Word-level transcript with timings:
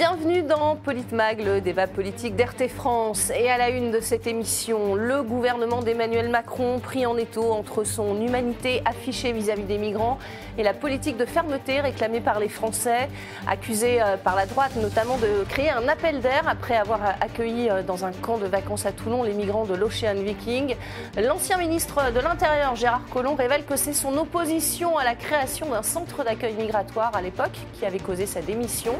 Bienvenue 0.00 0.42
dans 0.42 0.76
Politmag, 0.76 1.44
le 1.44 1.60
débat 1.60 1.86
politique 1.86 2.34
d'RT 2.34 2.68
France. 2.68 3.30
Et 3.38 3.50
à 3.50 3.58
la 3.58 3.68
une 3.68 3.90
de 3.90 4.00
cette 4.00 4.26
émission, 4.26 4.94
le 4.94 5.22
gouvernement 5.22 5.82
d'Emmanuel 5.82 6.30
Macron 6.30 6.78
pris 6.78 7.04
en 7.04 7.18
étau 7.18 7.52
entre 7.52 7.84
son 7.84 8.18
humanité 8.18 8.80
affichée 8.86 9.32
vis-à-vis 9.32 9.64
des 9.64 9.76
migrants 9.76 10.18
et 10.56 10.62
la 10.62 10.72
politique 10.72 11.18
de 11.18 11.26
fermeté 11.26 11.80
réclamée 11.80 12.22
par 12.22 12.40
les 12.40 12.48
Français, 12.48 13.10
accusé 13.46 14.00
euh, 14.00 14.16
par 14.16 14.36
la 14.36 14.46
droite 14.46 14.74
notamment 14.76 15.18
de 15.18 15.44
créer 15.50 15.68
un 15.68 15.86
appel 15.86 16.20
d'air 16.20 16.44
après 16.48 16.78
avoir 16.78 17.00
accueilli 17.20 17.68
euh, 17.68 17.82
dans 17.82 18.06
un 18.06 18.12
camp 18.12 18.38
de 18.38 18.46
vacances 18.46 18.86
à 18.86 18.92
Toulon 18.92 19.22
les 19.22 19.34
migrants 19.34 19.66
de 19.66 19.74
l'Ocean 19.74 20.14
Viking. 20.14 20.76
L'ancien 21.18 21.58
ministre 21.58 22.10
de 22.10 22.20
l'Intérieur, 22.20 22.74
Gérard 22.74 23.04
Collomb, 23.12 23.34
révèle 23.34 23.66
que 23.66 23.76
c'est 23.76 23.92
son 23.92 24.16
opposition 24.16 24.96
à 24.96 25.04
la 25.04 25.14
création 25.14 25.68
d'un 25.68 25.82
centre 25.82 26.24
d'accueil 26.24 26.54
migratoire 26.54 27.14
à 27.14 27.20
l'époque 27.20 27.58
qui 27.74 27.84
avait 27.84 27.98
causé 27.98 28.24
sa 28.24 28.40
démission 28.40 28.94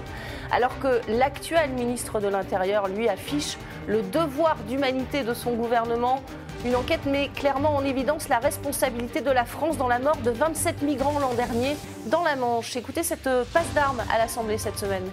alors 0.53 0.79
que 0.81 0.90
l'actuel 1.09 1.71
ministre 1.71 2.21
de 2.21 2.29
l'Intérieur, 2.29 2.89
lui, 2.89 3.09
affiche 3.09 3.57
le 3.87 4.03
devoir 4.03 4.57
d'humanité 4.69 5.23
de 5.23 5.35
son 5.35 5.55
gouvernement. 5.55 6.23
Une 6.65 6.77
enquête 6.77 7.07
met 7.07 7.29
clairement 7.35 7.75
en 7.77 7.85
évidence 7.85 8.29
la 8.29 8.39
responsabilité 8.39 9.21
de 9.21 9.31
la 9.31 9.45
France 9.45 9.77
dans 9.77 9.89
la 9.89 9.99
mort 9.99 10.17
de 10.19 10.31
27 10.31 10.83
migrants 10.83 11.19
l'an 11.19 11.35
dernier 11.35 11.77
dans 12.07 12.23
la 12.23 12.37
Manche. 12.37 12.77
Écoutez 12.77 13.03
cette 13.03 13.29
passe 13.53 13.73
d'armes 13.75 14.03
à 14.13 14.19
l'Assemblée 14.19 14.59
cette 14.59 14.79
semaine. 14.79 15.09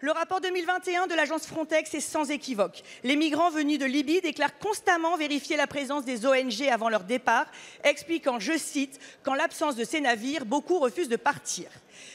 Le 0.00 0.12
rapport 0.12 0.42
2021 0.42 1.06
de 1.06 1.14
l'agence 1.14 1.46
Frontex 1.46 1.94
est 1.94 2.00
sans 2.00 2.30
équivoque. 2.30 2.82
Les 3.02 3.16
migrants 3.16 3.50
venus 3.50 3.78
de 3.78 3.86
Libye 3.86 4.20
déclarent 4.20 4.58
constamment 4.58 5.16
vérifier 5.16 5.56
la 5.56 5.66
présence 5.66 6.04
des 6.04 6.26
ONG 6.26 6.68
avant 6.70 6.90
leur 6.90 7.04
départ, 7.04 7.46
expliquant, 7.82 8.38
je 8.38 8.58
cite, 8.58 9.00
qu'en 9.22 9.34
l'absence 9.34 9.74
de 9.74 9.84
ces 9.84 10.02
navires, 10.02 10.44
beaucoup 10.44 10.78
refusent 10.78 11.08
de 11.08 11.16
partir. 11.16 11.70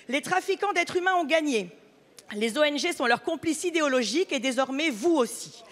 Les 0.09 0.21
trafiquants 0.21 0.73
d'êtres 0.73 0.97
humains 0.97 1.15
ont 1.15 1.25
gagné. 1.25 1.71
Les 2.35 2.57
ONG 2.57 2.93
sont 2.95 3.07
leurs 3.07 3.23
complices 3.23 3.65
idéologiques 3.65 4.31
et 4.31 4.39
désormais 4.39 4.89
vous 4.89 5.15
aussi. 5.15 5.63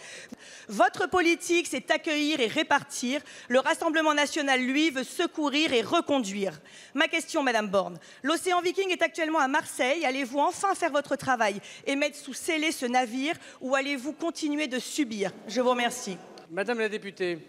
Votre 0.67 1.09
politique, 1.09 1.67
c'est 1.67 1.89
accueillir 1.89 2.39
et 2.41 2.47
répartir. 2.47 3.21
Le 3.47 3.59
Rassemblement 3.59 4.13
national, 4.13 4.61
lui, 4.61 4.91
veut 4.91 5.03
secourir 5.03 5.73
et 5.73 5.81
reconduire. 5.81 6.59
Ma 6.93 7.07
question, 7.07 7.41
Madame 7.41 7.69
Borne, 7.69 7.97
l'océan 8.21 8.61
Viking 8.61 8.91
est 8.91 9.01
actuellement 9.01 9.39
à 9.39 9.47
Marseille. 9.47 10.05
Allez-vous 10.05 10.39
enfin 10.39 10.75
faire 10.75 10.91
votre 10.91 11.15
travail 11.15 11.59
et 11.87 11.95
mettre 11.95 12.17
sous 12.17 12.33
scellé 12.33 12.71
ce 12.71 12.85
navire 12.85 13.35
ou 13.61 13.73
allez-vous 13.73 14.13
continuer 14.13 14.67
de 14.67 14.79
subir? 14.79 15.31
Je 15.47 15.61
vous 15.61 15.69
remercie. 15.71 16.17
Madame 16.51 16.79
la 16.79 16.89
députée, 16.89 17.39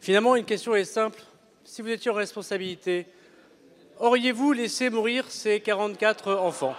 finalement, 0.00 0.36
une 0.36 0.44
question 0.44 0.74
est 0.74 0.84
simple. 0.84 1.22
Si 1.64 1.80
vous 1.80 1.88
étiez 1.88 2.10
en 2.10 2.14
responsabilité, 2.14 3.06
auriez-vous 3.98 4.52
laissé 4.52 4.90
mourir 4.90 5.30
ces 5.30 5.60
44 5.60 6.34
enfants? 6.34 6.74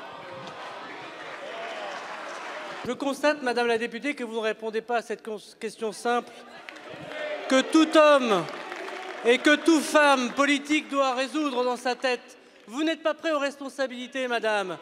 Je 2.85 2.91
constate, 2.91 3.41
Madame 3.43 3.67
la 3.67 3.77
députée, 3.77 4.13
que 4.13 4.25
vous 4.25 4.35
ne 4.35 4.39
répondez 4.39 4.81
pas 4.81 4.97
à 4.97 5.01
cette 5.01 5.23
question 5.57 5.93
simple 5.93 6.29
que 7.47 7.61
tout 7.61 7.97
homme 7.97 8.43
et 9.25 9.37
que 9.37 9.55
toute 9.55 9.83
femme 9.83 10.31
politique 10.31 10.89
doit 10.89 11.13
résoudre 11.13 11.63
dans 11.63 11.77
sa 11.77 11.95
tête. 11.95 12.37
Vous 12.67 12.83
n'êtes 12.83 13.01
pas 13.01 13.13
prêt 13.13 13.31
aux 13.31 13.39
responsabilités, 13.39 14.27
Madame. 14.27 14.77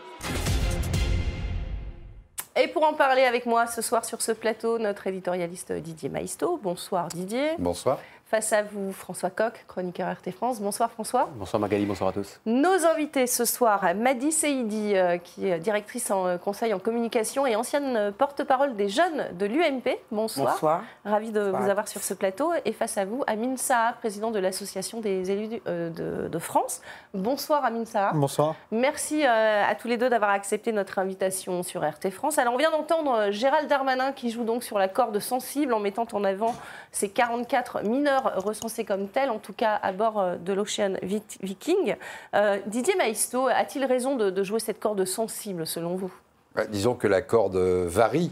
Et 2.55 2.67
pour 2.67 2.83
en 2.83 2.93
parler 2.93 3.23
avec 3.23 3.45
moi 3.45 3.67
ce 3.67 3.83
soir 3.83 4.03
sur 4.03 4.21
ce 4.21 4.31
plateau, 4.31 4.79
notre 4.79 5.05
éditorialiste 5.05 5.71
Didier 5.71 6.09
Maisto. 6.09 6.59
Bonsoir 6.61 7.07
Didier. 7.07 7.51
Bonsoir. 7.59 7.99
Face 8.31 8.53
à 8.53 8.63
vous, 8.63 8.93
François 8.93 9.29
Coq, 9.29 9.65
chroniqueur 9.67 10.09
RT 10.09 10.31
France. 10.31 10.61
Bonsoir 10.61 10.89
François. 10.89 11.27
Bonsoir 11.35 11.59
Magali, 11.59 11.85
bonsoir 11.85 12.11
à 12.11 12.13
tous. 12.13 12.39
Nos 12.45 12.85
invités 12.85 13.27
ce 13.27 13.43
soir, 13.43 13.83
Madi 13.93 14.31
Seidi, 14.31 14.95
euh, 14.95 15.17
qui 15.17 15.49
est 15.49 15.59
directrice 15.59 16.09
en 16.11 16.25
euh, 16.25 16.37
conseil 16.37 16.73
en 16.73 16.79
communication 16.79 17.45
et 17.45 17.57
ancienne 17.57 17.97
euh, 17.97 18.11
porte-parole 18.13 18.77
des 18.77 18.87
jeunes 18.87 19.25
de 19.37 19.45
l'UMP. 19.45 19.99
Bonsoir. 20.13 20.53
Bonsoir. 20.53 20.83
Ravi 21.03 21.33
de 21.33 21.41
vous 21.41 21.69
avoir 21.69 21.89
sur 21.89 22.01
ce 22.01 22.13
plateau. 22.13 22.53
Et 22.63 22.71
face 22.71 22.97
à 22.97 23.03
vous, 23.03 23.21
Amin 23.27 23.57
Saha, 23.57 23.95
président 23.99 24.31
de 24.31 24.39
l'Association 24.39 25.01
des 25.01 25.29
élus 25.29 25.59
de, 25.65 26.29
de, 26.29 26.39
France. 26.39 26.79
Bonsoir 27.13 27.65
Amin 27.65 27.83
Saha. 27.83 28.13
Bonsoir. 28.13 28.55
Merci 28.71 29.25
à 29.25 29.75
tous 29.75 29.89
les 29.89 29.97
deux 29.97 30.09
d'avoir 30.09 30.31
accepté 30.31 30.71
notre 30.71 30.99
invitation 30.99 31.63
sur 31.63 31.81
RT 31.81 32.09
France. 32.11 32.37
Alors 32.37 32.53
on 32.53 32.57
vient 32.57 32.71
d'entendre 32.71 33.29
Gérald 33.31 33.67
Darmanin 33.67 34.13
qui 34.13 34.29
joue 34.29 34.45
donc 34.45 34.63
sur 34.63 34.79
la 34.79 34.87
corde 34.87 35.19
sensible 35.19 35.73
en 35.73 35.81
mettant 35.81 36.07
en 36.13 36.23
avant 36.23 36.55
ces 36.91 37.09
44 37.09 37.83
mineurs 37.83 38.33
recensés 38.43 38.83
comme 38.83 39.07
tels, 39.07 39.29
en 39.29 39.39
tout 39.39 39.53
cas 39.53 39.79
à 39.81 39.91
bord 39.93 40.19
euh, 40.19 40.35
de 40.35 40.53
l'Ocean 40.53 40.95
Viking. 41.01 41.95
Euh, 42.35 42.59
Didier 42.67 42.95
Maisto 42.95 43.47
a-t-il 43.47 43.85
raison 43.85 44.15
de, 44.15 44.43
jouer 44.43 44.59
cette 44.59 44.79
corde 44.79 45.03
sensible 45.05 45.65
selon 45.65 45.95
vous? 45.95 46.11
Bah, 46.55 46.65
Disons 46.65 46.95
que 46.95 47.07
la 47.07 47.21
corde 47.21 47.57
varie. 47.57 48.31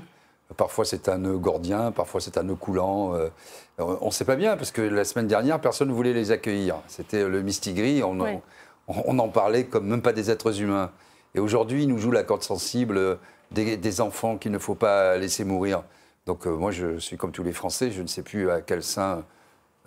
Parfois 0.57 0.83
c'est 0.83 1.07
un 1.09 1.19
nœud 1.19 1.37
gordien, 1.37 1.91
parfois 1.91 2.19
c'est 2.19 2.37
un 2.37 2.43
nœud 2.43 2.55
coulant. 2.55 3.13
Euh, 3.13 3.29
on 3.77 4.07
ne 4.07 4.11
sait 4.11 4.25
pas 4.25 4.35
bien 4.35 4.57
parce 4.57 4.71
que 4.71 4.81
la 4.81 5.05
semaine 5.05 5.27
dernière 5.27 5.61
personne 5.61 5.89
ne 5.89 5.93
voulait 5.93 6.13
les 6.13 6.31
accueillir. 6.31 6.77
C'était 6.87 7.23
le 7.23 7.41
mistigris, 7.43 8.01
on, 8.03 8.17
on, 8.87 9.19
en 9.19 9.29
parlait 9.29 9.65
comme 9.65 9.85
même 9.85 10.01
pas 10.01 10.11
des 10.11 10.31
êtres 10.31 10.59
humains. 10.59 10.91
Et 11.35 11.39
aujourd'hui, 11.39 11.83
il 11.83 11.89
nous 11.89 11.99
joue 11.99 12.09
la 12.09 12.23
corde 12.23 12.41
sensible 12.41 13.19
des, 13.51 13.77
des 13.77 14.01
enfants 14.01 14.37
qu'il 14.37 14.51
ne 14.51 14.57
faut 14.57 14.73
pas 14.73 15.17
laisser 15.17 15.43
mourir. 15.43 15.83
Donc 16.29 16.45
moi, 16.45 16.69
je 16.69 17.00
suis 17.00 17.17
comme 17.17 17.31
tous 17.31 17.41
les 17.41 17.53
Français, 17.53 17.90
je 17.90 18.03
ne 18.03 18.07
sais 18.07 18.22
plus 18.22 18.51
à 18.51 18.62
quel 18.62 18.84
sein 18.84 19.23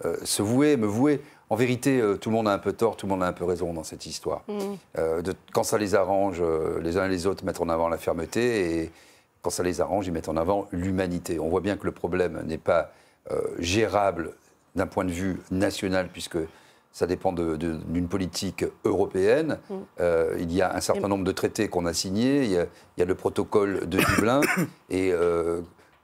euh, 0.04 0.16
se 0.24 0.42
vouer, 0.42 0.76
me 0.76 0.88
vouer. 0.88 1.20
En 1.50 1.54
vérité, 1.54 2.00
euh, 2.00 2.16
tout 2.16 2.30
le 2.30 2.34
monde 2.34 2.48
a 2.48 2.52
un 2.52 2.58
peu 2.58 2.72
tort, 2.72 2.96
tout 2.96 3.06
le 3.06 3.10
monde 3.10 3.22
a 3.22 3.28
un 3.28 3.32
peu 3.32 3.44
raison 3.44 3.72
dans 3.72 3.84
cette 3.84 4.06
histoire. 4.06 4.42
Mm. 4.48 4.58
Euh, 4.98 5.22
quand 5.52 5.62
ça 5.62 5.78
les 5.78 5.94
arrange, 5.94 6.42
les 6.80 6.96
uns 6.96 7.06
et 7.06 7.08
les 7.08 7.28
autres 7.28 7.44
mettent 7.44 7.60
en 7.60 7.68
avant 7.68 7.88
la 7.88 7.96
fermeté 7.96 8.82
et 8.82 8.90
quand 9.40 9.50
ça 9.50 9.62
les 9.62 9.80
arrange, 9.80 10.08
ils 10.08 10.12
mettent 10.12 10.28
en 10.28 10.36
avant 10.36 10.66
l'humanité. 10.72 11.38
On 11.38 11.48
voit 11.48 11.60
bien 11.60 11.76
que 11.76 11.84
le 11.84 11.92
problème 11.92 12.42
n'est 12.44 12.58
pas 12.58 12.92
gérable 13.60 14.32
d'un 14.74 14.88
point 14.88 15.04
de 15.04 15.12
vue 15.12 15.40
national, 15.52 16.08
puisque 16.12 16.38
ça 16.90 17.06
dépend 17.06 17.32
d'une 17.32 18.08
politique 18.08 18.64
européenne. 18.84 19.58
Mm. 19.70 19.74
il 20.40 20.52
y 20.52 20.60
a 20.60 20.74
un 20.74 20.80
certain 20.80 21.06
nombre 21.06 21.22
de 21.22 21.30
traités 21.30 21.68
qu'on 21.68 21.86
a 21.86 21.92
signés, 21.92 22.42
il 22.42 22.50
y 22.50 22.58
a, 22.58 22.66
il 22.96 23.00
y 23.00 23.02
a, 23.02 23.06
le 23.06 23.14
protocole 23.14 23.88
de 23.88 23.98
Dublin, 23.98 24.40
et 24.90 25.12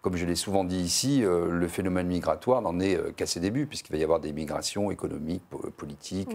comme 0.09 0.17
je 0.17 0.25
l'ai 0.25 0.37
souvent 0.37 0.65
dit 0.65 0.81
ici, 0.81 1.23
euh, 1.23 1.51
le 1.51 1.69
phénomène 1.69 2.07
migratoire 2.07 2.63
n'en 2.63 2.81
est 2.81 2.97
euh, 2.97 3.13
qu'à 3.15 3.27
ses 3.27 3.41
débuts, 3.41 3.67
puisqu'il 3.67 3.93
va 3.93 3.99
y 3.99 4.03
avoir 4.03 4.21
des 4.21 4.33
migrations 4.33 4.91
économiques, 4.91 5.43
politiques 5.77 6.35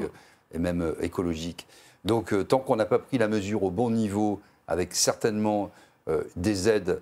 et 0.53 0.59
même 0.59 0.83
euh, 0.83 0.93
écologiques. 1.01 1.65
Donc, 2.05 2.35
tant 2.47 2.59
qu'on 2.59 2.75
n'a 2.75 2.85
pas 2.85 2.99
pris 2.99 3.17
la 3.17 3.27
mesure 3.27 3.63
au 3.63 3.71
bon 3.71 3.89
niveau, 3.89 4.41
avec 4.67 4.93
certainement 4.93 5.71
des 6.35 6.67
aides 6.67 7.01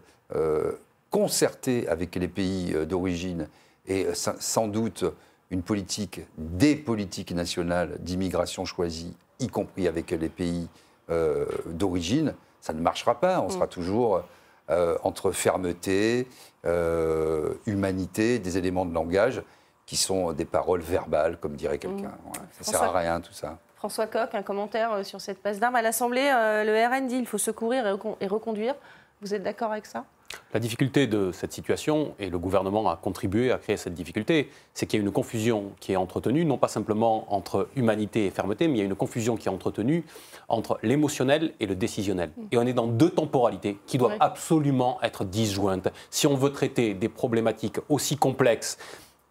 concertées 1.10 1.88
avec 1.88 2.16
les 2.16 2.28
pays 2.28 2.74
d'origine 2.86 3.50
et 3.88 4.06
sans 4.14 4.68
doute 4.68 5.04
une 5.50 5.64
politique, 5.64 6.22
des 6.38 6.76
politiques 6.76 7.34
nationales 7.34 7.98
d'immigration 8.00 8.64
choisies, 8.64 9.16
y 9.40 9.48
compris 9.48 9.88
avec 9.88 10.12
les 10.12 10.30
pays 10.30 10.68
d'origine, 11.66 12.36
ça 12.62 12.74
ne 12.74 12.82
marchera 12.82 13.20
pas. 13.20 13.42
On 13.42 13.50
sera 13.50 13.66
toujours 13.66 14.24
euh, 14.72 14.98
entre 15.04 15.32
fermeté, 15.32 16.28
euh, 16.66 17.54
humanité, 17.66 18.40
des 18.40 18.58
éléments 18.58 18.86
de 18.86 18.94
langage 18.94 19.44
qui 19.86 19.98
sont 19.98 20.32
des 20.32 20.46
paroles 20.46 20.80
verbales, 20.80 21.38
comme 21.40 21.56
dirait 21.56 21.78
quelqu'un. 21.78 22.08
Mmh. 22.08 22.62
Ça 22.62 22.72
ne 22.72 22.78
sert 22.78 22.96
à 22.96 23.00
rien 23.00 23.20
tout 23.20 23.34
ça. 23.34 23.58
François 23.76 24.08
Coq, 24.08 24.34
un 24.34 24.44
commentaire 24.44 24.94
euh, 24.94 25.04
sur 25.04 25.20
cette 25.20 25.42
passe 25.42 25.60
d'armes. 25.60 25.76
À 25.76 25.82
l'Assemblée, 25.82 26.32
le 26.32 26.88
RN 26.88 27.08
dit 27.08 27.18
qu'il 27.18 27.28
faut 27.28 27.38
secourir 27.38 27.86
et 28.22 28.28
reconduire. 28.28 28.76
Vous 29.22 29.34
êtes 29.34 29.44
d'accord 29.44 29.72
avec 29.74 29.86
ça? 29.86 30.06
La 30.54 30.60
difficulté 30.60 31.08
de 31.08 31.32
cette 31.32 31.54
situation, 31.54 32.14
et 32.20 32.30
le 32.30 32.38
gouvernement 32.38 32.90
a 32.90 32.98
contribué 32.98 33.52
à 33.52 33.58
créer 33.58 33.78
cette 33.78 33.94
difficulté, 33.94 34.50
c'est 34.74 34.86
qu'il 34.86 35.00
y 35.00 35.04
a 35.04 35.06
une 35.06 35.12
confusion 35.12 35.72
qui 35.80 35.94
est 35.94 35.96
entretenue, 35.96 36.46
non 36.46 36.58
pas 36.58 36.68
simplement 36.68 37.34
entre 37.34 37.70
humanité 37.76 38.26
et 38.26 38.32
fermeté, 38.32 38.68
mais 38.68 38.76
il 38.76 38.80
y 38.80 38.84
a 38.84 38.86
une 38.86 38.96
confusion 38.96 39.38
qui 39.38 39.48
est 39.48 39.52
entretenue 39.52 40.04
entre 40.48 40.78
l'émotionnel 40.84 41.54
et 41.60 41.66
le 41.66 41.76
décisionnel. 41.76 42.32
Et 42.52 42.58
on 42.58 42.66
est 42.66 42.74
dans 42.74 42.88
deux 42.88 43.10
temporalités 43.10 43.78
qui 43.88 43.98
doivent 43.98 44.18
absolument 44.20 45.00
être 45.02 45.24
disjointes. 45.24 45.90
Si 46.10 46.28
on 46.28 46.36
veut 46.36 46.52
traiter 46.52 46.94
des 46.94 47.10
problématiques 47.10 47.80
aussi 47.90 48.18
complexes, 48.18 48.78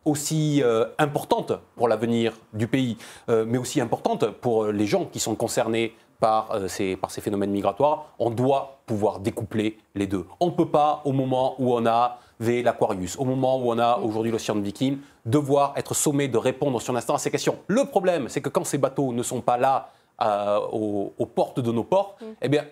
aussi 0.06 0.62
euh, 0.62 0.86
importantes 0.98 1.52
pour 1.76 1.86
l'avenir 1.86 2.32
du 2.54 2.66
pays, 2.66 2.96
euh, 3.28 3.44
mais 3.46 3.58
aussi 3.58 3.80
importantes 3.80 4.30
pour 4.30 4.66
les 4.66 4.86
gens 4.86 5.04
qui 5.04 5.20
sont 5.20 5.34
concernés 5.34 5.94
par, 6.20 6.52
euh, 6.52 6.68
ces, 6.68 6.96
par 6.96 7.10
ces 7.10 7.20
phénomènes 7.20 7.50
migratoires, 7.50 8.06
on 8.18 8.30
doit 8.30 8.78
pouvoir 8.86 9.18
découpler 9.18 9.78
les 9.94 10.06
deux. 10.06 10.26
On 10.38 10.46
ne 10.46 10.50
peut 10.52 10.68
pas, 10.68 11.02
au 11.04 11.12
moment 11.12 11.56
où 11.58 11.74
on 11.74 11.86
a 11.86 12.18
l'Aquarius, 12.40 13.18
au 13.18 13.24
moment 13.24 13.58
où 13.58 13.70
on 13.70 13.78
a 13.78 13.98
aujourd'hui 13.98 14.32
l'Océan 14.32 14.56
Viking, 14.56 14.98
devoir 15.26 15.74
être 15.76 15.94
sommé 15.94 16.28
de 16.28 16.38
répondre 16.38 16.80
sur 16.80 16.92
l'instant 16.92 17.14
à 17.14 17.18
ces 17.18 17.30
questions. 17.30 17.58
Le 17.66 17.84
problème, 17.84 18.28
c'est 18.28 18.40
que 18.40 18.48
quand 18.48 18.64
ces 18.64 18.78
bateaux 18.78 19.12
ne 19.12 19.22
sont 19.22 19.40
pas 19.40 19.58
là 19.58 19.90
euh, 20.22 20.58
aux, 20.72 21.26
portes 21.26 21.60
de 21.60 21.72
nos 21.72 21.84
ports, 21.84 22.16
mm. 22.20 22.24
eh 22.42 22.48
bien, 22.48 22.64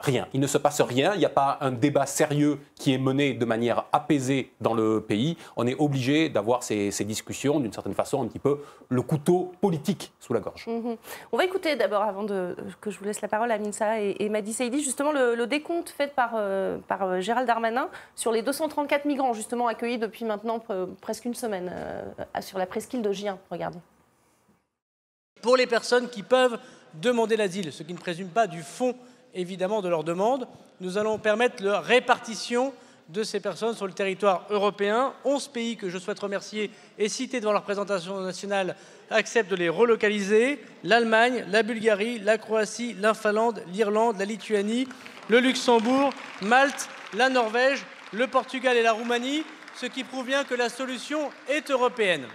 rien. 0.00 0.26
Il 0.32 0.40
ne 0.40 0.46
se 0.46 0.58
passe 0.58 0.80
rien, 0.80 1.14
il 1.14 1.18
n'y 1.18 1.26
a 1.26 1.30
pas 1.30 1.58
un 1.60 1.70
débat 1.70 2.06
sérieux 2.06 2.58
qui 2.74 2.92
est 2.92 2.98
mené 2.98 3.34
de 3.34 3.44
manière 3.44 3.84
apaisée 3.92 4.52
dans 4.60 4.74
le 4.74 5.00
pays. 5.00 5.36
On 5.56 5.66
est 5.66 5.76
obligé 5.78 6.28
d'avoir 6.28 6.62
ces, 6.62 6.90
discussions, 7.04 7.60
d'une 7.60 7.72
certaine 7.72 7.94
façon, 7.94 8.22
un 8.22 8.26
petit 8.26 8.38
peu 8.38 8.60
le 8.88 9.02
couteau 9.02 9.52
politique 9.60 10.12
sous 10.20 10.32
la 10.32 10.40
gorge. 10.40 10.66
Mhm. 10.66 10.96
On 11.32 11.36
va 11.36 11.44
écouter 11.44 11.76
d'abord, 11.76 12.02
avant 12.02 12.24
de, 12.24 12.56
que 12.80 12.90
je 12.90 12.98
vous 12.98 13.04
laisse 13.04 13.20
la 13.20 13.28
parole, 13.28 13.50
à 13.50 13.58
Minsa 13.58 14.00
et, 14.00 14.16
et 14.18 14.28
Madi 14.28 14.52
Saïdi, 14.52 14.82
justement 14.82 15.12
le, 15.12 15.46
décompte 15.46 15.90
fait 15.90 16.14
par, 16.14 16.32
euh, 16.34 16.78
par 16.86 17.02
euh, 17.02 17.20
Gérald 17.20 17.46
Darmanin 17.46 17.88
sur 18.14 18.30
les 18.30 18.42
234 18.42 19.04
migrants, 19.04 19.32
justement 19.32 19.66
accueillis 19.66 19.98
depuis 19.98 20.24
maintenant 20.24 20.62
presque 21.00 21.24
une 21.24 21.34
semaine 21.34 21.70
euh, 21.72 22.02
sur 22.40 22.58
la 22.58 22.66
presqu'île 22.66 23.02
de 23.02 23.12
Gien. 23.12 23.38
Regardez. 23.50 23.78
Pour 25.42 25.56
les 25.56 25.66
personnes 25.66 26.08
qui 26.08 26.22
peuvent 26.22 26.58
demander 26.94 27.36
l'asile, 27.36 27.72
ce 27.72 27.82
qui 27.82 27.92
ne 27.92 27.98
présume 27.98 28.28
pas 28.28 28.46
du 28.46 28.62
fond 28.62 28.94
évidemment 29.34 29.82
de 29.82 29.88
leur 29.88 30.04
demande. 30.04 30.46
Nous 30.80 30.98
allons 30.98 31.18
permettre 31.18 31.62
la 31.62 31.80
répartition 31.80 32.72
de 33.08 33.22
ces 33.22 33.40
personnes 33.40 33.74
sur 33.74 33.86
le 33.86 33.92
territoire 33.92 34.46
européen. 34.50 35.12
11 35.24 35.48
pays 35.48 35.76
que 35.76 35.90
je 35.90 35.98
souhaite 35.98 36.20
remercier 36.20 36.70
et 36.98 37.08
citer 37.08 37.40
devant 37.40 37.52
la 37.52 37.58
représentation 37.58 38.20
nationale 38.20 38.76
acceptent 39.10 39.50
de 39.50 39.56
les 39.56 39.68
relocaliser. 39.68 40.60
L'Allemagne, 40.84 41.44
la 41.48 41.62
Bulgarie, 41.62 42.20
la 42.20 42.38
Croatie, 42.38 42.94
la 43.00 43.14
Finlande, 43.14 43.62
l'Irlande, 43.72 44.18
la 44.18 44.24
Lituanie, 44.24 44.86
le 45.28 45.40
Luxembourg, 45.40 46.12
Malte, 46.42 46.88
la 47.14 47.28
Norvège, 47.28 47.84
le 48.12 48.26
Portugal 48.26 48.76
et 48.76 48.82
la 48.82 48.92
Roumanie, 48.92 49.42
ce 49.74 49.86
qui 49.86 50.04
prouve 50.04 50.26
bien 50.26 50.44
que 50.44 50.54
la 50.54 50.68
solution 50.68 51.30
est 51.48 51.70
européenne 51.70 52.26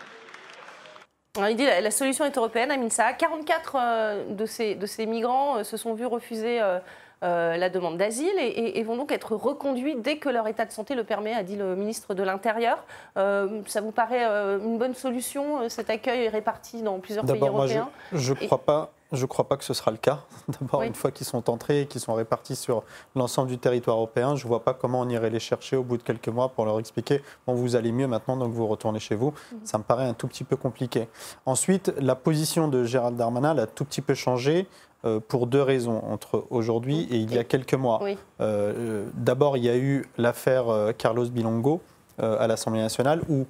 il 1.50 1.56
dit 1.56 1.66
la, 1.66 1.82
la 1.82 1.92
solution 1.92 2.26
est 2.26 2.38
européenne, 2.38 2.72
Aminsa. 2.72 3.14
44 3.14 3.76
euh, 3.76 4.24
de, 4.30 4.46
ces, 4.46 4.76
de 4.76 4.86
ces 4.86 5.06
migrants 5.06 5.58
euh, 5.58 5.64
se 5.64 5.78
sont 5.78 5.94
vus 5.94 6.06
refuser 6.06 6.62
euh, 6.62 6.80
la 7.22 7.70
demande 7.70 7.98
d'asile 7.98 8.38
et, 8.38 8.84
vont 8.84 8.98
donc 8.98 9.12
être 9.12 9.36
reconduits 9.36 9.96
dès 9.96 10.18
que 10.18 10.30
leur 10.30 10.48
état 10.48 10.66
de 10.66 10.72
santé 10.72 10.94
le 10.94 11.04
permet, 11.04 11.34
a 11.34 11.44
dit 11.44 11.56
le 11.56 11.76
ministre 11.76 12.14
de 12.14 12.22
l'Intérieur. 12.22 12.86
ça 13.16 13.82
vous 13.82 13.92
paraît 13.92 14.24
une 14.24 14.78
bonne 14.78 14.94
solution, 14.94 15.68
cet 15.70 15.90
accueil 15.90 16.26
est 16.26 16.30
réparti 16.30 16.84
dans 16.84 17.00
plusieurs 17.00 17.26
pays 17.26 17.42
européens 17.42 17.90
Je 18.14 18.34
ne 18.34 18.46
crois 18.46 18.60
pas 18.60 18.92
je 19.16 19.22
ne 19.22 19.28
crois 19.28 19.48
pas 19.48 19.58
que 19.58 19.64
ce 19.64 19.74
sera 19.74 19.92
le 19.92 19.98
cas. 19.98 20.20
D'abord, 20.60 20.84
une 20.84 20.94
fois 20.94 21.12
qu'ils 21.12 21.26
sont 21.26 21.50
entrés 21.50 21.82
et 21.82 21.86
qu'ils 21.88 22.02
sont 22.02 22.14
répartis 22.14 22.56
sur 22.56 22.84
l'ensemble 23.16 23.50
du 23.50 23.58
territoire 23.58 23.98
européen, 23.98 24.36
je 24.36 24.44
ne 24.44 24.48
vois 24.48 24.64
pas 24.64 24.74
comment 24.74 25.02
on 25.02 25.10
irait 25.10 25.30
les 25.30 25.40
chercher 25.40 25.76
au 25.76 25.84
bout 25.84 25.98
de 25.98 26.04
quelques 26.04 26.30
mois 26.30 26.50
pour 26.50 26.66
leur 26.66 26.80
expliquer 26.80 27.22
bon, 27.48 27.54
vous 27.54 27.76
allez 27.76 27.92
mieux 27.92 28.08
maintenant, 28.08 28.38
donc 28.38 28.54
vous 28.54 28.68
retournez 28.68 29.00
chez 29.00 29.16
vous. 29.16 29.34
Mhm. 29.52 29.60
Ça 29.64 29.78
me 29.78 29.84
paraît 29.84 30.06
un 30.06 30.14
tout 30.14 30.28
petit 30.28 30.44
peu 30.44 30.56
compliqué. 30.56 31.08
Ensuite, 31.46 31.94
la 31.98 32.16
position 32.16 32.68
de 32.68 32.84
Gérald 32.84 33.18
Darmanin 33.18 33.58
a 33.58 33.68
tout 33.68 33.86
petit 33.86 34.02
peu 34.02 34.14
changé 34.14 34.68
euh, 35.06 35.20
pour 35.20 35.46
deux 35.46 35.62
raisons 35.62 36.02
entre 36.04 36.46
aujourd'hui 36.50 37.08
et 37.12 37.18
il 37.18 37.34
y 37.34 37.38
a 37.38 37.44
quelques 37.44 37.76
mois. 37.76 38.02
Euh, 38.04 38.16
euh, 38.40 39.06
d'abord, 39.14 39.58
il 39.58 39.64
y 39.64 39.70
a 39.70 39.78
eu 39.78 40.06
l'affaire 40.18 40.66
Carlos 40.98 41.28
Bilongo 41.28 41.82
à 42.18 42.48
l'Assemblée 42.48 42.80
nationale 42.80 43.22
où 43.30 43.46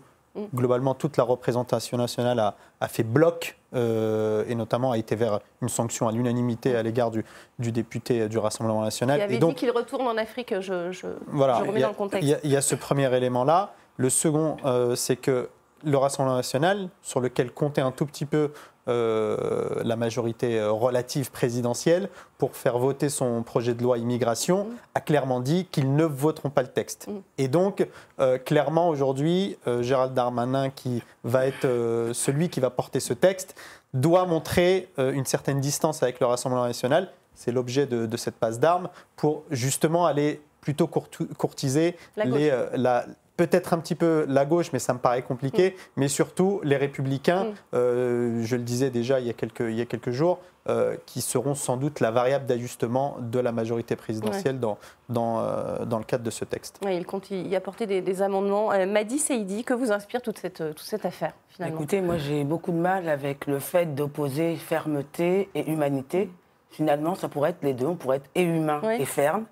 globalement, 0.54 0.94
toute 0.94 1.18
la 1.18 1.24
représentation 1.24 1.98
nationale 1.98 2.40
a, 2.40 2.88
fait 2.88 3.04
bloc 3.04 3.58
euh, 3.74 4.44
et 4.48 4.56
notamment 4.56 4.92
a 4.92 4.98
été 4.98 5.16
vers 5.16 5.40
une 5.62 5.70
sanction 5.70 6.08
à 6.08 6.12
l'unanimité 6.12 6.76
à 6.76 6.84
l'égard 6.84 7.12
du, 7.12 7.24
député 7.72 8.28
du 8.28 8.38
Rassemblement 8.38 8.82
national. 8.82 9.20
Il 9.20 9.24
avait 9.24 9.38
dit 9.38 9.54
qu'il 9.56 9.72
retourne 9.72 10.08
en 10.08 10.18
Afrique, 10.18 10.60
je, 10.60 10.92
je, 10.92 11.08
voilà, 11.28 11.60
remets 11.60 11.82
dans 11.82 11.90
le 11.90 11.94
contexte. 11.94 12.40
Il 12.44 12.52
y, 12.52 12.56
a 12.56 12.62
ce 12.62 12.76
premier 12.76 13.14
élément-là. 13.16 13.74
Le 13.98 14.10
second, 14.10 14.58
euh, 14.66 14.96
c'est 14.96 15.16
que 15.16 15.50
le 15.86 15.98
Rassemblement 15.98 16.36
national, 16.36 16.90
sur 17.02 17.20
lequel 17.20 17.52
comptait 17.52 17.82
un 17.82 17.92
tout 17.92 18.06
petit 18.06 18.26
peu 18.26 18.52
euh, 18.88 19.82
la 19.84 19.96
majorité 19.96 20.60
euh, 20.60 20.72
relative 20.72 21.32
présidentielle 21.32 22.08
pour 22.38 22.56
faire 22.56 22.78
voter 22.78 23.10
son 23.10 23.42
projet 23.42 23.74
de 23.74 23.82
loi 23.82 23.98
immigration, 23.98 24.66
mm. 24.66 24.76
a 24.94 25.02
clairement 25.02 25.40
dit 25.40 25.66
qu'ils 25.72 25.96
ne 25.96 26.04
voteront 26.04 26.52
pas 26.52 26.62
le 26.62 26.68
texte. 26.68 27.08
Mm. 27.08 27.12
Et 27.40 27.48
donc, 27.48 27.88
euh, 28.20 28.38
clairement, 28.38 28.90
aujourd'hui, 28.90 29.58
Gérald 29.82 30.14
Darmanin, 30.14 30.70
qui 30.70 31.02
va 31.24 31.48
être 31.48 31.68
celui 32.14 32.50
qui 32.50 32.60
va 32.60 32.70
porter 32.70 33.00
ce 33.00 33.14
texte, 33.14 33.56
doit 33.94 34.26
montrer 34.26 34.90
une 34.98 35.26
certaine 35.26 35.60
distance 35.60 36.04
avec 36.04 36.20
le 36.20 36.28
Rassemblement 36.28 36.66
national. 36.66 37.12
C'est 37.34 37.52
l'objet 37.52 37.86
de, 37.86 38.18
cette 38.18 38.36
passe 38.36 38.60
d'armes 38.60 38.90
pour 39.16 39.44
justement 39.50 40.06
aller 40.06 40.42
plutôt 40.62 40.88
courtiser 40.88 41.96
les, 42.18 42.52
la, 42.76 43.06
peut-être 43.38 43.74
un 43.74 43.80
petit 43.80 43.96
peu 43.96 44.26
la 44.28 44.46
gauche, 44.46 44.72
mais 44.74 44.80
ça 44.80 44.94
me 44.94 45.00
paraît 45.00 45.22
compliqué, 45.22 45.72
mm. 45.72 45.74
mais 45.98 46.08
surtout 46.08 46.62
les 46.64 46.78
républicains, 46.78 47.46
mm. 47.46 47.54
euh, 47.74 48.44
je 48.44 48.56
le 48.56 48.64
disais 48.64 48.90
déjà 48.90 49.20
il 49.20 49.28
y 49.28 49.30
a 49.30 49.34
quelques, 49.34 49.62
il 49.62 49.76
y 49.76 49.82
a 49.82 49.86
quelques 49.86 50.12
jours, 50.12 50.40
euh, 50.68 50.96
qui 51.06 51.22
seront 51.22 51.54
sans 51.54 51.78
doute 51.78 52.00
la 52.00 52.10
variable 52.10 52.48
d'ajustement 52.48 53.18
de 53.20 53.40
la 53.40 53.52
majorité 53.52 53.96
présidentielle 53.96 54.60
dans, 54.60 54.80
dans, 55.10 55.40
euh, 55.40 55.86
dans, 55.86 56.00
le 56.00 56.04
cadre 56.04 56.24
de 56.24 56.32
ce 56.32 56.44
texte. 56.44 56.80
il 56.90 57.06
compte 57.06 57.30
y 57.30 57.56
apporter 57.56 57.86
des, 57.86 58.22
amendements. 58.22 58.70
Madi 58.88 59.20
Seidi, 59.20 59.64
que 59.64 59.74
vous 59.74 59.92
inspire 59.92 60.22
toute 60.22 60.40
cette, 60.40 60.58
toute 60.58 60.86
cette 60.86 61.06
affaire 61.06 61.34
finalement? 61.50 61.78
Écoutez, 61.78 62.02
moi 62.02 62.18
j'ai 62.18 62.44
beaucoup 62.44 62.72
de 62.72 62.78
mal 62.78 63.10
avec 63.10 63.46
le 63.46 63.60
fait 63.60 63.94
d'opposer 63.94 64.56
fermeté 64.56 65.50
et 65.54 65.70
humanité. 65.70 66.30
Finalement, 66.72 67.16
ça 67.16 67.30
pourrait 67.30 67.52
être 67.52 67.64
les 67.64 67.74
deux. 67.74 67.86
On 67.86 67.96
pourrait 67.96 68.18
être 68.18 68.30
et 68.36 68.44
humain 68.44 68.82
et 69.00 69.06
ferme. 69.06 69.46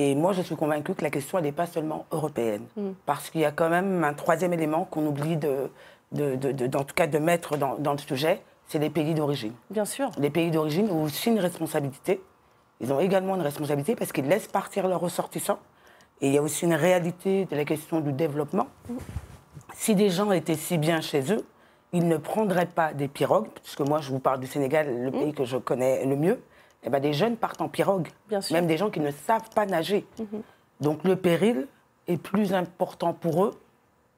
Et 0.00 0.14
moi, 0.14 0.32
je 0.32 0.42
suis 0.42 0.54
convaincue 0.54 0.94
que 0.94 1.02
la 1.02 1.10
question, 1.10 1.40
n'est 1.40 1.52
pas 1.52 1.66
seulement 1.66 2.06
européenne. 2.12 2.62
Mm. 2.76 2.90
Parce 3.04 3.30
qu'il 3.30 3.40
y 3.40 3.44
a 3.44 3.50
quand 3.50 3.68
même 3.68 4.04
un 4.04 4.14
troisième 4.14 4.52
élément 4.52 4.84
qu'on 4.84 5.04
oublie, 5.04 5.36
de, 5.36 5.68
de, 6.12 6.76
en 6.76 6.84
tout 6.84 6.94
cas, 6.94 7.08
de 7.08 7.18
mettre 7.18 7.56
dans, 7.56 7.74
dans 7.74 7.92
le 7.92 7.98
sujet, 7.98 8.40
c'est 8.68 8.78
les 8.78 8.90
pays 8.90 9.12
d'origine. 9.12 9.52
Bien 9.70 9.84
sûr. 9.84 10.10
Les 10.18 10.30
pays 10.30 10.52
d'origine 10.52 10.88
ont 10.90 11.02
aussi 11.02 11.30
une 11.30 11.40
responsabilité. 11.40 12.22
Ils 12.80 12.92
ont 12.92 13.00
également 13.00 13.34
une 13.34 13.42
responsabilité 13.42 13.96
parce 13.96 14.12
qu'ils 14.12 14.28
laissent 14.28 14.46
partir 14.46 14.86
leurs 14.86 15.00
ressortissants. 15.00 15.58
Et 16.20 16.28
il 16.28 16.32
y 16.34 16.38
a 16.38 16.42
aussi 16.42 16.64
une 16.64 16.74
réalité 16.74 17.46
de 17.46 17.56
la 17.56 17.64
question 17.64 18.00
du 18.00 18.12
développement. 18.12 18.68
Mm. 18.88 18.94
Si 19.74 19.96
des 19.96 20.10
gens 20.10 20.30
étaient 20.30 20.54
si 20.54 20.78
bien 20.78 21.00
chez 21.00 21.32
eux, 21.32 21.44
ils 21.92 22.06
ne 22.06 22.18
prendraient 22.18 22.66
pas 22.66 22.92
des 22.92 23.08
pirogues, 23.08 23.48
puisque 23.62 23.80
moi 23.80 24.00
je 24.00 24.10
vous 24.10 24.20
parle 24.20 24.38
du 24.38 24.46
Sénégal, 24.46 24.86
le 25.02 25.10
mm. 25.10 25.12
pays 25.12 25.32
que 25.32 25.44
je 25.44 25.56
connais 25.56 26.06
le 26.06 26.14
mieux, 26.14 26.40
eh 26.84 26.90
ben, 26.90 27.00
des 27.00 27.12
jeunes 27.12 27.36
partent 27.36 27.60
en 27.60 27.68
pirogue, 27.68 28.08
même 28.50 28.66
des 28.66 28.76
gens 28.76 28.90
qui 28.90 29.00
ne 29.00 29.10
savent 29.10 29.50
pas 29.54 29.66
nager. 29.66 30.06
Mhm. 30.18 30.42
Donc 30.80 31.04
le 31.04 31.16
péril 31.16 31.66
est 32.06 32.20
plus 32.20 32.54
important 32.54 33.12
pour 33.12 33.44
eux 33.44 33.58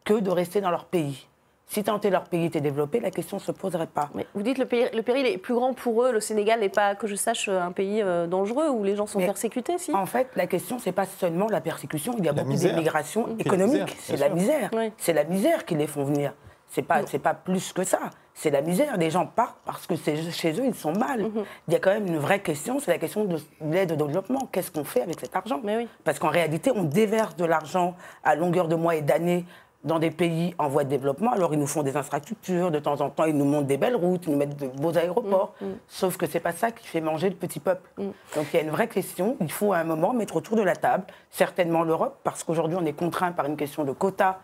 que 0.04 0.14
de 0.14 0.30
rester 0.30 0.60
dans 0.60 0.70
leur 0.70 0.84
pays. 0.84 1.26
Si 1.70 1.84
tant 1.84 2.00
leur 2.02 2.24
pays 2.24 2.46
était 2.46 2.60
développé, 2.60 2.98
la 2.98 3.12
question 3.12 3.36
ne 3.36 3.40
se 3.40 3.52
poserait 3.52 3.86
pas. 3.86 4.10
Mais 4.14 4.26
vous 4.34 4.42
dites 4.42 4.56
que 4.56 4.62
le 4.96 5.02
péril, 5.02 5.26
est 5.26 5.38
plus 5.38 5.54
grand 5.54 5.72
pour 5.72 6.02
eux. 6.02 6.10
Le 6.10 6.18
Sénégal 6.18 6.58
n'est 6.58 6.68
pas, 6.68 6.96
que 6.96 7.06
je 7.06 7.14
sache, 7.14 7.48
un 7.48 7.70
pays 7.70 8.02
euh, 8.02 8.26
dangereux 8.26 8.68
où 8.70 8.82
les 8.82 8.96
gens 8.96 9.06
sont 9.06 9.20
persécutés, 9.20 9.78
si? 9.78 9.94
En 9.94 10.04
fait, 10.04 10.26
la 10.34 10.48
question, 10.48 10.80
ce 10.80 10.86
n'est 10.86 10.92
pas 10.92 11.06
seulement 11.06 11.46
la 11.46 11.60
persécration. 11.60 12.16
Il 12.18 12.24
y 12.24 12.28
a 12.28 12.32
beaucoup 12.32 12.54
d'immigration 12.54 13.36
économique. 13.38 13.96
C'est 14.00 14.16
la 14.16 14.30
misère. 14.30 14.70
C'est 14.98 15.12
la 15.12 15.22
misère 15.22 15.64
qui 15.64 15.76
les 15.76 15.86
font 15.86 16.02
venir. 16.02 16.32
C'est 16.70 16.82
pas, 16.82 17.04
c'est 17.06 17.18
pas 17.18 17.34
plus 17.34 17.72
que 17.72 17.82
ça. 17.82 17.98
C'est 18.32 18.50
la 18.50 18.62
misère. 18.62 18.96
Les 18.96 19.10
gens 19.10 19.26
partent 19.26 19.58
parce 19.66 19.86
que 19.86 19.96
chez 19.96 20.52
eux, 20.52 20.64
ils 20.64 20.74
sont 20.74 20.92
mal. 20.92 21.24
Mhm. 21.24 21.44
Il 21.66 21.74
y 21.74 21.76
a 21.76 21.80
quand 21.80 21.90
même 21.90 22.06
une 22.06 22.18
vraie 22.18 22.40
question, 22.40 22.78
c'est 22.78 22.92
la 22.92 22.98
question 22.98 23.24
de 23.24 23.36
l'aide 23.60 23.92
au 23.92 23.96
développement. 23.96 24.48
Qu'est-ce 24.52 24.70
qu'on 24.70 24.84
fait 24.84 25.02
avec 25.02 25.18
cet 25.18 25.34
argent? 25.34 25.60
Mais 25.62 25.76
oui. 25.76 25.88
Parce 26.04 26.20
qu'en 26.20 26.28
réalité, 26.28 26.70
on 26.74 26.84
déverse 26.84 27.34
de 27.36 27.44
l'argent 27.44 27.96
à 28.22 28.36
longueur 28.36 28.68
de 28.68 28.76
mois 28.76 28.94
et 28.94 29.02
d'années 29.02 29.44
dans 29.82 29.98
des 29.98 30.10
pays 30.10 30.54
en 30.58 30.68
voie 30.68 30.84
de 30.84 30.90
développement. 30.90 31.32
Alors, 31.32 31.54
ils 31.54 31.58
nous 31.58 31.66
font 31.66 31.82
des 31.82 31.96
infrastructures, 31.96 32.70
de 32.70 32.78
temps 32.78 33.00
en 33.00 33.08
temps, 33.08 33.24
ils 33.24 33.36
nous 33.36 33.46
montrent 33.46 33.66
des 33.66 33.78
belles 33.78 33.96
routes, 33.96 34.26
ils 34.26 34.32
nous 34.32 34.36
mettent 34.36 34.56
de 34.56 34.66
beaux 34.68 34.96
aéroports. 34.96 35.54
Mhm. 35.60 35.68
Mhm. 35.68 35.74
Sauf 35.88 36.16
que 36.16 36.26
c'est 36.26 36.40
pas 36.40 36.52
ça 36.52 36.70
qui 36.70 36.86
fait 36.86 37.00
manger 37.00 37.30
le 37.30 37.36
petit 37.36 37.58
peuple. 37.58 37.90
Donc, 37.98 38.46
il 38.52 38.56
y 38.56 38.58
a 38.60 38.62
une 38.62 38.70
vraie 38.70 38.88
question. 38.88 39.36
Il 39.40 39.50
faut 39.50 39.72
à 39.72 39.78
un 39.78 39.84
moment 39.84 40.12
mettre 40.12 40.36
autour 40.36 40.56
de 40.56 40.62
la 40.62 40.76
table, 40.76 41.04
certainement 41.30 41.82
l'Europe, 41.82 42.18
parce 42.22 42.44
qu'aujourd'hui, 42.44 42.78
on 42.80 42.84
est 42.86 42.92
contraint 42.92 43.32
par 43.32 43.46
une 43.46 43.56
question 43.56 43.82
de 43.84 43.92
quotas 43.92 44.38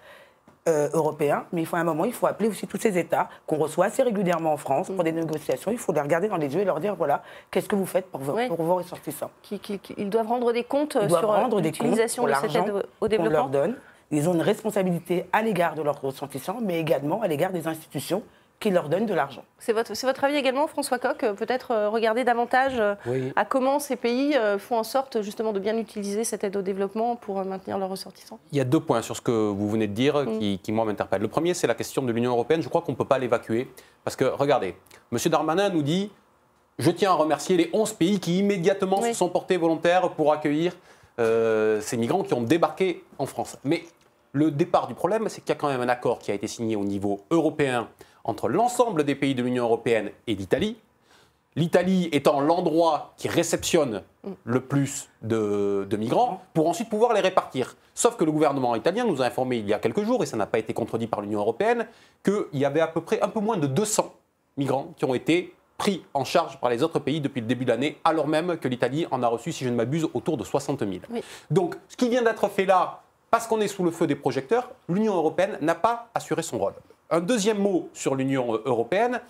euh, 0.69 0.89
européen, 0.93 1.45
mais 1.53 1.63
il 1.63 1.67
faut 1.67 1.77
à 1.77 1.81
un 1.81 1.85
moment, 1.85 2.05
il 2.05 2.13
faut 2.13 2.27
appeler 2.27 2.49
aussi 2.49 2.67
tous 2.67 2.79
ces 2.79 2.99
États 2.99 3.29
qu'on 3.47 3.57
reçoit 3.57 3.87
assez 3.87 4.03
régulièrement 4.03 4.53
en 4.53 4.57
France 4.57 4.91
pour 4.91 5.05
des 5.05 5.13
négociations. 5.13 5.71
Il 5.71 5.79
faut 5.79 5.93
les 5.93 6.01
regarder 6.01 6.29
dans 6.29 6.37
les 6.37 6.53
yeux 6.53 6.61
et 6.61 6.65
leur 6.65 6.81
dire 6.81 6.97
voilà, 6.97 7.23
qu'est-ce 7.51 7.69
que 7.69 7.77
vous 7.77 7.87
faites 7.87 8.07
pour, 8.07 8.21
vos, 8.21 8.37
pour 8.49 8.63
vos 8.63 8.75
ressortissants 8.77 9.31
Ils 9.97 10.11
doivent 10.11 10.29
rendre 10.29 10.53
des 10.53 10.65
comptes 10.65 10.99
ils 11.01 11.09
sur 11.09 11.33
euh, 11.33 11.61
l'utilisation 11.61 12.27
de 12.27 12.33
cette 12.35 12.55
aide 12.55 12.87
au 13.01 13.09
développement. 13.09 13.31
On 13.31 13.43
leur 13.43 13.49
donne. 13.49 13.77
Ils 14.11 14.29
ont 14.29 14.35
une 14.35 14.43
responsabilité 14.43 15.27
à 15.33 15.43
l'égard 15.43 15.75
de 15.75 15.83
leurs 15.83 16.01
ressortissants, 16.01 16.59
mais 16.63 16.79
également 16.79 17.23
à 17.23 17.29
l'égard 17.29 17.53
des 17.53 17.67
institutions 17.67 18.23
qui 18.59 18.71
leur 18.71 18.89
donnent 18.89 19.07
de 19.07 19.15
l'argent. 19.15 19.45
C'est 19.59 19.73
votre, 19.73 19.93
votre 19.93 20.25
avis 20.25 20.37
également, 20.37 20.67
François 20.67 20.99
Coq, 20.99 21.23
euh, 21.23 21.35
peut-être 21.35 21.73
euh, 21.73 21.89
regarder 21.91 22.25
davantage 22.25 22.75
euh, 22.79 23.31
à 23.37 23.45
comment 23.45 23.79
ces 23.79 23.97
pays 23.97 24.35
font 24.59 24.79
en 24.79 24.83
sorte 24.83 25.23
justement 25.23 25.53
de 25.53 25.61
bien 25.61 25.77
utiliser 25.77 26.25
cette 26.25 26.45
aide 26.45 26.57
au 26.57 26.63
développement 26.63 27.17
pour 27.17 27.45
maintenir 27.45 27.79
leurs 27.79 27.91
ressortissants? 27.91 28.39
Il 28.53 28.59
y 28.59 28.61
a 28.61 28.65
deux 28.65 28.81
points 28.81 29.03
sur 29.03 29.17
ce 29.17 29.21
que 29.21 29.31
vous 29.31 29.69
venez 29.69 29.87
de 29.87 29.93
dire 29.93 30.17
mm. 30.17 30.39
qui, 30.39 30.59
qui, 30.63 30.73
moi, 30.73 30.85
m'interpellent. 30.85 31.23
Le 31.23 31.29
premier, 31.29 31.55
c'est 31.55 31.67
la 31.67 31.75
question 31.75 32.03
de 32.03 32.13
l'Union 32.13 32.31
européenne. 32.33 32.63
Je 32.63 32.69
crois 32.69 32.81
qu'on 32.81 32.93
ne 32.93 32.97
peut 32.97 33.05
pas 33.05 33.19
l'évacuer. 33.19 33.71
Parce 34.05 34.17
que, 34.17 34.25
regardez, 34.25 34.75
M. 35.13 35.19
Darmanin 35.27 35.69
nous 35.69 35.83
dit 35.83 36.11
Je 36.79 36.91
tiens 36.91 37.11
à 37.11 37.15
remercier 37.15 37.57
les 37.57 37.71
11 37.73 37.93
pays 37.95 38.21
qui 38.21 38.39
immédiatement 38.39 39.03
se 39.03 39.13
sont 39.13 39.29
portés 39.29 39.57
volontaires 39.57 40.11
pour 40.11 40.33
accueillir 40.33 40.73
ces 41.19 41.97
migrants 41.97 42.23
qui 42.23 42.35
ont 42.35 42.43
débarqué 42.43 43.05
en 43.19 43.27
France. 43.27 43.59
Mais 43.65 43.85
le 44.33 44.51
départ 44.51 44.87
du 44.87 44.95
problème, 44.95 45.29
c'est 45.29 45.41
qu'il 45.41 45.49
y 45.49 45.53
a 45.53 45.57
quand 45.57 45.69
même 45.69 45.81
un 45.81 45.89
accord 45.89 46.19
qui 46.19 46.31
a 46.31 46.35
été 46.35 46.47
signé 46.47 46.77
au 46.77 46.85
niveau 46.85 47.21
européen 47.31 47.89
entre 48.27 48.49
l'ensemble 48.49 49.05
des 49.05 49.15
pays 49.15 49.35
de 49.35 49.43
l'Union 49.43 49.65
européenne 49.65 50.11
et 50.27 50.35
l'Italie, 50.35 50.77
l'Italie 51.55 52.09
étant 52.13 52.41
l'endroit 52.41 53.15
qui 53.17 53.29
réceptionne 53.29 54.03
le 54.45 54.61
plus 54.61 55.09
de, 55.23 55.87
de 55.89 55.97
migrants, 55.97 56.43
pour 56.53 56.69
ensuite 56.69 56.91
pouvoir 56.91 57.15
les 57.15 57.21
répartir. 57.21 57.77
Sauf 57.95 58.17
que 58.17 58.25
le 58.25 58.33
gouvernement 58.33 58.75
italien 58.77 59.07
nous 59.07 59.23
a 59.23 59.27
informé 59.27 59.57
il 59.57 59.67
y 59.67 59.73
a 59.73 59.79
quelques 59.79 60.03
jours, 60.03 60.23
et 60.23 60.27
ça 60.27 60.37
n'a 60.37 60.47
pas 60.47 60.59
été 60.59 60.75
contredit 60.75 61.07
par 61.07 61.23
l'Union 61.23 61.41
européenne, 61.41 61.87
qu'il 62.23 62.45
y 62.61 62.65
avait 62.65 62.81
à 62.81 62.89
peu 62.89 63.01
près 63.01 63.21
un 63.23 63.29
peu 63.29 63.41
moins 63.41 63.57
de 63.57 63.67
200 63.67 64.13
migrants 64.59 64.93
qui 64.97 65.05
ont 65.05 65.15
été 65.15 65.55
pris 65.79 66.05
en 66.15 66.25
charge 66.25 66.59
par 66.61 66.71
les 66.71 66.83
autres 66.83 66.99
pays 66.99 67.21
depuis 67.21 67.41
le 67.41 67.47
début 67.47 67.65
de 67.65 67.71
l'année, 67.71 67.99
alors 68.05 68.27
même 68.27 68.57
que 68.59 68.69
l'Italie 68.69 69.07
en 69.11 69.23
a 69.23 69.29
reçu, 69.29 69.53
si 69.53 69.65
je 69.65 69.71
ne 69.71 69.77
m'abuse, 69.77 70.09
autour 70.15 70.37
de 70.37 70.45
60 70.45 70.81
000. 70.81 70.93
Oui. 71.11 71.23
Donc, 71.51 71.77
ce 71.89 71.97
qui 71.97 72.09
vient 72.09 72.23
d'être 72.23 72.49
fait 72.49 72.65
là, 72.65 73.03
parce 73.31 73.47
qu'on 73.47 73.61
est 73.61 73.69
sous 73.69 73.85
le 73.85 73.91
feu 73.91 74.07
des 74.07 74.15
projecteurs, 74.15 74.71
l'Union 74.89 75.15
européenne 75.15 75.59
n'a 75.61 75.75
pas 75.75 76.09
assuré 76.15 76.43
son 76.43 76.59
rôle. 76.59 76.75
Un 77.11 77.21
deuxième 77.21 77.59
mot 77.59 77.89
sur 77.93 78.15
l'Union 78.15 78.55
euh, 78.55 78.63
européenne. 78.65 79.21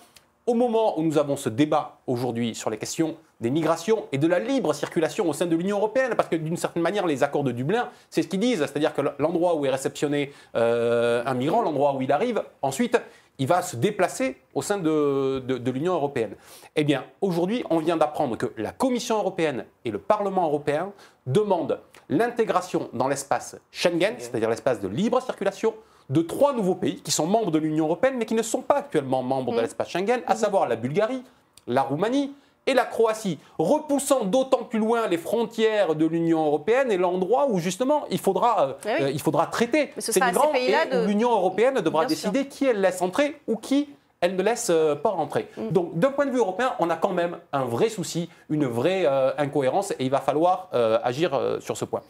Au 0.45 0.53
moment 0.53 0.97
où 0.97 1.03
nous 1.03 1.17
avons 1.17 1.35
ce 1.35 1.49
débat 1.49 1.99
aujourd'hui 2.07 2.55
sur 2.55 2.69
les 2.69 2.77
questions 2.77 3.17
des 3.41 3.49
migrations 3.51 4.05
et 4.13 4.17
de 4.17 4.25
la 4.27 4.39
libre 4.39 4.73
circulation 4.73 5.27
au 5.29 5.33
sein 5.33 5.45
de 5.45 5.55
l'Union 5.55 5.77
européenne, 5.77 6.13
parce 6.15 6.29
que 6.29 6.37
d'une 6.37 6.55
certaine 6.57 6.81
manière, 6.81 7.05
les 7.05 7.21
accords 7.21 7.43
de 7.43 7.51
Dublin, 7.51 7.89
c'est 8.09 8.21
ce 8.23 8.27
qu'ils 8.29 8.39
disent, 8.39 8.59
c'est-à-dire 8.61 8.93
que 8.93 9.01
l'endroit 9.19 9.55
où 9.55 9.65
est 9.65 9.69
réceptionné 9.69 10.31
euh, 10.55 11.21
un 11.25 11.33
migrant, 11.33 11.61
l'endroit 11.61 11.93
où 11.95 12.01
il 12.01 12.11
arrive, 12.13 12.41
ensuite, 12.61 12.99
il 13.39 13.45
va 13.45 13.61
se 13.61 13.75
déplacer 13.75 14.37
au 14.55 14.61
sein 14.63 14.77
de, 14.79 15.43
de- 15.45 15.57
de 15.59 15.71
l'Union 15.71 15.93
européenne. 15.93 16.33
Eh 16.77 16.83
bien, 16.85 17.03
aujourd'hui, 17.21 17.63
on 17.69 17.77
vient 17.79 17.97
d'apprendre 17.97 18.37
que 18.37 18.51
la 18.57 18.71
Commission 18.71 19.17
européenne 19.19 19.65
et 19.85 19.91
le 19.91 19.99
Parlement 19.99 20.45
européen 20.45 20.93
demandent 21.27 21.79
l'intégration 22.09 22.89
dans 22.93 23.09
l'espace 23.09 23.57
Schengen, 23.69 24.15
c'est-à-dire 24.17 24.49
l'espace 24.49 24.79
de 24.79 24.87
libre 24.87 25.21
circulation, 25.21 25.75
de 26.09 26.21
trois 26.21 26.53
nouveaux 26.53 26.75
pays 26.75 27.01
qui 27.01 27.11
sont 27.11 27.27
membres 27.27 27.51
de 27.51 27.59
l'Union 27.59 27.85
européenne, 27.85 28.15
mais 28.17 28.25
qui 28.25 28.33
ne 28.35 28.41
sont 28.41 28.61
pas 28.61 28.75
actuellement 28.77 29.23
membres 29.23 29.53
de 29.55 29.59
l'espace 29.61 29.89
Schengen, 29.89 30.21
à 30.27 30.35
savoir 30.35 30.67
la 30.67 30.75
Bulgarie, 30.75 31.23
la 31.67 31.81
Roumanie 31.81 32.33
et 32.65 32.73
la 32.73 32.85
Croatie, 32.85 33.39
repoussant 33.57 34.25
d'autant 34.25 34.63
plus 34.63 34.79
loin 34.79 35.07
les 35.07 35.17
frontières 35.17 35.95
de 35.95 36.05
l'Union 36.05 36.45
européenne 36.45 36.91
et 36.91 36.97
l'endroit 36.97 37.47
où 37.49 37.59
justement 37.59 38.03
il 38.09 38.19
faudra, 38.19 38.61
euh, 38.61 38.73
oui. 38.85 38.91
euh, 39.03 39.09
il 39.11 39.21
faudra 39.21 39.47
traiter 39.47 39.91
ce 39.97 40.11
ces 40.11 40.19
migrants 40.19 40.51
et 40.53 40.71
de- 40.91 41.05
l'Union 41.05 41.31
européenne 41.31 41.75
devra 41.75 42.05
Bien 42.05 42.15
sûr. 42.15 42.31
décider 42.31 42.49
qui 42.49 42.65
elle 42.65 42.81
laisse 42.81 43.01
entrer 43.01 43.37
ou 43.47 43.55
qui 43.55 43.89
elle 44.19 44.35
ne 44.35 44.41
laisse 44.43 44.67
euh, 44.69 44.95
pas 44.95 45.11
rentrer. 45.11 45.47
Mm. 45.55 45.69
Donc 45.69 45.97
d'un 45.97 46.11
point 46.11 46.25
de 46.25 46.31
vue 46.31 46.39
européen, 46.39 46.73
on 46.79 46.89
a 46.89 46.95
quand 46.97 47.13
même 47.13 47.37
un 47.53 47.63
vrai 47.65 47.87
souci, 47.87 48.29
une 48.49 48.65
vraie 48.65 49.03
euh, 49.05 49.31
incohérence 49.37 49.91
et 49.91 49.97
il 50.05 50.09
va 50.09 50.19
falloir 50.19 50.69
agir 51.03 51.39
sur 51.61 51.77
ce 51.77 51.85
point. 51.85 52.01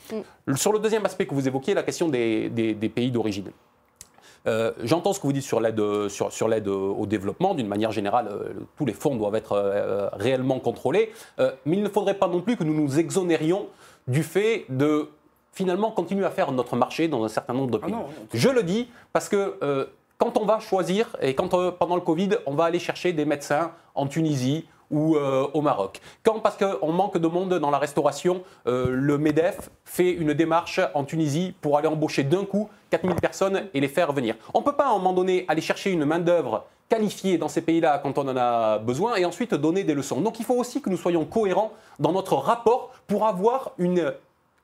Mm. 0.48 0.56
Sur 0.56 0.72
le 0.74 0.80
deuxième 0.80 1.06
aspect 1.06 1.28
que 1.28 1.36
vous 1.36 1.48
évoquiez, 1.48 1.74
la 1.76 1.84
question 1.84 2.08
des- 2.10 2.50
des- 2.50 2.74
des 2.74 2.90
pays 2.90 3.12
d'origine. 3.12 3.52
Euh, 4.48 4.72
J'entends 4.84 5.14
ce 5.14 5.20
que 5.20 5.28
vous 5.28 5.34
dites 5.34 5.44
sur 5.44 5.60
l'aide 5.60 5.80
euh, 5.80 6.10
sur, 6.10 6.30
euh, 6.42 6.70
au 6.98 7.06
développement. 7.06 7.54
D'une 7.54 7.68
manière 7.68 7.92
générale, 7.92 8.30
euh, 8.32 8.54
tous 8.78 8.86
les 8.86 8.94
fonds 8.94 9.16
doivent 9.16 9.36
être 9.36 9.54
euh, 9.54 10.10
réellement 10.14 10.60
contrôlés. 10.60 11.12
Mais 11.38 11.78
il 11.78 11.84
ne 11.84 11.90
faudrait 11.90 12.16
pas 12.16 12.28
non 12.28 12.42
plus 12.42 12.58
que 12.58 12.64
nous 12.64 12.74
nous 12.74 13.00
exonérions 13.00 13.68
du 14.08 14.24
fait 14.24 14.66
de 14.70 15.10
finalement 15.52 15.92
continuer 15.92 16.26
à 16.26 16.30
faire 16.30 16.52
notre 16.52 16.76
marché 16.76 17.08
dans 17.08 17.24
un 17.24 17.28
certain 17.28 17.54
nombre 17.54 17.72
de 17.72 17.78
pays. 17.78 17.92
non, 17.92 18.00
non. 18.00 18.06
Je 18.34 18.50
le 18.50 18.64
dis 18.64 18.90
parce 19.12 19.28
que 19.28 19.90
quand 20.18 20.38
on 20.38 20.46
va 20.46 20.60
choisir, 20.60 21.16
et 21.22 21.36
quand 21.36 21.50
pendant 21.78 21.96
le 21.96 22.02
Covid, 22.02 22.30
on 22.46 22.54
va 22.54 22.66
aller 22.66 22.80
chercher 22.80 23.14
des 23.14 23.26
médecins 23.26 23.72
en 23.96 24.08
Tunisie 24.08 24.66
ou 24.92 25.16
euh, 25.16 25.48
au 25.54 25.62
Maroc. 25.62 26.00
Quand, 26.24 26.40
parce 26.40 26.58
qu'on 26.58 26.92
manque 26.92 27.18
de 27.18 27.28
monde 27.28 27.54
dans 27.56 27.70
la 27.70 27.78
restauration, 27.78 28.44
euh, 28.68 28.88
le 28.90 29.18
MEDEF 29.18 29.70
fait 29.86 30.12
une 30.12 30.34
démarche 30.34 30.80
en 30.94 31.04
Tunisie 31.04 31.54
pour 31.62 31.78
aller 31.78 31.88
embaucher 31.88 32.24
d'un 32.24 32.46
coup 32.46 32.70
4000 32.90 33.16
personnes 33.16 33.68
et 33.74 33.80
les 33.80 33.88
faire 33.88 34.12
venir. 34.14 34.36
On 34.54 34.60
ne 34.60 34.66
peut 34.66 34.76
pas 34.76 34.86
à 34.86 34.90
un 34.90 34.98
moment 34.98 35.14
donné 35.14 35.46
aller 35.48 35.62
chercher 35.62 35.92
une 35.92 36.06
main-d'œuvre 36.06 36.66
qualifiée 36.90 37.38
dans 37.38 37.50
ces 37.50 37.62
pays-là 37.62 38.00
quand 38.02 38.18
on 38.18 38.28
en 38.28 38.38
a 38.38 38.80
besoin 38.80 39.16
et 39.16 39.26
ensuite 39.26 39.54
donner 39.54 39.84
des 39.84 39.94
leçons. 39.94 40.22
Donc 40.22 40.40
il 40.40 40.46
faut 40.46 40.56
aussi 40.56 40.82
que 40.82 40.90
nous 40.90 40.98
soyons 40.98 41.26
cohérents 41.26 41.74
dans 42.00 42.14
notre 42.14 42.36
rapport 42.36 42.92
pour 43.08 43.26
avoir 43.26 43.72
une 43.78 44.14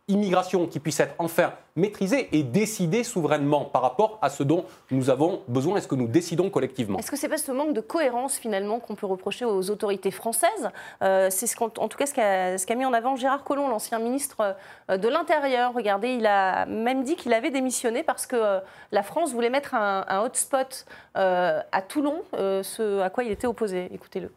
immigration 0.10 0.68
qui 0.68 0.80
puisse 0.80 1.00
être 1.00 1.16
enfin 1.18 1.54
maîtrisée 1.76 2.28
et 2.38 2.44
décidée 2.44 3.04
souverainement 3.04 3.64
par 3.64 3.82
rapport 3.82 4.20
à 4.22 4.30
ce 4.30 4.44
dont 4.44 4.66
nous 4.92 5.10
avons 5.10 5.42
besoin 5.48 5.78
et 5.78 5.82
ce 5.82 5.88
que 5.88 5.96
nous 5.96 6.08
décidons 6.08 6.50
collectivement. 6.50 7.00
Est-ce 7.00 7.10
que 7.10 7.18
c'est 7.18 7.30
pas 7.30 7.38
ce 7.38 7.52
manque 7.52 7.74
de 7.74 7.80
cohérence 7.80 8.38
finalement 8.38 8.80
qu'on 8.80 8.96
peut 8.96 9.06
reprocher 9.06 9.46
aux 9.46 9.70
autorités 9.72 10.12
françaises? 10.12 10.70
Euh, 11.02 11.30
C'est 11.32 11.50
en 11.62 11.70
tout 11.70 11.98
cas 11.98 12.06
ce 12.06 12.66
qu'a 12.66 12.76
mis 12.76 12.86
en 12.86 12.94
avant 12.94 13.16
Gérard 13.16 13.44
Collomb, 13.44 13.70
l'ancien 13.70 14.00
ministre 14.00 14.56
euh, 14.90 14.98
de 14.98 15.08
l'Intérieur. 15.08 15.74
Regardez, 15.74 16.10
il 16.16 16.26
a 16.26 16.66
même 16.66 17.04
dit 17.04 17.16
qu'il 17.16 17.34
avait 17.34 17.52
démissionné 17.52 18.04
parce 18.04 18.28
que 18.28 18.36
euh, 18.36 18.60
la 18.92 19.04
France 19.04 19.32
voulait 19.32 19.50
mettre 19.50 19.74
un, 19.74 20.24
hotspot 20.24 20.86
à 21.16 21.82
Toulon, 21.88 22.24
ce 22.34 23.00
à 23.02 23.10
quoi 23.10 23.24
il 23.24 23.32
était 23.32 23.48
opposé. 23.48 23.90
Écoutez-le. 23.94 24.32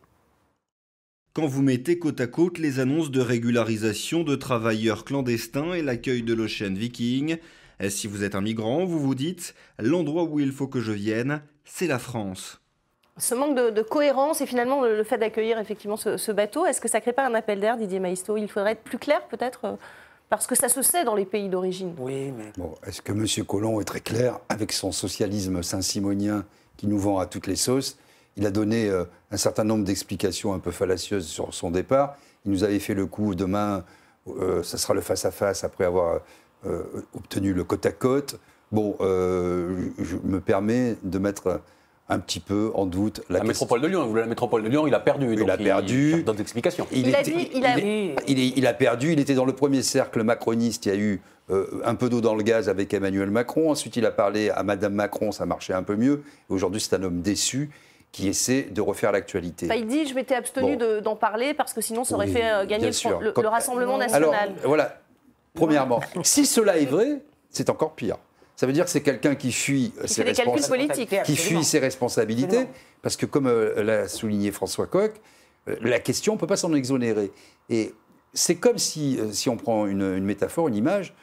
Quand 1.36 1.46
vous 1.46 1.60
mettez 1.60 1.98
côte 1.98 2.22
à 2.22 2.26
côte 2.26 2.56
les 2.56 2.80
annonces 2.80 3.10
de 3.10 3.20
régularisation 3.20 4.22
de 4.22 4.36
travailleurs 4.36 5.04
clandestins 5.04 5.74
et 5.74 5.82
l'accueil 5.82 6.22
de 6.22 6.32
l'Ocean 6.32 6.72
Viking, 6.72 7.36
si 7.90 8.06
vous 8.06 8.24
êtes 8.24 8.34
un 8.34 8.40
migrant, 8.40 8.86
vous 8.86 8.98
vous 8.98 9.14
dites 9.14 9.54
l'endroit 9.78 10.22
où 10.22 10.40
il 10.40 10.50
faut 10.50 10.66
que 10.66 10.80
je 10.80 10.92
vienne, 10.92 11.42
c'est 11.66 11.88
la 11.88 11.98
France. 11.98 12.62
Ce 13.18 13.34
manque 13.34 13.54
de, 13.54 13.68
de 13.68 13.82
cohérence 13.82 14.40
et 14.40 14.46
finalement 14.46 14.80
le, 14.82 14.96
le 14.96 15.04
fait 15.04 15.18
d'accueillir 15.18 15.58
effectivement 15.58 15.98
ce, 15.98 16.16
ce 16.16 16.32
bateau, 16.32 16.64
est-ce 16.64 16.80
que 16.80 16.88
ça 16.88 17.02
crée 17.02 17.12
pas 17.12 17.26
un 17.26 17.34
appel 17.34 17.60
d'air, 17.60 17.76
Didier 17.76 18.00
Maisto? 18.00 18.38
Il 18.38 18.48
faudrait 18.48 18.72
être 18.72 18.82
plus 18.82 18.96
clair 18.96 19.20
peut-être 19.28 19.66
euh, 19.66 19.76
parce 20.30 20.46
que 20.46 20.54
ça 20.54 20.70
se 20.70 20.80
sait 20.80 21.04
dans 21.04 21.14
les 21.14 21.26
pays 21.26 21.50
d'origine. 21.50 21.94
Oui, 21.98 22.32
mais 22.32 22.50
Bon, 22.56 22.76
est-ce 22.86 23.02
que 23.02 23.12
M. 23.12 23.26
Collomb 23.44 23.78
est 23.82 23.84
très 23.84 24.00
clair 24.00 24.40
avec 24.48 24.72
son 24.72 24.90
socialisme 24.90 25.62
saint-simonien 25.62 26.46
qui 26.78 26.86
nous 26.86 26.98
vend 26.98 27.18
à 27.18 27.26
toutes 27.26 27.46
les 27.46 27.56
sauces? 27.56 27.98
Il 28.36 28.46
a 28.46 28.50
donné 28.50 28.88
euh, 28.88 29.04
un 29.30 29.36
certain 29.36 29.64
nombre 29.64 29.84
d'explications 29.84 30.52
un 30.52 30.58
peu 30.58 30.70
fallacieuses 30.70 31.26
sur 31.26 31.52
son 31.54 31.70
départ. 31.70 32.16
Il 32.44 32.52
nous 32.52 32.64
avait 32.64 32.78
fait 32.78 32.94
le 32.94 33.06
coup 33.06 33.34
demain, 33.34 33.84
euh, 34.28 34.62
ça 34.62 34.76
sera 34.78 34.94
le 34.94 35.00
face-à-face 35.00 35.64
après 35.64 35.84
avoir 35.84 36.20
euh, 36.66 36.82
obtenu 37.14 37.52
le 37.52 37.64
côte 37.64 37.86
à 37.86 37.92
côte. 37.92 38.38
Bon, 38.72 38.96
euh, 39.00 39.86
je 39.98 40.16
me 40.22 40.40
permets 40.40 40.96
de 41.02 41.18
mettre 41.18 41.60
un 42.08 42.18
petit 42.20 42.38
peu 42.40 42.70
en 42.74 42.86
doute 42.86 43.22
la, 43.28 43.38
La 43.38 43.44
question- 43.44 43.64
métropole 43.66 43.80
de 43.80 43.86
Lyon, 43.88 44.02
il 44.04 44.08
voulait 44.10 44.20
la 44.20 44.26
métropole 44.28 44.62
de 44.62 44.68
Lyon, 44.68 44.86
il 44.86 44.94
a 44.94 45.00
perdu. 45.00 45.32
Il 45.32 45.38
donc 45.40 45.48
a 45.50 45.56
perdu. 45.56 46.22
D'autres 46.22 46.40
explications. 46.40 46.86
Il 46.92 47.12
a 47.14 47.20
était- 47.20 47.30
dit- 47.32 47.48
il 47.54 47.64
a- 47.66 47.78
il 47.78 48.38
est- 48.38 48.52
il 48.56 48.66
a 48.66 48.74
perdu. 48.74 49.12
Il 49.12 49.18
était 49.18 49.34
dans 49.34 49.44
le 49.44 49.54
premier 49.54 49.82
cercle 49.82 50.22
macroniste. 50.22 50.86
Il 50.86 50.88
y 50.90 50.92
a 50.92 50.98
eu 50.98 51.20
euh, 51.48 51.64
un 51.84 51.94
peu 51.94 52.08
d'eau 52.08 52.20
dans 52.20 52.34
le 52.34 52.42
gaz 52.42 52.68
avec 52.68 52.92
Emmanuel 52.92 53.30
Macron. 53.30 53.70
Ensuite, 53.70 53.94
il 53.96 54.04
a 54.04 54.10
parlé 54.10 54.50
à 54.50 54.64
Madame 54.64 54.94
Macron. 54.94 55.30
Ça 55.30 55.46
marchait 55.46 55.72
un 55.74 55.84
peu 55.84 55.94
mieux. 55.94 56.22
Aujourd'hui, 56.48 56.80
c'est 56.80 56.94
un 56.96 57.02
homme 57.04 57.22
déçu 57.22 57.70
qui 58.12 58.28
essaie 58.28 58.62
de 58.62 58.80
refaire 58.80 59.12
l'actualité. 59.12 59.68
Il 59.76 59.86
dit 59.86 60.06
je 60.06 60.14
m'étais 60.14 60.34
abstenu 60.34 60.76
Bon. 60.76 60.86
de- 60.96 61.00
d'en 61.00 61.16
parler 61.16 61.52
parce 61.54 61.72
que 61.72 61.80
sinon 61.80 62.04
ça 62.04 62.14
aurait 62.14 62.26
Oui, 62.26 62.32
fait 62.32 62.50
euh, 62.50 62.64
gagner 62.66 62.88
le, 62.90 63.24
le- 63.24 63.32
Quand- 63.32 63.42
le 63.42 63.48
Rassemblement 63.48 63.98
Alors, 63.98 64.32
national. 64.32 64.54
voilà. 64.64 65.00
Premièrement, 65.54 66.00
si 66.22 66.44
cela 66.46 66.76
est 66.78 66.84
vrai, 66.86 67.22
c'est 67.50 67.70
encore 67.70 67.94
pire. 67.94 68.16
Ça 68.56 68.66
veut 68.66 68.72
dire 68.72 68.84
que 68.86 68.90
c'est 68.90 69.02
quelqu'un 69.02 69.34
qui 69.34 69.52
fuit 69.52 69.92
ses 70.06 70.24
politiques. 70.68 71.22
qui 71.24 71.36
fuit 71.36 71.62
ses 71.64 71.78
responsabilités, 71.78 72.56
Absolument. 72.56 72.72
parce 73.02 73.16
que 73.16 73.26
comme 73.26 73.46
euh, 73.46 73.82
l'a 73.82 74.08
souligné 74.08 74.50
François 74.50 74.86
Coq, 74.86 75.12
euh, 75.68 75.76
la 75.82 75.98
question, 75.98 76.32
on 76.32 76.36
ne 76.36 76.40
peut 76.40 76.46
pas 76.46 76.56
s'en 76.56 76.72
exonérer. 76.74 77.32
Et 77.68 77.92
c'est 78.32 78.56
comme 78.56 78.78
si, 78.78 79.18
euh, 79.18 79.30
si 79.32 79.48
on 79.50 79.56
prend 79.58 79.86
une, 79.86 80.00
une 80.16 80.24
métaphore, 80.24 80.68
une 80.68 80.74
image, 80.76 81.14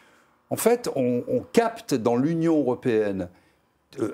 en 0.51 0.55
fait, 0.57 0.89
on, 0.95 1.23
on 1.27 1.39
capte 1.53 1.95
dans 1.95 2.15
l'Union 2.15 2.57
européenne 2.59 3.29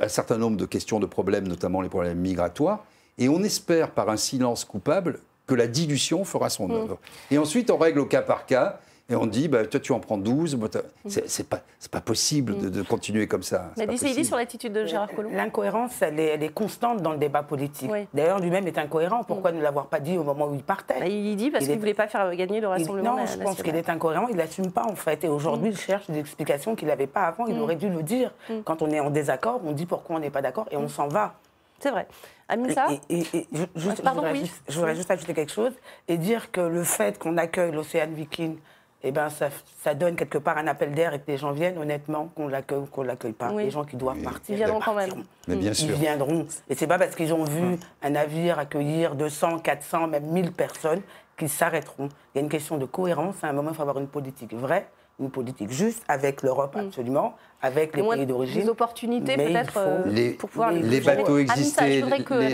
un 0.02 0.08
certain 0.08 0.38
nombre 0.38 0.58
de 0.58 0.66
questions, 0.66 1.00
de 1.00 1.06
problèmes, 1.06 1.48
notamment 1.48 1.82
les 1.82 1.90
problèmes 1.90 2.20
migratoires, 2.20 2.86
et 3.18 3.30
on 3.30 3.44
espère 3.44 3.92
par 3.92 4.10
un 4.10 4.18
silence 4.18 4.66
coupable 4.66 5.20
que 5.46 5.56
la 5.56 5.68
dilution 5.68 6.24
fera 6.24 6.50
son 6.50 6.70
œuvre. 6.70 7.00
Et 7.32 7.38
ensuite, 7.38 7.72
on 7.72 7.78
règle 7.78 8.00
au 8.00 8.06
cas 8.06 8.22
par 8.22 8.46
cas. 8.46 8.80
Et 9.12 9.16
on 9.16 9.26
dit, 9.26 9.48
bah, 9.48 9.66
toi 9.66 9.80
tu 9.80 9.92
en 9.92 10.00
prends 10.00 10.18
12, 10.18 10.56
moi, 10.56 10.70
t'as- 10.70 10.82
c'est 11.08 11.48
pas, 11.50 11.62
c'est 11.80 11.90
pas 11.92 12.02
possible 12.02 12.58
de, 12.60 12.70
de 12.70 12.82
continuer 12.84 13.26
comme 13.28 13.42
ça. 13.42 13.72
Dis 13.76 13.84
il 14.06 14.16
dit 14.16 14.24
sur 14.26 14.38
l'attitude 14.38 14.72
de 14.74 14.86
Gérard 14.86 15.10
Collomb. 15.10 15.32
L'incohérence, 15.34 16.02
elle 16.02 16.20
est, 16.20 16.26
elle 16.28 16.44
est 16.44 16.54
constante 16.54 17.02
dans 17.02 17.12
le 17.12 17.18
débat 17.18 17.42
politique. 17.42 17.90
Oui. 17.92 18.08
D'ailleurs, 18.14 18.40
lui-même 18.40 18.68
est 18.68 18.78
incohérent. 18.78 19.24
Pourquoi 19.24 19.52
ne 19.52 19.62
l'avoir 19.62 19.88
pas 19.88 20.00
dit 20.00 20.18
au 20.18 20.24
moment 20.24 20.48
où 20.48 20.54
il 20.54 20.62
partait 20.64 21.00
Bah, 21.00 21.08
il 21.08 21.36
dit 21.36 21.50
parce 21.50 21.64
Il 21.64 21.68
qu'il 21.68 21.72
est- 21.74 21.76
ne 21.78 21.80
voulait 21.82 21.94
pas 21.96 22.08
faire 22.08 22.36
gagner 22.36 22.60
le 22.60 22.68
Il- 22.68 22.70
Rassemblement 22.70 23.16
non, 23.18 23.26
je 23.26 23.38
pense 23.40 23.62
qu'il 23.64 23.76
est 23.76 23.90
incohérent, 23.90 24.28
il 24.30 24.38
l'assume 24.38 24.72
pas 24.72 24.86
en 24.86 24.96
fait. 24.96 25.24
Et 25.24 25.28
aujourd'hui, 25.28 25.70
il 25.72 25.78
cherche 25.78 26.08
des 26.10 26.20
explications 26.20 26.76
qu'il 26.76 26.88
n'avait 26.88 27.08
pas 27.08 27.22
avant. 27.24 27.48
Il 27.48 27.56
Mm. 27.56 27.62
aurait 27.62 27.76
dû 27.78 27.90
le 27.90 28.04
dire. 28.04 28.32
Quand 28.64 28.82
on 28.84 28.90
est 28.92 29.00
en 29.00 29.10
désaccord, 29.10 29.60
on 29.66 29.72
dit 29.72 29.86
pourquoi 29.88 30.18
on 30.18 30.20
n'est 30.20 30.30
pas 30.30 30.42
d'accord 30.44 30.68
et 30.72 30.78
on 30.78 30.88
s'en 30.88 31.08
va. 31.08 31.34
C'est 31.80 31.90
vrai. 31.92 32.08
Amilsa 32.48 32.88
Et, 33.10 33.20
et- 33.34 33.48
juste- 33.76 34.02
Pardon, 34.04 34.22
je 34.22 34.28
voudrais, 34.28 34.32
oui. 34.34 34.40
juste, 34.42 34.62
je 34.68 34.76
voudrais 34.76 34.96
juste 34.96 35.10
ajouter 35.12 35.34
quelque 35.34 35.52
chose 35.52 35.72
et 36.08 36.18
dire 36.18 36.52
que 36.52 36.62
le 36.62 36.84
fait 36.84 37.18
qu'on 37.18 37.38
accueille 37.38 37.72
l'Océan 37.72 38.08
Viking, 38.12 38.58
eh 39.04 39.12
ben, 39.12 39.30
ça, 39.30 39.50
ça 39.82 39.94
donne 39.94 40.16
quelque 40.16 40.38
part 40.38 40.58
un 40.58 40.68
appel 40.68 40.92
d'air 40.94 41.14
et 41.14 41.20
que 41.20 41.32
les 41.32 41.38
gens 41.38 41.52
viennent, 41.52 41.78
honnêtement, 41.78 42.28
qu'on 42.36 42.48
l'accueille 42.48 42.80
ou 42.80 42.86
qu'on 42.86 43.04
ne 43.04 43.08
l'accueille 43.08 43.34
pas. 43.34 43.52
Oui. 43.52 43.64
Les 43.64 43.72
gens 43.72 43.84
qui 43.86 43.96
doivent 43.96 44.22
partir. 44.22 44.54
Ils 44.54 44.58
viendront 44.58 44.80
quand 44.82 44.94
même. 44.94 45.24
Mais 45.48 45.56
bien 45.56 45.72
Ils 45.72 45.76
sûr. 45.76 45.96
viendront. 45.96 46.46
Et 46.70 46.76
c'est 46.76 46.88
pas 46.88 46.98
parce 47.00 47.16
qu'ils 47.16 47.34
ont 47.34 47.46
vu 47.46 47.78
un 48.02 48.10
navire 48.10 48.60
accueillir 48.60 49.16
200, 49.16 49.60
400, 49.60 50.08
même 50.08 50.26
1000 50.26 50.52
personnes 50.52 51.02
qu'ils 51.38 51.50
s'arrêteront. 51.50 52.10
Il 52.34 52.38
y 52.38 52.40
a 52.40 52.42
une 52.44 52.50
question 52.50 52.78
de 52.78 52.86
cohérence. 52.86 53.36
À 53.44 53.48
un 53.48 53.54
moment, 53.54 53.70
il 53.72 53.76
faut 53.76 53.82
avoir 53.84 54.00
une 54.00 54.08
politique 54.08 54.54
vraie, 54.54 54.88
une 55.22 55.32
politique 55.32 55.72
juste, 55.72 56.04
avec 56.10 56.42
l'Europe 56.44 56.76
absolument, 56.78 57.36
avec 57.62 57.96
les 57.96 58.04
pays 58.04 58.26
d'origine. 58.26 58.64
Des 58.64 58.70
opportunités 58.70 59.38
Mais 59.38 59.46
il 59.48 59.54
peut-être 59.54 59.72
faut- 59.74 59.80
euh, 59.80 60.04
Les, 60.08 60.32
pour 60.32 60.50
pouvoir 60.50 60.72
les 60.72 60.82
les 60.82 61.00
bateaux 61.00 61.38
existaient, 61.38 61.88
les, 62.02 62.02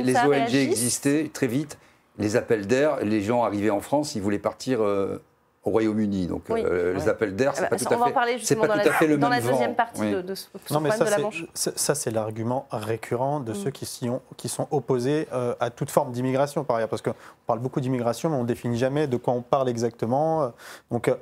les 0.03 0.15
ONG 0.15 0.29
réagisse. 0.29 0.63
existaient 0.69 1.29
très 1.33 1.47
vite. 1.47 1.79
les 2.19 2.35
appels 2.35 2.65
d'air, 2.67 2.97
les 3.03 3.21
gens 3.21 3.43
arrivaient 3.43 3.71
en 3.71 3.81
France, 3.81 4.13
ils 4.15 4.21
voulaient 4.21 4.39
partir 4.39 4.81
euh, 4.81 5.21
au 5.65 5.71
Royaume-uni. 5.71 6.27
Donc 6.27 6.43
Oui. 6.49 6.63
euh, 6.63 6.93
les 6.93 7.09
appels 7.09 7.35
d'air, 7.35 7.53
c'est 7.55 7.61
Ah 7.61 7.63
bah, 7.63 7.69
pas 7.71 7.77
ça, 7.79 7.85
tout 7.85 7.93
à 7.93 7.97
on 7.97 7.99
va 7.99 8.05
en 8.05 8.07
fait. 8.09 8.13
parler 8.13 8.31
C'est 8.33 8.39
justement 8.39 8.67
dans, 8.67 8.73
fait 8.75 9.07
la, 9.07 9.17
dans 9.17 9.29
deuxième 9.29 9.69
vent. 9.71 9.73
partie 9.75 10.01
Oui. 10.01 10.11
de, 10.11 10.21
de 10.21 10.35
ce, 10.35 10.45
ce 10.65 10.73
Non, 10.73 10.79
mais 10.79 10.91
ça, 10.91 10.99
de 11.05 11.09
la 11.09 11.15
c'est- 11.17 11.21
Manche. 11.23 11.45
c'est- 11.53 11.77
ça, 11.77 11.95
c'est 11.95 12.11
l'argument 12.11 12.67
récurrent 12.71 13.39
de 13.39 13.51
Mm. 13.51 13.55
ceux 13.55 13.71
qui, 13.71 13.85
s'y 13.85 14.07
ont- 14.09 14.21
qui 14.37 14.47
sont 14.47 14.67
opposés 14.71 15.27
euh, 15.33 15.55
à 15.59 15.71
toute 15.71 15.89
forme 15.89 16.11
d'immigration, 16.11 16.63
par 16.63 16.77
ailleurs. 16.77 16.89
Parce 16.89 17.01
qu'on 17.01 17.15
parle 17.47 17.59
beaucoup 17.59 17.81
d'immigration, 17.81 18.29
mais 18.29 18.35
on 18.37 18.43
ne 18.43 18.47
définit 18.47 18.77
jamais 18.77 19.07
de 19.07 19.17
quoi 19.17 19.33
on 19.33 19.41
parle 19.41 19.67
exactement. 19.67 20.43
Euh, 20.43 20.49
Donc, 20.91 21.07
euh, 21.07 21.15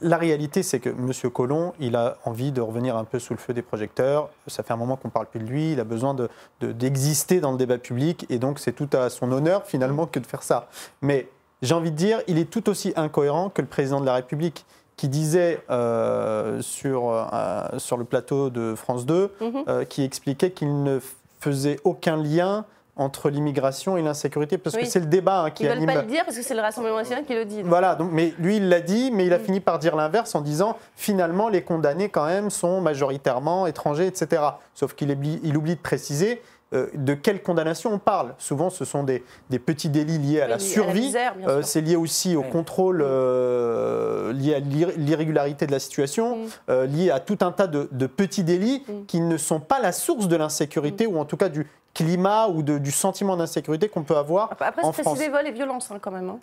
la 0.00 0.16
réalité, 0.16 0.62
c'est 0.62 0.78
que 0.78 0.88
M. 0.88 1.12
Colomb, 1.32 1.72
il 1.80 1.96
a 1.96 2.16
envie 2.24 2.52
de 2.52 2.60
revenir 2.60 2.96
un 2.96 3.04
peu 3.04 3.18
sous 3.18 3.34
le 3.34 3.38
feu 3.40 3.52
des 3.52 3.60
projecteurs. 3.62 4.30
Ça 4.46 4.62
fait 4.62 4.72
un 4.72 4.76
moment 4.76 4.96
qu'on 4.96 5.08
ne 5.08 5.12
parle 5.12 5.26
plus 5.26 5.40
de 5.40 5.44
lui. 5.46 5.72
Il 5.72 5.80
a 5.80 5.84
besoin 5.84 6.14
de- 6.14 6.28
de- 6.60 6.72
d'exister 6.72 7.40
dans 7.40 7.50
le 7.52 7.58
débat 7.58 7.76
public. 7.78 8.24
Et 8.30 8.38
donc, 8.38 8.60
c'est 8.60 8.72
tout 8.72 8.88
à 8.96 9.10
son 9.10 9.30
honneur, 9.32 9.66
finalement, 9.66 10.06
que 10.06 10.20
de 10.20 10.26
faire 10.26 10.42
ça. 10.44 10.68
Mais 11.02 11.28
j'ai 11.62 11.74
envie 11.74 11.90
de 11.90 11.96
dire, 11.96 12.20
il 12.28 12.38
est 12.38 12.50
tout 12.50 12.68
aussi 12.68 12.92
incohérent 12.96 13.48
que 13.50 13.62
le 13.62 13.68
président 13.68 14.00
de 14.00 14.06
la 14.06 14.14
République 14.14 14.64
qui 14.96 15.08
disait 15.08 15.60
euh, 15.70 16.60
sur, 16.62 17.10
euh, 17.10 17.62
sur 17.78 17.96
le 17.96 18.04
plateau 18.04 18.50
de 18.50 18.74
France 18.76 19.06
2, 19.06 19.32
Mhm. 19.40 19.64
euh, 19.68 19.84
qui 19.84 20.04
expliquait 20.04 20.50
qu'il 20.52 20.82
ne 20.84 21.00
faisait 21.40 21.78
aucun 21.84 22.16
lien 22.16 22.64
entre 22.96 23.28
l'immigration 23.28 23.96
et 23.96 24.02
l'insécurité, 24.02 24.56
parce 24.56 24.76
Oui. 24.76 24.82
que 24.82 24.88
c'est 24.88 25.00
le 25.00 25.06
débat 25.06 25.42
hein, 25.42 25.50
qui 25.50 25.64
Ils 25.64 25.66
ne 25.66 25.70
veulent 25.72 25.78
anime. 25.82 25.94
pas 25.96 26.02
le 26.02 26.06
dire 26.08 26.24
parce 26.24 26.36
que 26.36 26.44
c'est 26.44 26.54
le 26.54 26.60
Rassemblement 26.60 26.98
national 26.98 27.24
qui 27.24 27.34
le 27.34 27.44
dit. 27.44 27.56
donc. 27.56 27.66
Voilà, 27.66 27.96
donc, 27.96 28.10
mais 28.12 28.32
lui, 28.38 28.58
il 28.58 28.68
l'a 28.68 28.80
dit, 28.80 29.10
mais 29.12 29.26
il 29.26 29.32
a 29.32 29.38
Mm. 29.38 29.44
fini 29.44 29.58
par 29.60 29.80
dire 29.80 29.96
l'inverse 29.96 30.32
en 30.36 30.40
disant 30.42 30.76
finalement, 30.94 31.48
les 31.48 31.62
condamnés, 31.62 32.08
quand 32.08 32.24
même, 32.26 32.50
sont 32.50 32.80
majoritairement 32.80 33.66
étrangers, 33.66 34.06
etc. 34.06 34.42
Sauf 34.74 34.94
qu'il 34.94 35.10
oublie, 35.10 35.40
il 35.42 35.56
oublie 35.56 35.74
de 35.74 35.80
préciser 35.80 36.40
euh, 36.74 36.86
de 36.94 37.14
quelle 37.14 37.42
condamnation 37.42 37.92
on 37.92 37.98
parle. 37.98 38.34
Souvent, 38.38 38.70
ce 38.70 38.84
sont 38.84 39.02
des, 39.04 39.22
des 39.50 39.58
petits 39.58 39.88
délits 39.88 40.18
liés 40.18 40.40
à 40.40 40.44
Oui, 40.44 40.50
la 40.50 40.58
survie. 40.58 41.14
Euh, 41.46 41.62
c'est 41.62 41.80
lié 41.80 41.96
aussi 41.96 42.36
au 42.36 42.42
contrôle 42.42 43.02
euh, 43.02 44.32
lié 44.32 44.54
à 44.54 44.58
l'ir- 44.60 44.92
l'irrégularité 44.96 45.66
de 45.66 45.72
la 45.72 45.78
situation, 45.78 46.36
Mm. 46.36 46.40
euh, 46.70 46.86
lié 46.86 47.10
à 47.10 47.20
tout 47.20 47.38
un 47.42 47.52
tas 47.52 47.66
de, 47.66 47.88
de 47.92 48.06
petits 48.06 48.44
délits 48.44 48.82
Mm. 48.88 49.04
qui 49.06 49.20
ne 49.20 49.36
sont 49.36 49.60
pas 49.60 49.80
la 49.80 49.92
source 49.92 50.28
de 50.28 50.36
l'insécurité 50.36 51.06
ou 51.06 51.18
en 51.18 51.24
tout 51.24 51.36
cas 51.36 51.48
du 51.48 51.66
climat 51.94 52.48
ou 52.48 52.62
de- 52.62 52.78
du 52.78 52.90
sentiment 52.90 53.36
d'insécurité 53.36 53.88
qu'on 53.88 54.02
peut 54.02 54.16
avoir 54.16 54.50
Après, 54.52 54.82
en 54.82 54.92
c'est 54.92 55.02
précisé 55.02 55.28
vol 55.28 55.46
et 55.46 55.52
violence 55.52 55.90
hein, 55.90 55.98
quand 56.00 56.10
même. 56.10 56.28
hein. 56.28 56.38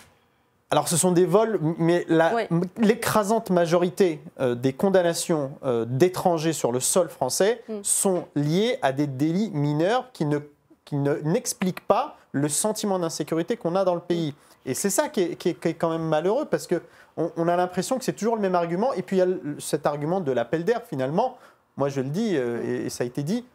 Alors 0.73 0.87
ce 0.87 0.95
sont 0.95 1.11
des 1.11 1.25
vols, 1.25 1.59
mais 1.77 2.05
Ouais. 2.09 2.47
l'écrasante 2.77 3.49
majorité 3.49 4.21
euh, 4.39 4.55
des 4.55 4.71
condamnations 4.73 5.51
euh, 5.65 5.85
d'étrangers 5.85 6.53
sur 6.53 6.71
le 6.71 6.79
sol 6.79 7.09
français 7.09 7.61
Mm. 7.67 7.73
sont 7.83 8.23
liées 8.35 8.77
à 8.81 8.93
des 8.93 9.05
délits 9.07 9.51
mineurs 9.51 10.09
qui 10.13 10.25
ne 10.25 10.39
qui 10.85 10.95
ne- 10.95 11.19
n'expliquent 11.23 11.85
pas 11.87 12.17
le 12.31 12.49
sentiment 12.49 12.99
d'insécurité 12.99 13.55
qu'on 13.57 13.75
a 13.75 13.83
dans 13.85 13.95
le 13.95 14.01
pays. 14.01 14.33
Et 14.65 14.73
c'est 14.73 14.89
ça 14.89 15.07
qui 15.09 15.21
est, 15.21 15.35
qui 15.35 15.49
est- 15.49 15.53
qui 15.59 15.67
est 15.69 15.73
quand 15.73 15.89
même 15.89 16.03
malheureux 16.07 16.45
parce 16.45 16.67
que 16.67 16.81
on, 17.17 17.31
on 17.37 17.47
a 17.47 17.55
l'impression 17.57 17.97
que 17.97 18.03
c'est 18.05 18.13
toujours 18.13 18.35
le 18.35 18.41
même 18.41 18.55
argument. 18.55 18.93
Et 18.93 19.01
puis 19.01 19.17
il 19.17 19.19
y 19.19 19.23
a 19.23 19.27
cet 19.59 19.85
argument 19.85 20.21
de 20.21 20.31
l'appel 20.31 20.63
d'air 20.63 20.81
finalement. 20.89 21.37
Moi 21.77 21.89
je 21.89 21.99
le 22.01 22.09
dis 22.09 22.35
euh, 22.37 22.61
et, 22.63 22.85
et 22.85 22.89
ça 22.89 23.03
a 23.03 23.07
été 23.07 23.23
dit. 23.23 23.45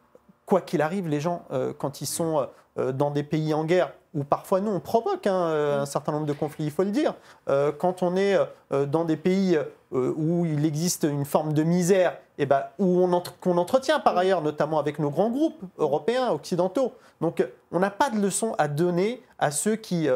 Quoi 0.45 0.61
qu'il 0.61 0.81
arrive, 0.83 1.09
les 1.09 1.19
gens 1.21 1.43
quand 1.79 2.01
ils 2.03 2.07
sont 2.07 2.47
dans 2.77 3.11
des 3.11 3.25
pays 3.25 3.53
en 3.53 3.65
guerre 3.65 3.93
où 4.17 4.25
parfois 4.25 4.61
nous 4.61 4.73
on 4.73 4.81
provoque 4.81 5.27
hein, 5.27 5.35
euh, 5.35 5.83
un 5.83 5.87
certain 5.87 6.11
nombre 6.11 6.27
de 6.27 6.33
conflits, 6.33 6.65
il 6.65 6.71
faut 6.71 6.83
le 6.83 6.91
dire. 6.91 7.15
Euh, 7.49 7.71
quand 7.71 8.03
on 8.03 8.17
est 8.17 8.37
euh, 8.73 8.87
dans 8.87 9.05
des 9.05 9.17
pays 9.17 9.59
où 9.93 10.45
il 10.45 10.65
existe 10.65 11.05
une 11.05 11.25
forme 11.25 11.53
de 11.53 11.63
misère, 11.63 12.19
et 12.39 12.45
ben, 12.45 12.65
où 12.79 13.01
on 13.01 13.13
entre- 13.13 13.39
qu'on 13.39 13.57
entretient 13.57 14.01
par 14.01 14.19
ailleurs, 14.19 14.43
notamment 14.43 14.81
avec 14.81 14.99
nos 14.99 15.11
grands 15.11 15.31
groupes 15.31 15.63
européens, 15.79 16.31
occidentaux. 16.33 16.93
Donc 17.21 17.47
on 17.71 17.79
n'a 17.79 17.91
pas 17.91 18.11
de 18.11 18.19
leçon 18.19 18.55
à 18.59 18.67
donner 18.67 19.23
à 19.39 19.53
ceux 19.53 19.77
qui, 19.77 20.09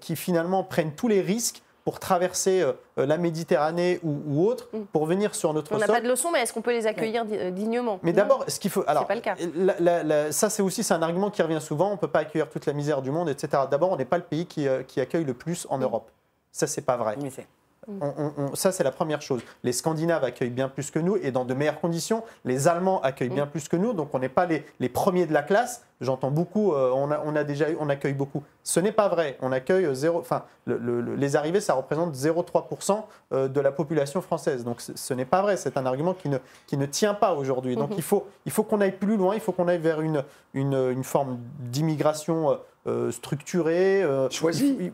qui 0.00 0.14
finalement 0.14 0.62
prennent 0.62 0.92
tous 0.92 1.08
les 1.08 1.20
risques 1.20 1.62
pour 1.88 2.00
traverser 2.00 2.60
euh, 2.60 2.72
la 2.98 3.16
Méditerranée 3.16 3.98
ou, 4.02 4.18
ou 4.28 4.46
autre, 4.46 4.68
Mm. 4.74 4.80
pour 4.92 5.06
venir 5.06 5.34
sur 5.34 5.54
notre 5.54 5.72
On 5.74 5.78
n'a 5.78 5.86
sol. 5.86 5.94
pas 5.94 6.00
de 6.02 6.08
leçon, 6.08 6.30
mais 6.30 6.40
est-ce 6.42 6.52
qu'on 6.52 6.60
peut 6.60 6.72
les 6.74 6.86
accueillir 6.86 7.24
euh, 7.32 7.50
dignement? 7.50 7.98
Mais 8.02 8.12
d'abord, 8.12 8.44
ce 8.46 8.60
qu'il 8.60 8.70
faut. 8.70 8.84
Alors, 8.86 9.06
pas 9.06 9.14
le 9.14 9.22
cas. 9.22 9.36
la- 9.54 9.74
la- 9.80 10.02
la- 10.02 10.30
ça, 10.32 10.50
c'est 10.50 10.60
aussi 10.60 10.82
c'est 10.82 10.92
un 10.92 11.00
argument 11.00 11.30
qui 11.30 11.40
revient 11.40 11.62
souvent. 11.62 11.88
On 11.88 11.92
ne 11.92 11.96
peut 11.96 12.06
pas 12.08 12.18
accueillir 12.18 12.50
toute 12.50 12.66
la 12.66 12.74
misère 12.74 13.00
du 13.00 13.10
monde, 13.10 13.30
etc. 13.30 13.62
D'abord, 13.70 13.90
on 13.90 13.96
n'est 13.96 14.04
pas 14.04 14.18
le 14.18 14.24
pays 14.24 14.44
qui, 14.44 14.68
euh, 14.68 14.82
qui 14.82 15.00
accueille 15.00 15.24
le 15.24 15.32
plus 15.32 15.66
en 15.70 15.78
Mm. 15.78 15.82
Europe. 15.84 16.10
Ça, 16.52 16.66
c'est 16.66 16.82
pas 16.82 16.98
vrai. 16.98 17.16
Mais 17.22 17.30
c'est- 17.30 17.46
On- 17.88 18.12
on- 18.18 18.32
on- 18.36 18.54
ça, 18.54 18.70
c'est 18.72 18.84
la 18.84 18.90
première 18.90 19.22
chose. 19.22 19.40
Les 19.64 19.72
Scandinaves 19.72 20.22
accueillent 20.24 20.50
bien 20.50 20.68
plus 20.68 20.90
que 20.90 20.98
nous 20.98 21.16
et 21.16 21.30
dans 21.30 21.44
de 21.44 21.54
meilleures 21.54 21.80
conditions. 21.80 22.22
Les 22.44 22.68
Allemands 22.68 23.00
accueillent 23.02 23.30
bien 23.30 23.46
plus 23.46 23.68
que 23.68 23.76
nous, 23.76 23.92
donc 23.94 24.10
on 24.14 24.18
n'est 24.18 24.28
pas 24.28 24.46
les, 24.46 24.64
les 24.80 24.88
premiers 24.88 25.26
de 25.26 25.32
la 25.32 25.42
classe. 25.42 25.84
J'entends 26.00 26.30
beaucoup, 26.30 26.74
euh, 26.74 26.92
on, 26.94 27.10
a, 27.10 27.20
on 27.24 27.34
a 27.34 27.42
déjà, 27.44 27.70
eu- 27.70 27.76
on 27.80 27.88
accueille 27.88 28.12
beaucoup. 28.12 28.44
Ce 28.62 28.78
n'est 28.78 28.92
pas 28.92 29.08
vrai. 29.08 29.36
On 29.40 29.50
accueille 29.50 29.86
euh, 29.86 29.94
zéro. 29.94 30.18
Enfin, 30.20 30.44
le- 30.66 30.76
le- 30.78 31.00
le- 31.00 31.14
les 31.16 31.34
arrivées, 31.34 31.60
ça 31.60 31.74
représente 31.74 32.14
0,3% 32.14 33.06
euh, 33.32 33.48
de 33.48 33.60
la 33.60 33.72
population 33.72 34.20
française. 34.20 34.62
Donc 34.64 34.80
ce, 34.80 35.14
n'est 35.14 35.24
pas 35.24 35.42
vrai. 35.42 35.56
C'est 35.56 35.76
un 35.76 35.86
argument 35.86 36.14
qui 36.14 36.28
ne, 36.28 36.38
qui 36.66 36.76
ne 36.76 36.86
tient 36.86 37.14
pas 37.14 37.34
aujourd'hui. 37.34 37.74
Donc 37.74 37.90
Mhm. 37.90 37.96
il 37.96 38.02
faut, 38.02 38.26
il 38.46 38.52
faut 38.52 38.62
qu'on 38.62 38.80
aille 38.80 38.92
plus 38.96 39.16
loin. 39.16 39.34
Il 39.34 39.40
faut 39.40 39.52
qu'on 39.52 39.66
aille 39.66 39.78
vers 39.78 40.00
une, 40.00 40.22
une, 40.54 40.74
une 40.74 41.04
forme 41.04 41.38
d'immigration 41.58 42.50
euh, 42.50 42.54
euh, 42.86 43.10
structurée. 43.10 44.02
euh, 44.02 44.30
Choisie. 44.30 44.92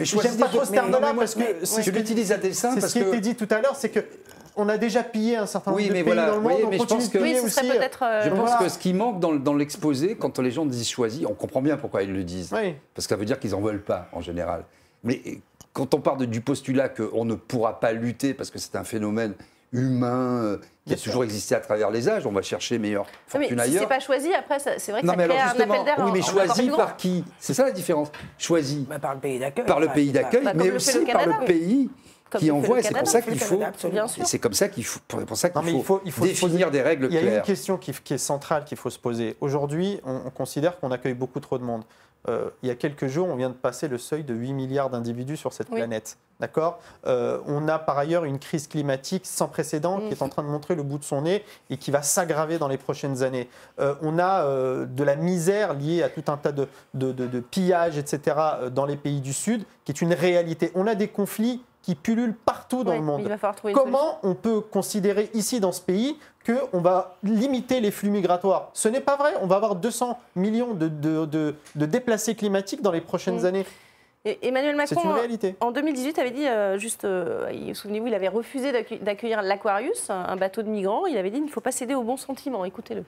Mais 0.00 0.04
J'aime 0.06 0.20
choisis 0.20 0.36
pas 0.40 0.48
trop 0.48 0.64
ce 0.64 0.72
terme-là 0.72 1.14
parce 1.16 1.34
que 1.34 1.42
je 1.82 1.90
l'utilise 1.90 2.32
à 2.32 2.36
dessein 2.38 2.74
c'est 2.74 2.80
parce 2.80 2.92
ce 2.92 2.98
qui 2.98 3.04
que 3.04 3.08
été 3.10 3.20
dit 3.20 3.34
tout 3.36 3.48
à 3.50 3.60
l'heure, 3.60 3.76
c'est 3.76 3.88
que 3.90 4.00
on 4.56 4.68
a 4.68 4.76
déjà 4.76 5.02
pillé 5.04 5.36
un 5.36 5.46
certain 5.46 5.70
nombre 5.70 5.82
Oui, 5.82 5.88
de 5.88 5.92
mais 5.92 6.02
pays 6.02 6.12
voilà, 6.12 6.26
dans 6.30 6.36
le 6.36 6.40
monde, 6.42 6.50
voyez, 6.52 6.64
on 6.64 6.70
mais 6.70 6.76
je 6.76 6.80
continue 6.82 6.98
pense 7.00 7.08
de 7.12 7.18
que- 7.18 7.22
Oui, 7.22 7.38
aussi. 7.42 7.68
peut-être. 7.68 8.02
euh, 8.02 8.22
Je 8.24 8.28
pense 8.30 8.38
Voilà. 8.40 8.56
que 8.58 8.68
ce 8.68 8.78
qui 8.78 8.92
manque 8.92 9.20
dans, 9.20 9.32
dans 9.34 9.54
l'exposé, 9.54 10.16
quand 10.16 10.38
les 10.40 10.50
gens 10.50 10.66
disent 10.66 10.88
choisi, 10.88 11.24
on 11.24 11.34
comprend 11.34 11.62
bien 11.62 11.76
pourquoi 11.76 12.02
ils 12.02 12.12
le 12.12 12.24
disent. 12.24 12.50
Oui. 12.52 12.74
Parce 12.94 13.06
que 13.06 13.14
ça 13.14 13.16
veut 13.16 13.24
dire 13.24 13.38
qu'ils 13.38 13.52
n'en 13.52 13.60
veulent 13.60 13.82
pas, 13.82 14.08
en 14.12 14.20
général. 14.20 14.64
Mais 15.04 15.22
quand 15.72 15.94
on 15.94 16.00
part 16.00 16.16
de- 16.16 16.24
du 16.24 16.40
postulat 16.40 16.88
qu'on 16.88 17.24
ne 17.24 17.34
pourra 17.36 17.78
pas 17.80 17.92
lutter 17.92 18.34
parce 18.34 18.50
que 18.50 18.58
c'est 18.58 18.74
un 18.76 18.84
phénomène 18.84 19.34
humain 19.72 20.42
euh, 20.42 20.58
qui 20.96 21.00
a 21.00 21.04
toujours 21.04 21.24
existé 21.24 21.54
à 21.54 21.60
travers 21.60 21.90
les 21.90 22.08
âges, 22.08 22.26
on 22.26 22.32
va 22.32 22.42
chercher 22.42 22.78
meilleure 22.78 23.04
Non, 23.04 23.10
fortune 23.40 23.56
mais 23.56 23.62
si 23.64 23.68
ailleurs. 23.70 23.82
c'est 23.82 23.88
pas 23.88 24.00
choisi, 24.00 24.34
après, 24.34 24.58
c'est 24.58 24.92
vrai 24.92 25.00
que 25.02 25.06
non, 25.06 25.12
ça 25.12 25.16
mais 25.16 25.28
crée 25.28 25.38
alors 25.38 25.54
un 25.56 25.60
appel 25.60 25.84
d'air. 25.84 25.96
oui, 26.04 26.10
mais 26.12 26.22
choisi 26.22 26.68
par 26.70 26.96
qui? 26.96 27.24
C'est 27.38 27.54
ça 27.54 27.64
la 27.64 27.70
différence. 27.72 28.10
Choisi 28.38 28.86
bah, 28.88 28.98
par 28.98 29.14
le 29.14 29.20
pays 29.20 29.38
d'accueil. 29.38 29.64
par 29.66 29.80
le 29.80 29.88
pays 29.88 30.12
d'accueil, 30.12 30.42
Bah, 30.44 30.52
mais 30.54 30.70
aussi 30.70 30.98
le 30.98 31.12
par 31.12 31.26
le 31.26 31.44
pays 31.46 31.90
Comme 32.30 32.40
qui 32.40 32.50
envoie. 32.50 32.82
c'est 32.82 32.94
pour 32.96 33.08
ça 33.08 33.22
qu'il 33.22 33.38
faut. 33.40 33.60
C'est 34.24 34.38
comme 34.38 34.52
ça 34.52 34.68
qu'il 34.68 34.84
faut, 34.84 35.00
pour 35.08 35.24
pour 35.24 35.36
ça 35.36 35.50
qu'il 35.50 35.62
faut, 35.62 35.68
il 35.68 35.82
faut- 35.84 36.00
il 36.04 36.12
faut 36.12 36.22
se 36.24 36.28
définir 36.28 36.66
poser- 36.68 36.70
des 36.78 36.82
règles 36.82 37.06
Il 37.10 37.14
y 37.14 37.18
a 37.18 37.20
une 37.22 37.26
claires. 37.28 37.42
question 37.42 37.76
qui, 37.76 37.92
qui 37.92 38.14
est 38.14 38.18
centrale 38.18 38.64
qu'il 38.64 38.78
faut 38.78 38.90
se 38.90 38.98
poser. 38.98 39.36
Aujourd'hui, 39.40 40.00
on, 40.04 40.22
on 40.26 40.30
considère 40.30 40.78
qu'on 40.78 40.90
accueille 40.92 41.14
beaucoup 41.14 41.40
trop 41.40 41.58
de 41.58 41.64
monde. 41.64 41.82
Euh, 42.28 42.50
il 42.62 42.68
y 42.68 42.72
a 42.72 42.74
quelques 42.74 43.06
jours, 43.06 43.28
on 43.28 43.36
vient 43.36 43.48
de 43.48 43.54
passer 43.54 43.88
le 43.88 43.96
seuil 43.98 44.24
de 44.24 44.34
8 44.34 44.52
milliards 44.52 44.90
d'individus 44.90 45.36
sur 45.38 45.52
cette 45.52 45.68
Oui. 45.70 45.76
planète. 45.76 46.18
D'accord? 46.38 46.78
Euh, 47.06 47.38
On 47.46 47.66
a 47.68 47.78
par 47.78 47.98
ailleurs 47.98 48.24
une 48.24 48.38
crise 48.38 48.66
climatique 48.66 49.26
sans 49.26 49.48
précédent 49.48 49.98
Mm. 49.98 50.08
qui 50.08 50.14
est 50.14 50.22
en 50.22 50.28
train 50.28 50.42
de 50.42 50.48
montrer 50.48 50.74
le 50.74 50.82
bout 50.82 50.98
de 50.98 51.04
son 51.04 51.22
nez 51.22 51.44
et 51.70 51.76
qui 51.76 51.90
va 51.90 52.02
s'aggraver 52.02 52.58
dans 52.58 52.68
les 52.68 52.78
prochaines 52.78 53.22
années. 53.22 53.48
Euh, 53.78 53.94
on 54.02 54.18
a 54.18 54.44
euh, 54.44 54.86
de 54.86 55.04
la 55.04 55.16
misère 55.16 55.74
liée 55.74 56.02
à 56.02 56.08
tout 56.08 56.24
un 56.30 56.36
tas 56.36 56.52
de, 56.52 56.66
de, 56.94 57.12
de- 57.12 57.26
de 57.26 57.40
pillages, 57.40 57.98
etc., 57.98 58.36
dans 58.72 58.86
les 58.86 58.96
pays 58.96 59.20
du 59.20 59.32
Sud, 59.34 59.64
qui 59.84 59.92
est 59.92 60.00
une 60.00 60.14
réalité. 60.14 60.72
On 60.74 60.86
a 60.86 60.94
des 60.94 61.08
conflits 61.08 61.62
qui 61.90 61.96
pullulent 61.96 62.36
partout 62.36 62.84
dans 62.84 62.94
le 62.94 63.02
monde. 63.02 63.28
Comment 63.74 64.20
on 64.22 64.36
peut 64.36 64.60
considérer 64.60 65.28
ici 65.34 65.58
dans 65.58 65.72
ce 65.72 65.80
pays 65.80 66.16
qu'on 66.46 66.80
va 66.80 67.16
limiter 67.24 67.80
les 67.80 67.90
flux 67.90 68.10
migratoires? 68.10 68.70
Ce 68.74 68.88
n'est 68.88 69.00
pas 69.00 69.16
vrai. 69.16 69.32
On 69.42 69.48
va 69.48 69.56
avoir 69.56 69.74
200 69.74 70.16
millions 70.36 70.72
de, 70.74 70.86
de- 70.86 71.26
de- 71.26 71.54
de 71.74 71.86
déplacés 71.86 72.36
climatiques 72.36 72.80
dans 72.80 72.92
les 72.92 73.00
prochaines 73.00 73.40
Mm. 73.42 73.44
années. 73.44 73.66
Et 74.24 74.38
Emmanuel 74.46 74.76
C'est 74.86 74.94
Macron, 74.94 75.10
une 75.10 75.16
réalité. 75.16 75.56
en 75.60 75.72
2018, 75.72 76.18
avait 76.20 76.30
dit, 76.30 76.46
euh, 76.46 76.78
juste, 76.78 77.04
euh, 77.04 77.74
souvenez-vous, 77.74 78.06
il 78.06 78.14
avait 78.14 78.28
refusé 78.28 78.70
d'accueil- 78.70 79.00
d'accueillir 79.00 79.42
l'Aquarius, 79.42 80.10
un 80.10 80.20
un 80.28 80.36
bateau 80.36 80.62
de 80.62 80.68
migrants. 80.68 81.06
Il 81.06 81.16
avait 81.16 81.30
dit 81.30 81.38
il 81.38 81.44
ne 81.44 81.48
faut 81.50 81.60
pas 81.62 81.72
céder 81.72 81.94
aux 81.96 82.04
bons 82.04 82.18
sentiments. 82.18 82.64
Écoutez-le. 82.64 83.04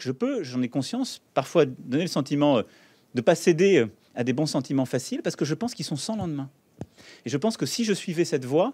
je 0.00 0.10
peux, 0.10 0.42
j'en 0.42 0.62
ai 0.62 0.68
conscience, 0.68 1.20
parfois 1.34 1.64
donner 1.66 2.04
le 2.04 2.08
sentiment 2.08 2.56
euh, 2.58 2.62
de 2.62 2.66
ne 3.16 3.20
pas 3.20 3.34
céder 3.34 3.78
euh, 3.80 3.90
à 4.14 4.24
des 4.24 4.32
bons 4.32 4.46
sentiments 4.46 4.86
faciles 4.86 5.20
parce 5.22 5.36
que 5.36 5.44
je 5.44 5.54
pense 5.54 5.74
qu'ils 5.74 5.84
sont 5.84 5.96
sans 5.96 6.16
lendemain. 6.16 6.48
Et 7.26 7.30
je 7.30 7.36
pense 7.36 7.56
que 7.56 7.66
si 7.66 7.84
je 7.84 7.92
suivais 7.92 8.24
cette 8.24 8.44
voie, 8.44 8.72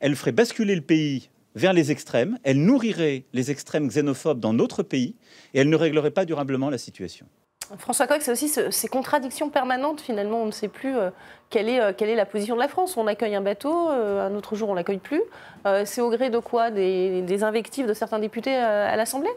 elle 0.00 0.16
ferait 0.16 0.32
basculer 0.32 0.74
le 0.74 0.82
pays 0.82 1.30
vers 1.54 1.72
les 1.72 1.90
extrêmes, 1.90 2.38
elle 2.44 2.62
nourrirait 2.62 3.24
les 3.32 3.50
extrêmes 3.50 3.88
xénophobes 3.88 4.40
dans 4.40 4.52
notre 4.52 4.82
pays 4.82 5.14
et 5.54 5.60
elle 5.60 5.70
ne 5.70 5.76
réglerait 5.76 6.10
pas 6.10 6.24
durablement 6.26 6.68
la 6.70 6.78
situation. 6.78 7.26
François 7.78 8.06
Coq, 8.06 8.18
c'est 8.20 8.30
aussi 8.30 8.48
ce- 8.48 8.70
ces 8.70 8.86
contradictions 8.86 9.48
permanentes. 9.50 10.00
Finalement, 10.00 10.40
on 10.42 10.46
ne 10.46 10.50
sait 10.52 10.68
plus 10.68 10.94
euh, 10.96 11.10
quelle, 11.50 11.68
est, 11.68 11.80
euh, 11.80 11.92
quelle 11.96 12.10
est 12.10 12.14
la 12.14 12.26
position 12.26 12.54
de 12.54 12.60
la 12.60 12.68
France. 12.68 12.96
On 12.96 13.06
accueille 13.08 13.34
un 13.34 13.40
bateau, 13.40 13.90
euh, 13.90 14.24
un 14.28 14.34
autre 14.36 14.54
jour, 14.54 14.68
on 14.68 14.74
l'accueille 14.74 14.98
plus. 14.98 15.22
Euh, 15.66 15.82
c'est 15.84 16.00
au 16.00 16.10
gré 16.10 16.30
de 16.30 16.38
quoi 16.38 16.70
des, 16.70 17.22
des 17.22 17.42
invectives 17.42 17.86
de 17.88 17.94
certains 17.94 18.20
députés 18.20 18.54
euh, 18.54 18.86
à 18.88 18.94
l'Assemblée? 18.94 19.30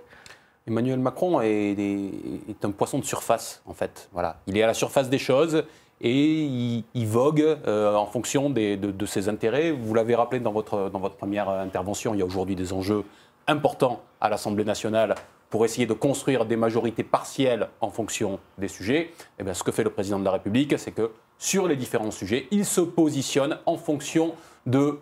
Emmanuel 0.68 1.00
Macron 1.00 1.42
est, 1.42 1.72
est- 1.72 2.50
est 2.52 2.66
un 2.66 2.70
poisson 2.72 3.00
de 3.00 3.06
surface, 3.06 3.64
en 3.66 3.74
fait. 3.74 4.10
Voilà. 4.12 4.40
Il 4.46 4.56
est 4.58 4.62
à 4.62 4.68
la 4.68 4.76
surface 4.76 5.10
des 5.10 5.18
choses 5.18 5.64
et 6.02 6.84
il, 6.94 7.08
vogue 7.08 7.58
euh, 7.68 7.96
en 7.96 8.06
fonction 8.06 8.50
de 8.50 9.06
ses 9.06 9.30
intérêts. 9.30 9.72
Vous 9.72 9.94
l'avez 9.94 10.16
rappelé 10.16 10.40
dans 10.40 10.52
votre, 10.52 10.90
dans 10.90 11.00
votre 11.00 11.16
première 11.16 11.50
intervention, 11.50 12.14
il 12.14 12.20
y 12.20 12.22
a 12.22 12.26
aujourd'hui 12.26 12.56
des 12.56 12.74
enjeux 12.74 13.04
importants 13.48 14.02
à 14.22 14.30
l'Assemblée 14.30 14.64
nationale 14.64 15.16
pour 15.50 15.66
essayer 15.66 15.88
de 15.88 15.94
construire 15.94 16.46
des 16.46 16.56
majorités 16.56 17.04
partielles 17.04 17.70
en 17.82 17.90
fonction 17.90 18.40
des 18.58 18.68
sujets, 18.68 19.12
eh 19.40 19.44
bien, 19.44 19.54
ce 19.54 19.64
que 19.64 19.72
fait 19.72 19.84
le 19.84 19.90
président 19.90 20.20
de 20.20 20.26
la 20.26 20.32
République, 20.32 20.78
c'est 20.78 20.92
que 20.92 21.12
sur 21.40 21.68
les 21.68 21.76
différents 21.76 22.12
sujets, 22.12 22.48
il 22.52 22.66
se 22.66 22.82
positionne 22.82 23.58
en 23.66 23.78
fonction 23.78 24.34
de 24.66 25.00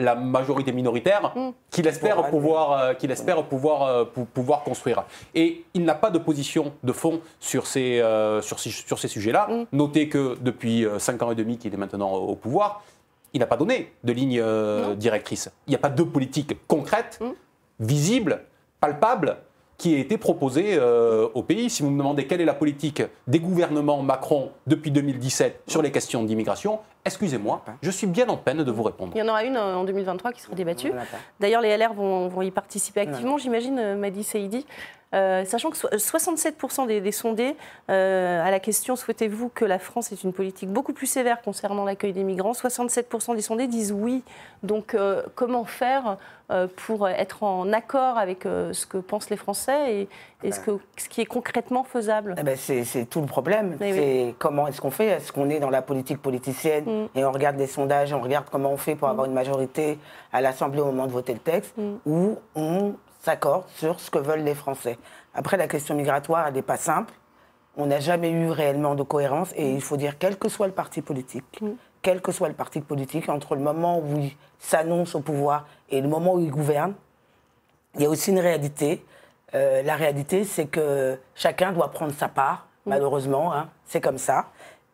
la 0.00 0.14
majorité 0.14 0.72
minoritaire 0.72 1.32
Mm. 1.36 1.50
qu'il 1.70 1.86
espère 1.86 2.28
pouvoir, 2.30 2.72
euh, 2.72 2.94
qu'il 2.94 3.10
espère 3.10 3.42
pouvoir, 3.44 3.82
euh, 3.82 4.04
pou- 4.04 4.24
pouvoir 4.24 4.62
construire. 4.62 5.04
Et 5.34 5.64
il 5.74 5.84
n'a 5.84 5.94
pas 5.94 6.10
de 6.10 6.18
position 6.18 6.72
de 6.82 6.92
fond 6.92 7.20
sur 7.38 7.66
ces, 7.66 8.00
euh, 8.00 8.40
sur 8.42 8.58
ces, 8.58 8.70
sur 8.70 8.98
ces 8.98 9.08
sujets-là. 9.08 9.46
Mm. 9.48 9.64
Notez 9.76 10.08
que 10.08 10.36
depuis 10.40 10.84
euh, 10.84 10.98
cinq 10.98 11.22
ans 11.22 11.30
et 11.30 11.34
demi 11.34 11.58
qu'il 11.58 11.72
est 11.72 11.76
maintenant 11.76 12.12
au 12.12 12.34
pouvoir, 12.36 12.82
il 13.32 13.40
n'a 13.40 13.46
pas 13.46 13.56
donné 13.56 13.92
de 14.02 14.12
ligne 14.12 14.40
euh, 14.42 14.94
directrice. 14.94 15.50
Il 15.66 15.70
n'y 15.70 15.76
a 15.76 15.80
pas 15.80 15.90
de 15.90 16.02
politique 16.02 16.56
concrète, 16.66 17.18
Mm. 17.20 17.30
visible, 17.78 18.42
palpable, 18.80 19.36
qui 19.78 19.94
a 19.94 19.98
été 19.98 20.18
proposée 20.18 20.74
euh, 20.78 21.28
au 21.32 21.42
pays. 21.42 21.70
Si 21.70 21.82
vous 21.82 21.88
me 21.90 21.96
demandez 21.96 22.26
quelle 22.26 22.42
est 22.42 22.44
la 22.44 22.52
politique 22.54 23.02
des 23.26 23.40
gouvernements 23.40 24.02
Macron 24.02 24.50
depuis 24.66 24.90
2017 24.90 25.62
sur 25.66 25.80
les 25.80 25.90
questions 25.90 26.22
d'immigration, 26.22 26.80
excusez-moi, 27.04 27.62
je 27.82 27.90
suis 27.90 28.06
bien 28.06 28.28
en 28.28 28.36
peine 28.36 28.62
de 28.62 28.70
vous 28.70 28.82
répondre. 28.82 29.12
Il 29.14 29.18
y 29.18 29.22
en 29.22 29.28
aura 29.28 29.44
une 29.44 29.56
euh, 29.56 29.76
en 29.76 29.84
2023 29.84 30.32
qui 30.32 30.42
sera 30.42 30.54
débattue. 30.54 30.92
D'ailleurs, 31.38 31.60
les 31.60 31.76
LR 31.76 31.92
vont, 31.92 32.28
vont 32.28 32.42
y 32.42 32.50
participer 32.50 33.00
activement, 33.00 33.38
j'imagine, 33.38 33.78
euh, 33.78 33.96
Madi 33.96 34.24
Saïdi. 34.24 34.66
Euh, 35.12 35.44
sachant 35.44 35.70
que 35.70 35.76
so- 35.76 35.88
67% 35.88 36.86
des, 36.86 37.00
des 37.00 37.10
sondés 37.10 37.56
euh, 37.90 38.46
à 38.46 38.50
la 38.52 38.60
question 38.60 38.94
souhaitez-vous 38.94 39.48
que 39.48 39.64
la 39.64 39.80
France 39.80 40.12
ait 40.12 40.16
une 40.22 40.32
politique 40.32 40.68
beaucoup 40.70 40.92
plus 40.92 41.08
sévère 41.08 41.42
concernant 41.42 41.84
l'accueil 41.84 42.12
des 42.12 42.22
migrants 42.22 42.52
67% 42.52 43.34
des 43.34 43.42
sondés 43.42 43.66
disent 43.66 43.90
oui. 43.90 44.22
Donc, 44.62 44.94
euh, 44.94 45.22
comment 45.34 45.64
faire 45.64 46.16
pour 46.76 47.08
être 47.08 47.42
en 47.44 47.72
accord 47.72 48.18
avec 48.18 48.42
ce 48.42 48.84
que 48.86 48.98
pensent 48.98 49.30
les 49.30 49.36
Français 49.36 49.94
et, 49.94 50.08
et 50.42 50.50
ce, 50.52 50.58
que, 50.60 50.72
ce 50.96 51.08
qui 51.08 51.20
est 51.20 51.26
concrètement 51.26 51.84
faisable? 51.84 52.34
Eh 52.38 52.42
ben, 52.42 52.56
c'est 52.56 53.04
tout 53.08 53.20
le 53.20 53.26
problème. 53.26 53.76
Oui, 53.80 53.92
oui. 53.92 53.94
c'est 53.96 54.34
comment 54.38 54.66
est-ce 54.66 54.80
qu'on 54.80 54.90
fait? 54.90 55.06
Est-ce 55.06 55.32
qu'on 55.32 55.48
est 55.48 55.60
dans 55.60 55.70
la 55.70 55.82
politique 55.82 56.20
politicienne 56.20 56.84
Mm. 56.86 57.18
et 57.18 57.24
on 57.24 57.32
regarde 57.32 57.56
les 57.56 57.66
sondages, 57.66 58.12
on 58.12 58.20
regarde 58.20 58.46
comment 58.50 58.70
on 58.72 58.76
fait 58.76 58.94
pour 58.96 59.08
avoir 59.08 59.26
une 59.26 59.32
majorité 59.32 59.98
à 60.32 60.40
l'Assemblée 60.40 60.80
au 60.80 60.86
moment 60.86 61.06
de 61.06 61.12
voter 61.12 61.32
le 61.32 61.38
texte, 61.38 61.76
Mm. 61.76 61.94
ou 62.06 62.36
on 62.54 62.94
s'accorde 63.20 63.64
sur 63.76 64.00
ce 64.00 64.10
que 64.10 64.18
veulent 64.18 64.44
les 64.44 64.54
Français 64.54 64.98
Après, 65.34 65.56
la 65.56 65.68
question 65.68 65.94
migratoire, 65.94 66.46
elle 66.46 66.54
n'est 66.54 66.62
pas 66.62 66.76
simple. 66.76 67.14
On 67.76 67.86
n'a 67.86 68.00
jamais 68.00 68.30
eu 68.30 68.50
réellement 68.50 68.94
de 68.94 69.02
cohérence 69.02 69.52
et 69.56 69.72
il 69.72 69.80
faut 69.80 69.96
dire, 69.96 70.18
quel 70.18 70.36
que 70.36 70.48
soit 70.48 70.66
le 70.66 70.72
parti 70.72 71.02
politique, 71.02 71.60
quel 72.02 72.20
que 72.20 72.32
soit 72.32 72.48
le 72.48 72.54
parti 72.54 72.80
politique, 72.80 73.28
entre 73.28 73.54
le 73.54 73.62
moment 73.62 73.98
où 74.00 74.18
il 74.18 74.36
s'annonce 74.58 75.14
au 75.14 75.20
pouvoir 75.20 75.66
et 75.90 76.00
le 76.00 76.08
moment 76.08 76.34
où 76.34 76.40
il 76.40 76.50
gouverne, 76.50 76.94
il 77.94 78.02
y 78.02 78.06
a 78.06 78.08
aussi 78.08 78.30
une 78.30 78.38
réalité. 78.38 79.04
Euh, 79.54 79.82
la 79.82 79.96
réalité, 79.96 80.44
c'est 80.44 80.66
que 80.66 81.18
chacun 81.34 81.72
doit 81.72 81.90
prendre 81.90 82.12
sa 82.12 82.28
part, 82.28 82.66
malheureusement, 82.86 83.52
hein, 83.52 83.68
c'est 83.84 84.00
comme 84.00 84.18
ça. 84.18 84.46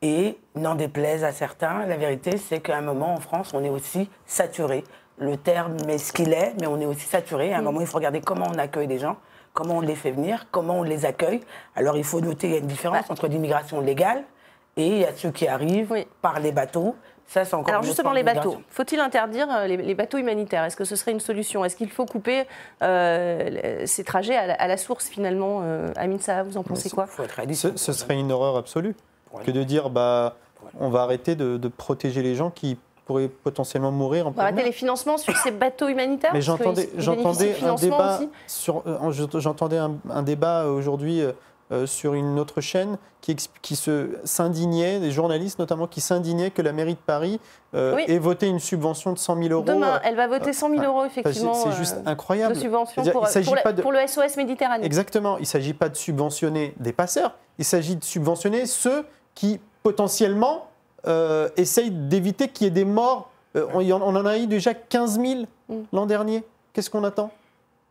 Et 0.03 0.39
n'en 0.55 0.75
déplaise 0.75 1.25
à 1.25 1.33
certains, 1.33 1.87
la 1.87 1.97
vérité, 1.97 2.37
c'est 2.37 2.61
qu'à 2.61 2.77
un 2.77 2.83
moment, 2.83 3.15
en 3.15 3.21
France, 3.21 3.53
on 3.55 3.65
est 3.65 3.71
aussi 3.71 4.11
saturé. 4.27 4.85
Le 5.19 5.37
terme 5.37 5.77
est 5.89 5.99
ce 5.99 6.13
qu'il 6.13 6.33
est, 6.33 6.55
mais 6.61 6.67
on 6.67 6.79
est 6.81 6.87
aussi 6.87 7.07
saturé. 7.07 7.53
À 7.55 7.59
un 7.59 7.63
moment, 7.63 7.81
il 7.81 7.87
faut 7.87 7.97
regarder 7.99 8.21
comment 8.21 8.47
on 8.55 8.59
accueille 8.59 8.87
les 8.87 8.99
gens, 8.99 9.17
comment 9.55 9.79
on 9.79 9.81
les 9.81 9.95
fait 9.95 10.11
venir, 10.11 10.47
comment 10.51 10.81
on 10.81 10.83
les 10.83 11.07
accueille. 11.07 11.41
Alors, 11.75 11.97
il 11.97 12.05
faut 12.05 12.21
noter 12.21 12.49
qu'il 12.49 12.51
y 12.53 12.55
a 12.57 12.59
une 12.61 12.67
différence 12.67 13.11
entre 13.11 13.27
l'immigration 13.27 13.81
légale 13.81 14.25
et 14.77 14.87
il 14.87 14.99
y 14.99 15.05
a 15.07 15.15
ceux 15.17 15.31
qui 15.31 15.49
arrivent 15.49 15.91
Oui. 15.91 16.07
par 16.21 16.39
les 16.41 16.53
bateaux. 16.53 16.95
Ça, 17.29 17.45
c'est 17.45 17.55
encore 17.55 17.71
Alors 17.71 17.83
justement, 17.83 18.13
les 18.13 18.23
bateaux. 18.23 18.59
Faut-il 18.69 19.01
interdire 19.01 19.49
euh, 19.51 19.67
les, 19.67 19.77
les 19.79 19.95
bateaux 19.97 20.19
humanitaires? 20.19 20.63
Est-ce 20.65 20.77
que 20.77 20.85
ce 20.85 20.95
serait 20.95 21.11
une 21.11 21.19
solution? 21.19 21.65
Est-ce 21.65 21.75
qu'il 21.75 21.91
faut 21.91 22.07
couper 22.07 22.45
euh, 22.83 23.83
ces 23.85 24.05
trajets 24.05 24.37
à 24.37 24.47
la, 24.47 24.55
à 24.55 24.67
la 24.69 24.77
source 24.77 25.09
finalement 25.09 25.61
euh, 25.65 25.91
Amine 25.97 26.21
Saha, 26.21 26.45
vous 26.45 26.57
en 26.57 26.63
pensez 26.63 26.89
quoi? 26.91 27.07
Il 27.09 27.13
faut 27.15 27.23
être 27.25 27.33
réaliste. 27.33 27.63
Ce, 27.63 27.77
ce 27.77 27.93
serait 27.93 28.15
une 28.15 28.31
horreur 28.31 28.57
absolue 28.57 28.95
que 29.45 29.51
de 29.51 29.65
dire 29.65 29.91
bah, 29.91 30.37
on 30.79 30.89
va 30.89 31.03
arrêter 31.03 31.35
de, 31.35 31.57
de 31.57 31.69
protéger 31.69 32.23
les 32.23 32.37
gens 32.37 32.51
qui 32.51 32.79
pourraient 33.07 33.29
potentiellement 33.29 33.93
mourir 33.93 34.27
en 34.27 34.35
On 34.37 34.41
arrêter 34.41 34.65
les 34.65 34.73
financements 34.73 35.17
sur 35.17 35.35
ces 35.37 35.53
bateaux 35.53 35.89
humanitaires 35.89 36.33
Mais 36.35 36.41
qu'ils- 36.41 36.91
j'entendais, 36.99 37.57
un 37.65 37.75
débat 37.77 38.21
sur, 38.47 38.83
euh, 38.87 38.99
en- 39.01 39.11
j'entendais 39.13 39.79
un, 39.79 39.95
un 40.11 40.23
débat 40.23 40.67
aujourd'hui 40.67 41.23
euh, 41.23 41.33
euh, 41.73 41.85
sur 41.87 42.15
une 42.15 42.39
autre 42.39 42.61
chaîne 42.61 42.97
qui, 43.21 43.37
se 43.75 44.11
s'indignait, 44.23 45.01
des 45.01 45.11
journalistes 45.11 45.59
notamment 45.59 45.89
qui 45.89 46.01
s'indignaient 46.01 46.51
que 46.53 46.63
la 46.63 46.73
mairie 46.73 46.95
de 46.95 46.99
Paris 47.05 47.41
euh, 47.75 47.97
Oui. 47.97 48.05
ait 48.07 48.19
voté 48.19 48.47
une 48.47 48.61
subvention 48.61 49.13
de 49.13 49.19
100 49.19 49.37
000 49.43 49.49
euros. 49.53 49.65
Demain, 49.65 49.95
euh, 49.97 49.99
elle 50.05 50.15
va 50.15 50.29
voter 50.29 50.53
100 50.53 50.71
000 50.71 50.83
euros 50.85 51.05
effectivement 51.05 51.55
c'est 51.55 51.71
euh, 51.71 51.73
juste 51.73 52.01
de 52.05 52.09
incroyable. 52.09 52.55
subvention 52.55 52.95
C'est-à-dire, 53.03 53.13
pour, 53.15 53.25
il 53.29 53.31
s'agit 53.33 53.47
pour, 53.47 53.57
la- 53.57 53.63
pas 53.63 53.73
de- 53.73 53.83
pour 53.83 53.91
le 53.91 53.99
SOS 54.07 54.37
Méditerranée. 54.37 54.85
Exactement. 54.87 55.39
Il 55.39 55.43
ne 55.43 55.47
s'agit 55.47 55.75
pas 55.75 55.89
de 55.89 55.97
subventionner 55.97 56.73
des 56.79 56.93
passeurs, 56.93 57.35
il 57.59 57.65
s'agit 57.65 57.97
de 57.97 58.05
subventionner 58.05 58.67
ceux 58.67 59.05
qui 59.35 59.59
potentiellement 59.83 60.69
euh, 61.07 61.49
essayent 61.57 61.91
d'éviter 61.91 62.49
qu'il 62.49 62.65
y 62.65 62.69
ait 62.69 62.71
des 62.73 62.85
morts. 62.85 63.31
Euh, 63.57 63.67
on, 63.75 63.81
en, 63.91 64.03
on 64.03 64.17
en 64.17 64.27
a 64.27 64.39
eu 64.39 64.47
déjà 64.47 64.75
15 64.75 65.21
000 65.21 65.41
Mm. 65.69 65.75
l'an 65.93 66.07
dernier. 66.07 66.45
Qu'est-ce 66.73 66.89
qu'on 66.91 67.03
attend? 67.03 67.31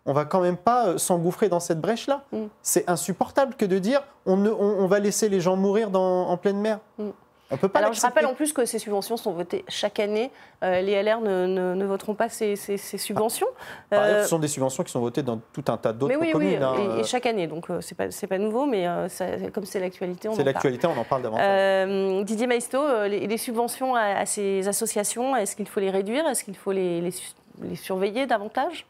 On 0.05 0.13
va 0.13 0.23
quand 0.23 0.39
même 0.39 0.55
pas 0.55 0.87
euh, 0.87 0.97
s'engouffrer 0.97 1.49
dans 1.49 1.59
cette 1.59 1.81
brèche-là. 1.81 2.21
Mm. 2.31 2.43
C'est 2.61 2.89
insupportable 2.89 3.55
que 3.55 3.65
de 3.65 3.79
dire 3.79 4.01
on, 4.25 4.37
ne- 4.37 4.49
on- 4.49 4.79
on 4.79 4.87
va 4.87 4.99
laisser 4.99 5.27
les 5.27 5.41
gens 5.41 5.57
mourir 5.57 5.89
dans- 5.89 6.29
en 6.29 6.37
pleine 6.37 6.59
mer. 6.61 6.79
Mm. 6.99 7.09
On 7.55 7.57
peut 7.57 7.69
pas 7.69 7.79
Alors 7.79 7.93
je 7.93 8.01
rappelle 8.01 8.25
en 8.25 8.33
plus 8.33 8.51
que 8.51 8.65
ces 8.65 8.79
subventions 8.79 9.15
sont 9.15 9.31
votées 9.31 9.63
chaque 9.69 9.99
année. 10.01 10.29
Euh, 10.61 10.81
les 10.81 10.91
LR 11.01 11.21
ne, 11.21 11.45
ne- 11.47 11.73
ne 11.73 11.85
voteront 11.85 12.13
pas 12.13 12.27
ces, 12.27 12.57
ces- 12.57 12.75
ces 12.75 12.97
subventions. 12.97 13.47
Par 13.89 14.01
ailleurs, 14.03 14.17
Euh, 14.17 14.23
ce 14.23 14.29
sont 14.29 14.39
des 14.39 14.49
subventions 14.49 14.83
qui 14.83 14.91
sont 14.91 14.99
votées 14.99 15.23
dans 15.23 15.39
tout 15.53 15.63
un 15.69 15.77
tas 15.77 15.93
d'autres 15.93 16.09
mais 16.13 16.17
oui, 16.19 16.27
oui, 16.27 16.31
communes. 16.33 16.63
hein. 16.63 16.97
et, 16.97 16.99
et 16.99 17.03
chaque 17.05 17.25
année, 17.25 17.47
donc 17.47 17.69
euh, 17.69 17.79
c'est 17.79 17.95
pas 17.95 18.11
c'est 18.11 18.27
pas 18.27 18.37
nouveau, 18.37 18.65
mais 18.65 18.85
euh, 18.87 19.07
ça- 19.07 19.49
comme 19.53 19.63
c'est 19.65 19.79
l'actualité, 19.79 20.27
on 20.27 20.31
en 20.31 20.35
C'est 20.35 20.43
parle. 20.43 20.53
l'actualité, 20.53 20.87
on 20.87 20.99
en 20.99 21.03
parle 21.05 21.21
davantage. 21.21 22.25
Didier 22.25 22.47
Maisto, 22.47 22.77
euh, 22.81 23.07
les, 23.07 23.25
les 23.25 23.37
subventions 23.37 23.95
à, 23.95 24.01
à 24.19 24.25
ces 24.25 24.67
associations, 24.67 25.33
est-ce 25.37 25.55
qu'il 25.55 25.67
faut 25.69 25.79
les 25.79 25.91
réduire? 25.91 26.27
Est-ce 26.27 26.43
qu'il 26.43 26.57
faut 26.57 26.73
les, 26.73 26.99
les 26.99 27.11
su- 27.11 27.31
les 27.61 27.75
surveiller 27.77 28.25
davantage? 28.25 28.85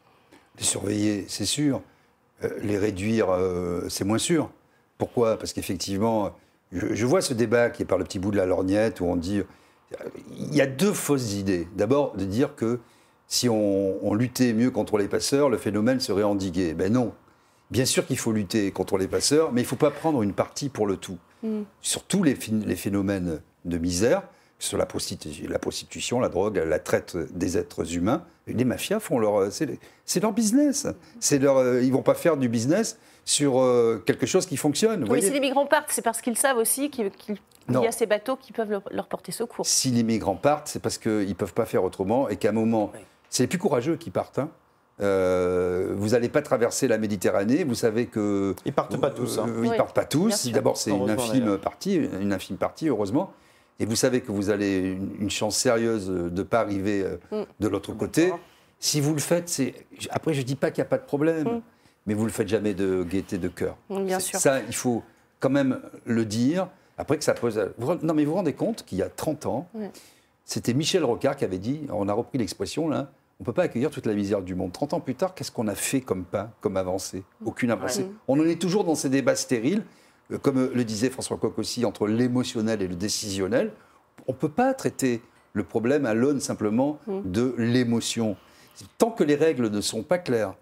Les 0.58 0.64
surveiller, 0.64 1.24
c'est 1.28 1.44
sûr. 1.46 1.80
Euh, 2.42 2.48
les 2.62 2.78
réduire, 2.78 3.30
euh, 3.30 3.86
c'est 3.88 4.04
moins 4.04 4.18
sûr. 4.18 4.50
Pourquoi? 4.98 5.38
Parce 5.38 5.52
qu'effectivement, 5.52 6.30
je, 6.76 6.94
je 6.94 7.06
vois 7.06 7.20
ce 7.20 7.34
débat 7.34 7.70
qui 7.70 7.82
est 7.82 7.86
par 7.86 7.98
le 7.98 8.04
petit 8.04 8.18
bout 8.18 8.30
de 8.30 8.36
la 8.36 8.46
lorgnette 8.46 9.00
où 9.00 9.06
on 9.06 9.16
dit. 9.16 9.42
Il 10.36 10.54
y 10.54 10.60
a 10.60 10.66
deux 10.66 10.92
fausses 10.92 11.34
idées. 11.34 11.68
D'abord, 11.76 12.16
de 12.16 12.24
dire 12.24 12.56
que 12.56 12.80
si 13.28 13.48
on, 13.48 14.04
on 14.04 14.14
luttait 14.14 14.52
mieux 14.52 14.70
contre 14.70 14.98
les 14.98 15.08
passeurs, 15.08 15.48
le 15.48 15.58
phénomène 15.58 16.00
serait 16.00 16.22
endigué. 16.22 16.74
Ben 16.74 16.92
non. 16.92 17.12
Bien 17.70 17.84
sûr 17.84 18.06
qu'il 18.06 18.18
faut 18.18 18.32
lutter 18.32 18.70
contre 18.70 18.96
les 18.96 19.08
passeurs, 19.08 19.52
mais 19.52 19.62
il 19.62 19.64
ne 19.64 19.68
faut 19.68 19.76
pas 19.76 19.90
prendre 19.90 20.22
une 20.22 20.32
partie 20.32 20.68
pour 20.68 20.86
le 20.86 20.96
tout. 20.96 21.18
Sur 21.80 22.02
tous 22.02 22.24
les, 22.24 22.34
phénomènes 22.34 23.40
de 23.64 23.78
misère, 23.78 24.22
sur 24.58 24.78
la 24.78 24.86
prostitution, 24.86 25.46
la 25.48 25.60
prostitution, 25.60 26.18
la 26.18 26.28
drogue, 26.28 26.56
la 26.56 26.80
traite 26.80 27.16
des 27.36 27.56
êtres 27.56 27.94
humains, 27.94 28.24
les 28.48 28.64
mafias 28.64 28.98
font 28.98 29.20
leur, 29.20 29.52
c'est 29.52 29.78
c'est 30.04 30.20
leur 30.20 30.32
business. 30.32 30.88
C'est 31.20 31.38
leur, 31.38 31.58
euh, 31.58 31.82
ils 31.82 31.92
vont 31.92 32.02
pas 32.02 32.14
faire 32.14 32.36
du 32.36 32.48
business 32.48 32.98
sur 33.26 33.60
euh, 33.60 34.02
quelque 34.06 34.24
chose 34.24 34.46
qui 34.46 34.56
fonctionne. 34.56 35.00
vous 35.00 35.02
Oui, 35.02 35.18
voyez. 35.18 35.26
si 35.26 35.32
les 35.32 35.40
migrants 35.40 35.66
partent, 35.66 35.90
c'est 35.90 36.00
parce 36.00 36.22
qu'ils 36.22 36.38
savent 36.38 36.56
aussi 36.56 36.88
qu'il 36.90 37.10
y 37.68 37.86
a 37.86 37.92
ces 37.92 38.06
bateaux 38.06 38.36
qui 38.36 38.52
peuvent 38.52 38.70
leur, 38.70 38.82
leur 38.90 39.08
porter 39.08 39.32
secours. 39.32 39.66
Si 39.66 39.90
les 39.90 40.02
migrants 40.04 40.36
partent, 40.36 40.68
c'est 40.68 40.78
parce 40.80 40.96
qu'ils 40.96 41.28
ne 41.28 41.34
peuvent 41.34 41.52
pas 41.52 41.66
faire 41.66 41.82
autrement 41.84 42.28
et 42.30 42.36
qu'à 42.36 42.48
un 42.50 42.52
moment, 42.52 42.92
Oui. 42.94 43.00
c'est 43.28 43.42
les 43.42 43.46
plus 43.48 43.58
courageux 43.58 43.96
qui 43.96 44.10
partent. 44.10 44.38
hein. 44.38 44.48
Euh, 45.02 45.92
vous 45.96 46.10
n'allez 46.10 46.28
pas 46.30 46.40
traverser 46.40 46.88
la 46.88 46.96
Méditerranée, 46.98 47.64
vous 47.64 47.74
savez 47.74 48.06
que... 48.06 48.54
Ils 48.64 48.72
partent 48.72 48.96
pas 48.96 49.10
tous. 49.10 49.38
hein. 49.38 49.46
Euh, 49.48 49.60
ils 49.64 49.70
Oui, 49.70 49.76
partent 49.76 49.94
pas 49.94 50.04
tous. 50.06 50.46
D'abord, 50.52 50.76
c'est 50.78 50.90
une 50.92 51.10
infime 51.10 51.58
partie, 51.58 51.96
une 51.96 52.32
infime 52.32 52.56
partie, 52.56 52.88
heureusement. 52.88 53.32
Et 53.78 53.84
vous 53.84 53.96
savez 53.96 54.22
que 54.22 54.32
vous 54.32 54.48
avez 54.48 54.78
une, 54.78 55.14
une 55.20 55.30
chance 55.30 55.56
sérieuse 55.56 56.06
de 56.08 56.30
ne 56.30 56.42
pas 56.42 56.60
arriver 56.60 57.04
Mm. 57.30 57.42
de 57.60 57.68
l'autre 57.68 57.92
côté. 57.92 58.32
Si 58.78 59.00
vous 59.02 59.12
le 59.12 59.20
faites, 59.20 59.48
c'est... 59.50 59.74
Après, 60.10 60.32
je 60.32 60.40
ne 60.40 60.44
dis 60.46 60.54
pas 60.56 60.70
qu'il 60.70 60.80
n'y 60.82 60.86
a 60.86 60.90
pas 60.90 60.98
de 60.98 61.04
problème, 61.04 61.44
Mm. 61.56 61.60
Mais 62.06 62.14
vous 62.14 62.22
ne 62.22 62.26
le 62.26 62.32
faites 62.32 62.48
jamais 62.48 62.74
de 62.74 63.02
gaieté 63.04 63.38
de 63.38 63.48
cœur. 63.48 63.76
Bien 63.90 64.20
sûr. 64.20 64.38
Ça, 64.38 64.60
il 64.60 64.74
faut 64.74 65.02
quand 65.40 65.50
même 65.50 65.80
le 66.04 66.24
dire. 66.24 66.68
Après 66.98 67.18
que 67.18 67.24
ça 67.24 67.34
pose. 67.34 67.60
Non, 68.02 68.14
mais 68.14 68.24
vous 68.24 68.30
vous 68.30 68.36
rendez 68.36 68.54
compte 68.54 68.84
qu'il 68.84 68.98
y 68.98 69.02
a 69.02 69.08
30 69.10 69.46
ans, 69.46 69.68
c'était 70.44 70.72
Michel 70.74 71.04
Rocard 71.04 71.36
qui 71.36 71.44
avait 71.44 71.58
dit 71.58 71.82
on 71.90 72.08
a 72.08 72.12
repris 72.12 72.38
l'expression 72.38 72.88
là, 72.88 73.10
on 73.38 73.42
ne 73.42 73.44
peut 73.46 73.52
pas 73.52 73.64
accueillir 73.64 73.90
toute 73.90 74.06
la 74.06 74.14
misère 74.14 74.40
du 74.40 74.54
monde. 74.54 74.72
30 74.72 74.94
ans 74.94 75.00
plus 75.00 75.14
tard, 75.14 75.34
qu'est-ce 75.34 75.50
qu'on 75.52 75.68
a 75.68 75.74
fait 75.74 76.00
comme 76.00 76.24
pas, 76.24 76.50
comme 76.62 76.76
avancée? 76.78 77.22
Aucune 77.44 77.70
avancée. 77.70 78.06
On 78.28 78.40
en 78.40 78.44
est 78.46 78.58
toujours 78.60 78.84
dans 78.84 78.94
ces 78.94 79.10
débats 79.10 79.36
stériles, 79.36 79.82
euh, 80.32 80.38
comme 80.38 80.56
euh, 80.58 80.70
le 80.74 80.84
disait 80.84 81.10
François 81.10 81.36
Coq 81.36 81.58
aussi, 81.58 81.84
entre 81.84 82.06
l'émotionnel 82.06 82.80
et 82.80 82.88
le 82.88 82.94
décisionnel. 82.94 83.72
On 84.26 84.32
ne 84.32 84.36
peut 84.38 84.48
pas 84.48 84.72
traiter 84.72 85.20
le 85.52 85.64
problème 85.64 86.06
à 86.06 86.14
l'aune 86.14 86.40
simplement 86.40 86.98
Mm. 87.06 87.20
de 87.30 87.54
l'émotion. 87.58 88.36
Tant 88.96 89.10
que 89.10 89.22
les 89.24 89.34
règles 89.34 89.68
ne 89.68 89.80
sont 89.82 90.02
pas 90.02 90.16
claires, 90.18 90.54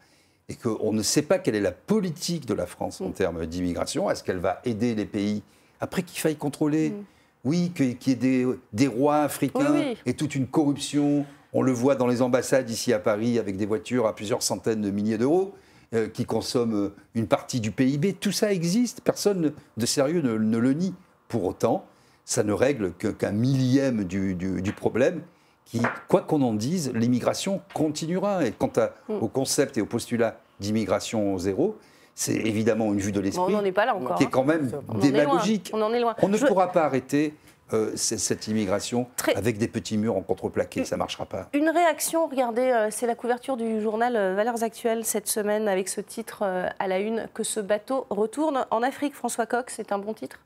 et 0.48 0.54
qu'on 0.57 0.92
ne 0.92 1.02
sait 1.02 1.22
pas 1.22 1.38
quelle 1.38 1.54
est 1.54 1.61
la 1.61 1.72
politique 1.72 2.46
de 2.46 2.54
la 2.54 2.66
France 2.66 3.00
en 3.00 3.09
Mm. 3.09 3.12
termes 3.14 3.46
d'immigration, 3.46 4.11
est-ce 4.11 4.22
qu'elle 4.22 4.38
va 4.38 4.61
aider 4.64 4.94
les 4.94 5.07
pays 5.07 5.42
Après 5.80 6.02
qu'il 6.02 6.18
faille 6.20 6.37
contrôler, 6.37 6.90
Mm. 6.90 7.04
oui, 7.44 7.72
qu'il 7.74 7.96
y 8.07 8.11
ait 8.11 8.14
des, 8.14 8.46
des 8.72 8.87
rois 8.87 9.18
africains 9.22 9.72
Oui, 9.72 9.80
oui. 9.90 9.96
et 10.07 10.14
toute 10.14 10.35
une 10.35 10.46
corruption. 10.46 11.24
On 11.52 11.62
le 11.62 11.72
voit 11.72 11.94
dans 11.94 12.07
les 12.07 12.20
ambassades 12.22 12.68
ici 12.70 12.92
à 12.92 12.98
Paris 12.98 13.38
avec 13.38 13.57
des 13.57 13.66
voitures 13.66 14.07
à 14.07 14.14
plusieurs 14.14 14.42
centaines 14.42 14.80
de 14.83 14.90
milliers 14.90 15.18
d'euros. 15.18 15.54
euh, 15.92 16.09
qui 16.09 16.24
consomment 16.24 16.74
euh, 16.87 16.94
une 17.14 17.28
partie 17.28 17.61
du 17.61 17.70
PIB. 17.70 18.14
Tout 18.14 18.33
ça 18.33 18.52
existe. 18.52 19.00
Personne 19.02 19.52
de 19.76 19.87
sérieux 19.87 20.22
ne, 20.22 20.37
ne 20.37 20.59
le 20.59 20.72
nie. 20.72 20.92
Pour 21.28 21.44
autant, 21.44 21.87
ça 22.24 22.42
ne 22.42 22.52
règle 22.52 22.92
qu'un 22.94 23.30
millième 23.30 24.02
du, 24.02 24.35
du- 24.35 24.61
du 24.61 24.72
problème. 24.72 25.20
Qui, 25.66 25.81
quoi 26.09 26.20
qu'on 26.22 26.42
en 26.42 26.55
dise, 26.55 26.92
l'immigration 26.94 27.61
continuera. 27.72 28.44
Et 28.44 28.53
quant 28.53 28.70
à- 28.77 28.90
Mm. 29.09 29.22
au 29.22 29.29
concept 29.29 29.79
et 29.79 29.81
au 29.81 29.87
postulat 29.87 30.38
d'immigration 30.61 31.37
zéro, 31.38 31.77
c'est 32.14 32.35
évidemment 32.35 32.92
une 32.92 33.00
vue 33.00 33.12
de 33.12 33.20
l'esprit 33.20 33.42
est 33.55 33.72
qui 33.72 34.22
est 34.22 34.27
hein. 34.27 34.29
quand 34.31 34.44
même 34.44 34.70
On 34.88 34.92
en 34.96 35.00
est 35.00 35.11
loin. 35.11 35.11
démagogique. 35.11 35.70
On 35.74 35.83
en 35.83 35.92
est 35.92 36.00
loin. 36.00 36.14
On 36.22 36.29
ne 36.29 36.37
Je- 36.37 36.46
pourra 36.46 36.70
pas 36.70 36.85
arrêter 36.85 37.35
euh, 37.72 37.92
cette 37.96 38.46
immigration 38.46 39.09
Très- 39.16 39.35
avec 39.35 39.57
des 39.57 39.66
petits 39.68 39.96
murs 39.96 40.16
en 40.16 40.20
contreplaqué. 40.20 40.85
Ça 40.85 40.96
ne 40.96 40.98
marchera 40.98 41.24
pas. 41.24 41.48
Une 41.55 41.70
réaction, 41.70 42.27
regardez, 42.29 42.61
euh, 42.70 42.88
c'est 42.90 43.07
la 43.07 43.14
couverture 43.14 43.57
du 43.57 43.81
journal 43.81 44.14
euh, 44.16 44.35
Valeurs 44.37 44.62
Actuelles 44.62 45.05
cette 45.05 45.27
semaine 45.29 45.66
avec 45.66 45.88
ce 45.88 46.00
titre 46.03 46.42
à 46.79 46.87
la 46.87 46.98
une 47.00 47.27
que 47.33 47.42
ce 47.42 47.59
bateau 47.61 48.07
retourne 48.11 48.66
en 48.70 48.83
Afrique. 48.83 49.14
François 49.14 49.46
Coq, 49.46 49.70
c'est 49.70 49.92
un 49.92 49.98
bon 49.98 50.12
titre? 50.12 50.38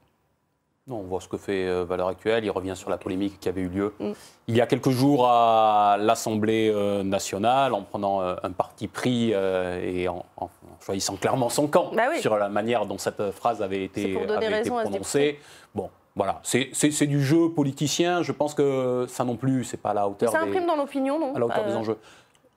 Non, 0.88 1.00
on 1.00 1.02
voit 1.02 1.20
ce 1.20 1.28
que 1.28 1.36
fait 1.36 1.66
euh, 1.68 1.84
Valeurs 1.84 2.08
Actuelles. 2.08 2.44
Il 2.44 2.50
revient 2.50 2.74
sur 2.74 2.88
la 2.88 2.96
polémique 2.96 3.38
qui 3.40 3.48
avait 3.48 3.60
eu 3.60 3.68
lieu 3.68 3.94
Mm. 4.00 4.12
il 4.48 4.56
y 4.56 4.60
a 4.60 4.66
quelques 4.66 4.90
jours 4.90 5.28
à 5.28 5.96
l'Assemblée 6.00 6.70
euh, 6.74 7.02
nationale 7.02 7.74
en 7.74 7.82
prenant 7.82 8.22
euh, 8.22 8.36
un 8.42 8.50
parti 8.52 8.88
pris 8.88 9.32
et 9.32 10.08
en, 10.08 10.24
en 10.38 10.48
choisissant 10.80 11.16
clairement 11.16 11.48
son 11.48 11.66
camp 11.66 11.90
Bah 11.94 12.04
oui. 12.10 12.20
sur 12.20 12.36
la 12.38 12.48
manière 12.48 12.86
dont 12.86 12.98
cette 12.98 13.30
phrase 13.32 13.60
avait 13.62 13.84
été, 13.84 14.14
pour 14.14 14.30
avait 14.34 14.62
prononcée. 14.62 15.38
Bon, 15.74 15.90
voilà, 16.16 16.40
c'est 16.42 17.06
du 17.06 17.22
jeu 17.22 17.50
politicien. 17.50 18.22
Je 18.22 18.32
pense 18.32 18.54
que 18.54 19.06
ça 19.08 19.24
non 19.24 19.36
plus, 19.36 19.64
c'est 19.64 19.76
pas 19.76 19.90
à 19.90 19.94
la 19.94 20.08
hauteur, 20.08 20.32
Ça 20.32 20.42
des, 20.42 20.48
imprime 20.48 20.66
dans 20.66 20.76
l'opinion, 20.76 21.18
non? 21.18 21.34
À 21.34 21.38
la 21.38 21.46
hauteur 21.46 21.64
des 21.66 21.74
enjeux. 21.76 21.98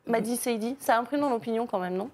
Madi 0.08 0.36
Seydi, 0.36 0.76
ça 0.80 0.98
imprime 0.98 1.20
dans 1.20 1.30
l'opinion 1.30 1.68
quand 1.68 1.80
même, 1.80 1.96
non? 1.96 2.10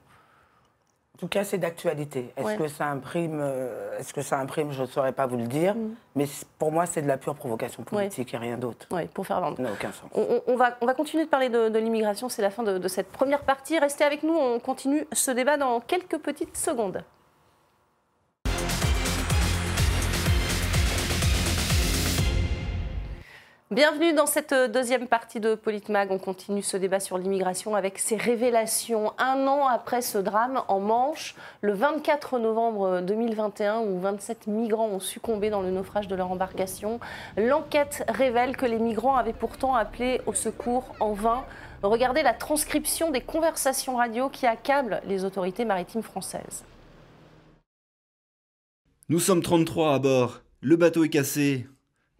En 1.17 1.19
tout 1.21 1.27
cas, 1.29 1.43
c'est 1.43 1.57
d'actualité. 1.57 2.31
Est-ce 2.37 2.45
Ouais. 2.45 2.57
que 2.57 2.67
ça 2.67 2.85
imprime 2.85 3.39
euh, 3.41 3.97
Est-ce 3.97 4.13
que 4.13 4.21
ça 4.21 4.37
imprime 4.39 4.71
Je 4.71 4.83
ne 4.83 4.85
saurais 4.87 5.13
pas 5.13 5.25
vous 5.25 5.37
le 5.37 5.47
dire. 5.47 5.73
Mm. 5.73 5.95
Mais 6.15 6.25
pour 6.59 6.71
moi, 6.71 6.85
c'est 6.85 7.01
de 7.01 7.07
la 7.07 7.17
pure 7.17 7.33
provocation 7.33 7.81
politique 7.81 8.31
et 8.35 8.37
rien 8.37 8.55
d'autre. 8.57 8.85
Oui, 8.91 9.07
pour 9.07 9.25
faire 9.25 9.41
vendre. 9.41 9.57
Aucun 9.59 9.91
sens. 9.91 10.09
On, 10.13 10.21
on- 10.21 10.53
on 10.53 10.55
va, 10.55 10.77
on 10.79 10.85
va 10.85 10.93
continuer 10.93 11.25
de 11.25 11.29
parler 11.29 11.49
de, 11.49 11.69
de 11.69 11.79
l'immigration, 11.79 12.29
c'est 12.29 12.43
la 12.43 12.51
fin 12.51 12.61
de, 12.61 12.77
de 12.77 12.87
cette 12.87 13.07
première 13.11 13.41
partie. 13.41 13.79
Restez 13.79 14.03
avec 14.03 14.21
nous, 14.21 14.35
on 14.35 14.59
continue 14.59 15.07
ce 15.11 15.31
débat 15.31 15.57
dans 15.57 15.79
quelques 15.79 16.19
petites 16.19 16.55
secondes. 16.55 17.03
Bienvenue 23.69 24.13
dans 24.13 24.27
cette 24.27 24.53
deuxième 24.71 25.09
partie 25.09 25.41
de 25.41 25.53
Politmag. 25.53 26.09
On 26.09 26.19
continue 26.19 26.61
ce 26.61 26.77
débat 26.77 27.01
sur 27.01 27.17
l'immigration 27.17 27.75
avec 27.75 27.99
ces 27.99 28.15
révélations. 28.15 29.11
Un 29.17 29.45
an 29.45 29.67
après 29.67 30.01
ce 30.01 30.17
drame 30.17 30.61
en 30.69 30.79
Manche, 30.79 31.35
le 31.59 31.73
24 31.73 32.39
novembre 32.39 33.01
2021, 33.01 33.79
où 33.79 33.99
27 33.99 34.47
migrants 34.47 34.87
ont 34.87 35.01
succombé 35.01 35.49
dans 35.49 35.61
le 35.61 35.69
naufrage 35.69 36.07
de 36.07 36.15
leur 36.15 36.31
embarcation, 36.31 37.01
l'enquête 37.35 38.05
révèle 38.07 38.55
que 38.55 38.65
les 38.65 38.79
migrants 38.79 39.17
avaient 39.17 39.33
pourtant 39.33 39.75
appelé 39.75 40.21
au 40.27 40.33
secours 40.33 40.95
en 41.01 41.11
vain. 41.11 41.43
Regardez 41.83 42.23
la 42.23 42.33
transcription 42.33 43.11
des 43.11 43.19
conversations 43.19 43.97
radio 43.97 44.29
qui 44.29 44.45
accablent 44.45 45.01
les 45.05 45.25
autorités 45.25 45.65
maritimes 45.65 46.03
françaises. 46.03 46.63
Nous 49.09 49.19
sommes 49.19 49.41
33 49.41 49.93
à 49.93 49.99
bord. 49.99 50.39
Le 50.61 50.77
bateau 50.77 51.03
est 51.03 51.09
cassé. 51.09 51.67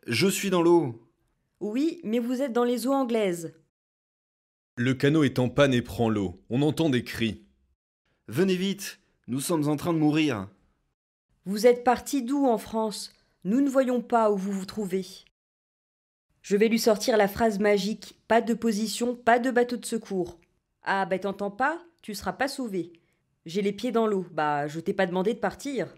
Je 0.08 0.28
suis 0.28 0.50
dans 0.50 0.62
l'eau. 0.62 1.07
Oui, 1.60 2.00
mais 2.04 2.20
vous 2.20 2.42
êtes 2.42 2.54
dans 2.54 2.64
les 2.64 2.88
eaux 2.88 2.94
anglaises. 2.94 3.54
Le 4.76 4.94
canot 4.94 5.24
est 5.24 5.40
en 5.40 5.50
panne 5.50 5.74
et 5.74 5.82
prend 5.82 6.10
l'eau. 6.10 6.44
On 6.50 6.62
entend 6.62 6.90
des 6.90 7.04
cris. 7.04 7.46
Venez 8.28 8.56
vite. 8.56 9.00
Nous 9.28 9.40
sommes 9.40 9.68
en 9.68 9.76
train 9.76 9.94
de 9.94 9.98
mourir. 9.98 10.48
Vous 11.46 11.66
êtes 11.66 11.84
parti 11.84 12.22
d'où 12.22 12.46
en 12.46 12.58
France? 12.58 13.14
Nous 13.44 13.62
ne 13.62 13.70
voyons 13.70 14.02
pas 14.02 14.32
où 14.32 14.38
vous 14.38 14.52
vous 14.52 14.66
trouvez. 14.66 15.06
Je 16.42 16.56
vais 16.56 16.68
lui 16.68 16.80
sortir 16.80 17.18
la 17.18 17.28
phrase 17.28 17.60
magique 17.60 18.20
pas 18.28 18.42
de 18.42 18.54
position, 18.54 19.16
pas 19.16 19.40
de 19.40 19.52
bateau 19.52 19.78
de 19.78 19.86
secours. 19.86 20.40
Ah, 20.84 21.06
bah 21.06 21.20
t'entends 21.20 21.52
pas? 21.52 21.82
Tu 22.02 22.14
seras 22.14 22.34
pas 22.34 22.48
sauvé. 22.48 22.94
J'ai 23.46 23.62
les 23.62 23.74
pieds 23.74 23.92
dans 23.92 24.08
l'eau. 24.08 24.26
Bah, 24.32 24.68
je 24.68 24.80
t'ai 24.80 24.94
pas 24.94 25.06
demandé 25.08 25.34
de 25.34 25.40
partir. 25.40 25.94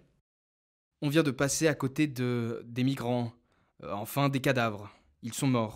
On 1.02 1.10
vient 1.10 1.24
de 1.24 1.32
passer 1.32 1.68
à 1.68 1.76
côté 1.76 2.08
de 2.08 2.64
des 2.66 2.84
migrants, 2.84 3.34
Euh, 3.84 3.94
enfin 3.94 4.28
des 4.30 4.42
cadavres. 4.42 4.92
Ils 5.22 5.34
sont 5.34 5.48
morts. 5.48 5.76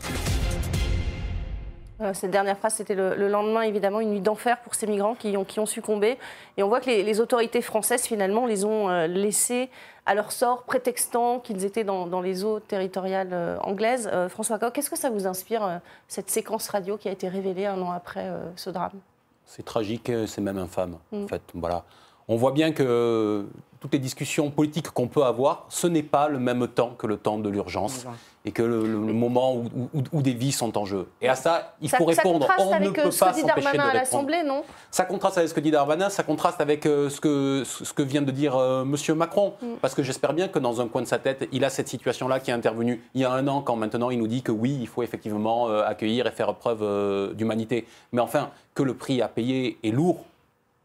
Euh, 1.99 2.13
Cette 2.13 2.31
dernière 2.31 2.57
phrase, 2.57 2.75
c'était 2.75 2.95
le, 2.95 3.15
le 3.15 3.27
lendemain, 3.27 3.61
évidemment, 3.61 3.99
une 3.99 4.11
nuit 4.11 4.21
d'enfer 4.21 4.61
pour 4.61 4.73
ces 4.73 4.87
migrants 4.87 5.15
qui 5.15 5.35
ont, 5.35 5.43
qui 5.43 5.59
ont 5.59 5.65
succombé. 5.65 6.17
Et 6.55 6.63
on 6.63 6.69
voit 6.69 6.79
que 6.79 6.85
les, 6.85 7.03
les 7.03 7.19
autorités 7.19 7.61
françaises, 7.61 8.03
finalement, 8.03 8.45
les 8.45 8.63
ont 8.63 8.89
euh, 8.89 9.05
laissés 9.05 9.69
à 10.05 10.15
leur 10.15 10.31
sort, 10.31 10.63
prétextant 10.63 11.39
qu'ils 11.39 11.65
étaient 11.65 11.83
dans, 11.83 12.07
dans 12.07 12.21
les 12.21 12.45
eaux 12.45 12.61
territoriales 12.61 13.33
euh, 13.33 13.57
anglaises. 13.59 14.09
Euh, 14.11 14.29
François 14.29 14.59
Coq, 14.59 14.73
qu'est-ce 14.73 14.89
que 14.89 14.97
ça 14.97 15.09
vous 15.09 15.27
inspire, 15.27 15.63
euh, 15.65 15.77
cette 16.07 16.29
séquence 16.29 16.69
radio 16.69 16.97
qui 16.97 17.09
a 17.09 17.11
été 17.11 17.27
révélée 17.27 17.65
un 17.65 17.81
an 17.81 17.91
après 17.91 18.25
euh, 18.27 18.49
ce 18.55 18.69
drame? 18.69 18.99
C'est 19.45 19.63
tragique, 19.63 20.09
c'est 20.25 20.41
même 20.41 20.57
infâme. 20.57 20.97
Mm. 21.11 21.23
En 21.25 21.27
fait, 21.27 21.41
voilà. 21.53 21.83
On 22.27 22.35
voit 22.37 22.51
bien 22.51 22.71
que 22.71 23.45
toutes 23.79 23.91
les 23.93 23.99
discussions 23.99 24.49
politiques 24.49 24.89
qu'on 24.91 25.07
peut 25.07 25.23
avoir, 25.23 25.65
ce 25.67 25.87
n'est 25.87 26.03
pas 26.03 26.29
le 26.29 26.39
même 26.39 26.67
temps 26.69 26.93
que 26.97 27.05
le 27.05 27.17
temps 27.17 27.37
de 27.37 27.49
l'urgence 27.49 28.05
et 28.45 28.51
que 28.51 28.61
le, 28.61 28.83
le- 28.87 29.05
le 29.07 29.13
moment 29.13 29.55
où, 29.55 29.65
où- 29.93 30.03
où 30.13 30.21
des 30.21 30.33
vies 30.33 30.53
sont 30.53 30.77
en 30.77 30.85
jeu. 30.85 31.07
Et 31.21 31.27
à 31.27 31.35
ça, 31.35 31.75
il 31.81 31.89
ça, 31.89 31.97
faut 31.97 32.05
répondre. 32.05 32.47
On 32.59 32.79
ne 32.79 32.87
euh, 32.87 32.91
peut 32.91 33.11
ce 33.11 33.19
pas 33.19 33.31
que 33.31 33.35
dit 33.35 33.41
s'empêcher 33.41 33.71
de 33.73 33.77
à 33.79 33.83
répondre. 33.83 33.93
l'Assemblée, 33.93 34.43
non? 34.45 34.63
Ça 34.89 35.03
contraste 35.03 35.37
avec 35.37 35.49
ce 35.49 35.53
que 35.53 35.59
dit 35.59 35.71
Darmanin, 35.71 36.09
ça 36.09 36.23
contraste 36.23 36.61
avec 36.61 36.85
euh, 36.85 37.09
ce, 37.09 37.19
que, 37.19 37.63
ce 37.65 37.83
ce 37.83 37.91
que 37.93 38.03
vient 38.03 38.21
de 38.21 38.31
dire 38.31 38.55
euh, 38.55 38.85
Monsieur 38.85 39.15
Macron. 39.15 39.53
Mm. 39.61 39.65
Parce 39.81 39.93
que 39.95 40.01
j'espère 40.03 40.31
bien 40.33 40.47
que 40.47 40.59
dans 40.59 40.79
un 40.79 40.87
coin 40.87 41.01
de 41.01 41.07
sa 41.07 41.19
tête, 41.19 41.47
il 41.51 41.65
a 41.65 41.69
cette 41.69 41.89
situation-là 41.89 42.39
qui 42.39 42.51
est 42.51 42.53
intervenue 42.53 43.01
il 43.15 43.21
y 43.21 43.25
a 43.25 43.31
un 43.31 43.45
an, 43.49 43.61
quand 43.61 43.75
maintenant 43.75 44.09
il 44.11 44.19
nous 44.19 44.27
dit 44.27 44.43
que 44.43 44.51
oui, 44.53 44.77
il 44.79 44.87
faut 44.87 45.03
effectivement 45.03 45.69
euh, 45.69 45.83
accueillir 45.85 46.25
et 46.27 46.31
faire 46.31 46.53
preuve 46.55 46.83
euh, 46.83 47.33
d'humanité. 47.33 47.85
Mais 48.13 48.21
enfin, 48.21 48.49
que 48.75 48.83
le 48.83 48.93
prix 48.93 49.21
à 49.21 49.27
payer 49.27 49.77
est 49.83 49.91
lourd 49.91 50.23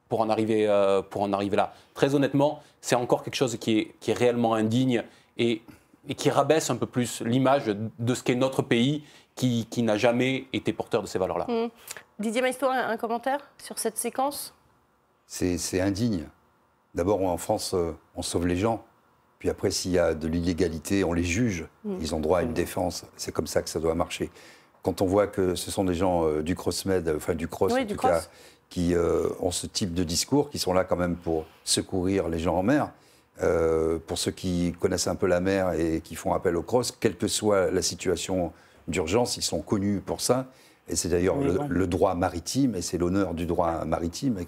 pour 0.09 0.21
en 0.21 0.31
arriver, 0.31 0.67
euh, 0.69 1.03
pour 1.03 1.23
en 1.23 1.33
arriver 1.33 1.57
là. 1.57 1.73
Très 1.95 2.15
honnêtement, 2.15 2.63
c'est 2.81 2.95
encore 2.97 3.23
quelque 3.23 3.35
chose 3.35 3.57
qui 3.59 3.79
est, 3.79 3.95
qui 4.01 4.11
est 4.11 4.15
réellement 4.15 4.55
indigne 4.55 5.03
et, 5.37 5.63
et 6.09 6.15
qui 6.15 6.31
rabaisse 6.31 6.71
un 6.71 6.77
peu 6.77 6.87
plus 6.87 7.21
l'image 7.23 7.67
de 7.67 8.15
ce 8.15 8.23
qu'est 8.23 8.35
notre 8.35 8.63
pays 8.63 9.05
qui, 9.35 9.67
qui 9.71 9.83
n'a 9.83 9.97
jamais 9.97 10.47
été 10.53 10.73
porteur 10.73 11.03
de 11.03 11.07
ces 11.07 11.19
valeurs-là. 11.19 11.47
Mm. 11.49 11.71
Didier 12.19 12.43
Maistre, 12.43 12.69
un, 12.69 12.89
un 12.91 12.97
commentaire 12.97 13.41
sur 13.63 13.79
cette 13.79 13.99
séquence? 13.99 14.55
C'est 15.27 15.59
c'est 15.59 15.81
indigne. 15.81 16.25
D'abord, 16.95 17.23
en 17.23 17.37
France, 17.37 17.75
euh, 17.75 17.93
on 18.17 18.23
sauve 18.23 18.47
les 18.47 18.57
gens. 18.57 18.85
Puis 19.39 19.51
après, 19.51 19.71
s'il 19.71 19.93
y 19.93 19.99
a 19.99 20.15
de 20.15 20.27
l'illégalité, 20.27 21.05
on 21.05 21.13
les 21.13 21.23
juge. 21.23 21.67
Mm. 21.85 21.97
Ils 22.01 22.15
ont 22.15 22.21
droit 22.21 22.39
à 22.41 22.43
une 22.43 22.55
défense. 22.55 23.05
C'est 23.17 23.31
comme 23.31 23.47
ça 23.47 23.63
que 23.63 23.69
ça 23.69 23.79
doit 23.79 23.95
marcher. 23.95 24.31
Quand 24.83 25.03
on 25.03 25.07
voit 25.07 25.27
que 25.27 25.55
ce 25.55 25.71
sont 25.71 25.85
des 25.85 25.95
gens 25.95 26.25
euh, 26.27 26.43
du 26.43 26.55
CrossMed, 26.55 27.13
enfin 27.17 27.35
du 27.35 27.47
Cross 27.47 27.73
Oui, 27.75 27.83
en 27.83 27.85
du 27.85 27.93
tout 27.95 27.99
Cross. 27.99 28.11
cas, 28.27 28.31
qui 28.71 28.95
euh, 28.95 29.29
ont 29.41 29.51
ce 29.51 29.67
type 29.67 29.95
de 29.95 30.05
discours, 30.05 30.51
qui 30.51 30.59
sont 30.59 30.73
là 30.73 30.85
quand 30.85 30.97
même 30.97 31.17
pour 31.17 31.47
secourir 31.65 32.29
les 32.29 32.39
gens 32.39 32.57
en 32.57 32.63
mer. 32.63 32.91
Euh, 33.43 33.99
pour 34.05 34.19
ceux 34.19 34.33
qui 34.33 34.75
connaissent 34.81 35.07
un 35.07 35.15
peu 35.15 35.27
la 35.27 35.41
mer 35.41 35.73
et 35.73 36.01
qui 36.03 36.17
font 36.17 36.33
appel 36.35 36.57
au 36.57 36.63
Cross, 36.63 36.93
quelle 36.99 37.17
que 37.17 37.29
soit 37.29 37.71
la 37.71 37.83
situation 37.83 38.53
d'urgence, 38.89 39.37
ils 39.37 39.43
sont 39.43 39.61
connus 39.61 40.01
pour 40.05 40.21
ça. 40.21 40.47
Et 40.89 40.97
c'est 40.97 41.09
d'ailleurs 41.09 41.39
Oui, 41.39 41.45
le, 41.47 41.53
bon. 41.53 41.67
le 41.69 41.87
droit 41.87 42.15
maritime, 42.15 42.75
et 42.75 42.83
c'est 42.83 42.99
l'honneur 42.99 43.35
du 43.35 43.47
droit 43.47 43.85
maritime. 43.85 44.39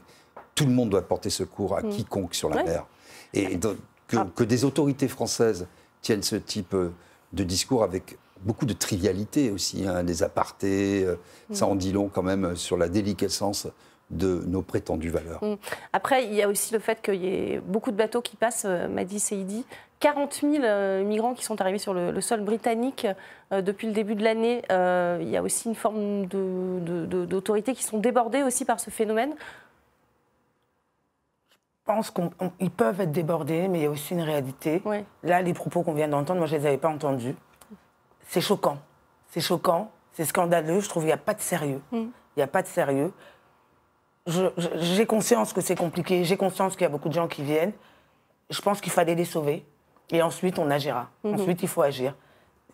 Tout 0.55 0.67
le 0.67 0.73
monde 0.73 0.91
doit 0.91 1.03
porter 1.03 1.31
secours 1.31 1.77
à 1.77 1.83
Mm. 1.83 1.91
quiconque 1.91 2.35
sur 2.35 2.49
la 2.51 2.57
Ouais. 2.57 2.65
mer. 2.65 2.87
Et 3.33 3.57
donc, 3.57 3.77
que, 4.09 4.17
Ah. 4.17 4.27
que 4.35 4.43
des 4.45 4.65
autorités 4.65 5.07
françaises 5.09 5.67
tiennent 6.03 6.23
ce 6.23 6.37
type 6.37 6.75
euh, 6.75 6.91
de 7.33 7.45
discours 7.45 7.85
avec 7.85 8.19
beaucoup 8.43 8.65
de 8.67 8.73
trivialité 8.73 9.51
aussi, 9.53 9.87
hein, 9.87 10.03
des 10.03 10.23
apartés, 10.25 11.05
euh, 11.05 11.15
ça 11.53 11.67
Mm. 11.67 11.69
en 11.71 11.75
dit 11.77 11.93
long 11.93 12.09
quand 12.13 12.23
même 12.25 12.57
sur 12.57 12.77
la 12.77 12.89
déliquescence 12.89 13.69
de 14.11 14.43
nos 14.47 14.63
prétendues 14.63 15.09
valeurs. 15.11 15.43
Mm. 15.43 15.55
Après, 15.93 16.25
il 16.25 16.35
y 16.35 16.43
a 16.43 16.49
aussi 16.49 16.73
le 16.73 16.81
fait 16.81 17.01
qu'il 17.01 17.15
y 17.25 17.29
ait 17.29 17.61
beaucoup 17.61 17.91
de 17.93 17.97
bateaux 17.97 18.21
qui 18.23 18.37
passent, 18.37 18.65
euh, 18.67 18.89
m'a 18.89 19.05
dit 19.05 19.21
Seidi. 19.21 19.65
40 20.01 20.33
000 20.33 20.65
euh, 20.65 21.05
migrants 21.05 21.35
qui 21.35 21.45
sont 21.45 21.61
arrivés 21.61 21.79
sur 21.79 21.93
le, 21.93 22.11
le 22.11 22.21
sol 22.23 22.41
britannique 22.41 23.07
euh, 23.53 23.61
depuis 23.61 23.87
le 23.87 23.93
début 23.93 24.15
de 24.15 24.25
l'année. 24.25 24.63
Euh, 24.73 25.19
il 25.21 25.29
y 25.29 25.37
a 25.37 25.43
aussi 25.43 25.69
une 25.69 25.75
forme 25.75 26.25
de- 26.27 26.79
de- 26.81 27.07
de- 27.07 27.25
d'autorités 27.27 27.75
qui 27.75 27.83
sont 27.85 27.99
débordées 27.99 28.43
aussi 28.43 28.65
par 28.65 28.81
ce 28.81 28.89
phénomène. 28.91 29.35
Je 31.87 31.93
pense 31.93 32.11
qu'ils 32.11 32.71
peuvent 32.71 33.01
être 33.01 33.13
débordés, 33.13 33.69
mais 33.69 33.81
il 33.81 33.83
y 33.83 33.87
a 33.87 33.91
aussi 33.91 34.15
une 34.15 34.21
réalité. 34.23 34.81
Ouais. 34.85 35.05
Là, 35.23 35.43
les 35.43 35.53
propos 35.55 35.83
qu'on 35.83 35.93
vient 35.93 36.09
d'entendre, 36.09 36.39
moi, 36.39 36.47
je 36.47 36.55
ne 36.55 36.61
les 36.61 36.67
avais 36.67 36.79
pas 36.79 36.89
entendus. 36.89 37.35
C'est 38.29 38.41
choquant. 38.41 38.79
C'est 39.29 39.41
choquant. 39.41 39.91
C'est 40.13 40.25
scandaleux. 40.25 40.81
Je 40.81 40.89
trouve 40.89 41.03
qu'il 41.03 41.09
n'y 41.09 41.13
a 41.13 41.17
pas 41.19 41.35
de 41.35 41.41
sérieux. 41.41 41.81
Mm. 41.91 41.97
Il 41.97 42.39
n'y 42.39 42.43
a 42.43 42.47
pas 42.47 42.63
de 42.63 42.69
sérieux. 42.69 43.13
J'ai 44.27 45.07
conscience 45.07 45.53
que 45.53 45.61
c'est 45.61 45.77
compliqué. 45.77 46.25
J'ai 46.25 46.37
conscience 46.37 46.75
qu'il 46.75 46.83
y 46.83 46.87
a 46.87 46.91
beaucoup 46.91 47.09
de 47.09 47.15
gens 47.15 47.29
qui 47.29 47.43
viennent. 47.43 47.73
Je 48.51 48.61
pense 48.61 48.81
qu'il 48.81 48.93
fallait 48.93 49.15
les 49.15 49.25
sauver. 49.25 49.65
Et 50.13 50.23
ensuite, 50.23 50.59
on 50.59 50.71
agira. 50.71 51.09
Mhm. 51.25 51.35
Ensuite, 51.35 51.63
il 51.63 51.69
faut 51.69 51.83
agir. 51.83 52.15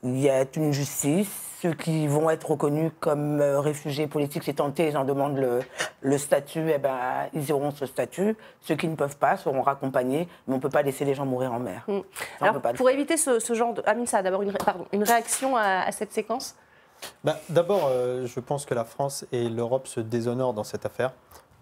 Il 0.03 0.19
y 0.19 0.29
a 0.31 0.45
une 0.57 0.73
justice. 0.73 1.29
ceux 1.63 1.73
qui 1.73 2.07
vont 2.07 2.29
être 2.29 2.51
reconnus 2.51 2.93
comme 3.01 3.41
euh, 3.41 3.61
réfugiés 3.61 4.07
politiques, 4.07 4.43
c'est 4.45 4.53
tenté, 4.55 4.89
ils 4.89 4.97
en 4.99 5.05
demandent 5.05 5.39
le, 5.39 5.61
le 6.03 6.19
statut, 6.19 6.71
eh 6.73 6.77
ben, 6.79 6.99
ils 7.33 7.51
auront 7.51 7.71
ce 7.71 7.87
statut. 7.87 8.37
Ceux 8.61 8.77
qui 8.77 8.87
ne 8.89 8.95
peuvent 8.95 9.17
pas 9.17 9.39
seront 9.39 9.63
raccompagnés, 9.63 10.29
mais 10.47 10.53
on 10.55 10.57
ne 10.59 10.63
peut 10.63 10.69
pas 10.69 10.83
laisser 10.83 11.07
les 11.07 11.15
gens 11.15 11.25
mourir 11.25 11.53
en 11.55 11.59
mer. 11.59 11.83
Ça, 11.87 11.93
on 11.93 12.05
Alors, 12.43 12.55
peut 12.57 12.61
pas 12.61 12.73
le 12.73 12.77
pour 12.79 12.91
éviter 12.91 13.17
ce, 13.17 13.39
ce 13.41 13.55
genre 13.55 13.73
de. 13.73 13.83
Amine, 13.87 14.07
ça, 14.07 14.23
d'abord 14.23 14.43
une, 14.43 14.51
ré- 14.51 14.59
pardon, 14.63 14.85
une 14.93 15.03
réaction 15.03 15.57
à, 15.57 15.81
à 15.87 15.93
cette 15.93 16.13
séquence? 16.13 16.55
Bah, 17.25 17.39
D'abord, 17.49 17.89
euh, 17.91 18.27
je 18.27 18.41
pense 18.41 18.65
que 18.67 18.75
la 18.75 18.85
France 18.85 19.25
et 19.33 19.49
l'Europe 19.49 19.87
se 19.87 20.01
déshonorent 20.01 20.55
dans 20.55 20.65
cette 20.65 20.87
affaire. 20.87 21.13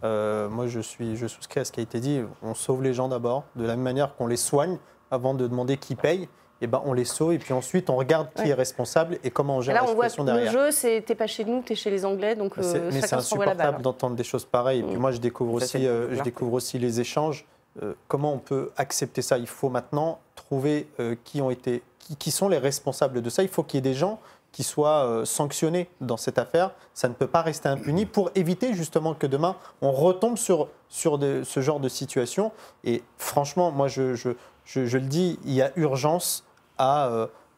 Euh, 0.03 0.49
moi, 0.49 0.66
je, 0.66 0.81
suis, 0.81 1.16
je 1.16 1.27
souscris 1.27 1.61
à 1.61 1.64
ce 1.64 1.73
qui 1.73 1.81
a 1.81 1.83
été 1.83 2.01
dit. 2.01 2.20
On 2.42 2.55
sauve 2.55 2.83
les 2.83 2.92
gens 2.92 3.09
d'abord, 3.09 3.44
de 3.57 3.62
la 3.64 3.70
même 3.75 3.83
manière 3.83 4.14
qu'on 4.16 4.27
les 4.27 4.37
soigne 4.37 4.79
avant 5.11 5.35
de 5.35 5.47
demander 5.47 5.77
qui 5.77 5.94
paye. 5.94 6.29
Et 6.61 6.66
ben, 6.66 6.81
on 6.85 6.92
les 6.92 7.05
sauve 7.05 7.33
et 7.33 7.38
puis 7.38 7.53
ensuite 7.53 7.90
on 7.90 7.97
regarde 7.97 8.29
qui 8.37 8.42
Ouais. 8.42 8.49
est 8.51 8.55
responsable 8.55 9.18
et 9.25 9.31
comment 9.31 9.57
on 9.57 9.61
Et 9.61 9.64
gère 9.64 9.75
Là, 9.75 9.83
la 9.83 9.90
on 9.90 9.94
voit 9.94 10.09
situation 10.09 10.25
que 10.25 10.31
le 10.31 10.44
derrière. 10.44 10.53
jeu, 10.53 10.70
c'est 10.70 11.03
t'es 11.05 11.14
pas 11.14 11.27
chez 11.27 11.44
nous, 11.44 11.61
t'es 11.62 11.75
chez 11.75 11.90
les 11.90 12.05
Anglais, 12.07 12.37
donc 12.37 12.57
euh, 12.57 12.90
mais 12.92 13.01
c'est 13.03 13.14
insupportable 13.16 13.83
d'entendre 13.83 14.14
des 14.16 14.25
choses 14.25 14.44
pareilles. 14.47 14.81
Et 14.81 14.83
puis 14.85 14.97
Mm. 14.97 14.99
moi, 15.01 15.11
je 15.11 15.18
découvre 15.18 15.59
Ça, 15.59 15.64
aussi, 15.64 15.87
euh, 15.87 16.14
je 16.14 16.23
découvre 16.23 16.55
aussi 16.55 16.79
les 16.79 17.01
échanges. 17.01 17.44
Euh, 17.83 17.92
comment 18.09 18.33
on 18.33 18.38
peut 18.38 18.70
accepter 18.77 19.20
ça? 19.20 19.37
Il 19.37 19.49
faut 19.49 19.68
maintenant 19.68 20.20
trouver 20.37 20.88
euh, 21.01 21.16
qui 21.25 21.42
ont 21.42 21.51
été, 21.51 21.83
qui, 21.99 22.16
qui 22.16 22.31
sont 22.31 22.49
les 22.49 22.59
responsables 22.59 23.20
de 23.20 23.29
ça. 23.31 23.42
Il 23.42 23.49
faut 23.49 23.64
qu'il 23.64 23.79
y 23.79 23.79
ait 23.79 23.90
des 23.92 23.94
gens 23.94 24.20
qui 24.55 24.62
soient 24.62 25.05
euh, 25.05 25.25
sanctionnés 25.25 25.90
dans 26.01 26.17
cette 26.17 26.38
affaire. 26.38 26.71
Ça 26.95 27.09
ne 27.09 27.14
peut 27.14 27.27
pas 27.27 27.43
rester 27.43 27.69
impuni 27.69 28.07
pour 28.07 28.31
éviter 28.37 28.73
justement 28.73 29.12
que 29.14 29.27
demain 29.27 29.57
on 29.83 29.90
retombe 29.90 30.38
sur 30.38 30.69
sur 30.88 31.19
ce 31.21 31.61
genre 31.61 31.81
de 31.81 31.88
situation. 31.88 32.53
Et 32.85 33.03
franchement, 33.19 33.73
moi, 33.73 33.88
je, 33.88 34.14
je, 34.14 34.31
je- 34.64 34.87
je 34.87 34.99
le 34.99 35.07
dis, 35.07 35.40
il 35.45 35.53
y 35.53 35.61
a 35.61 35.73
urgence 35.75 36.45
à 36.79 37.11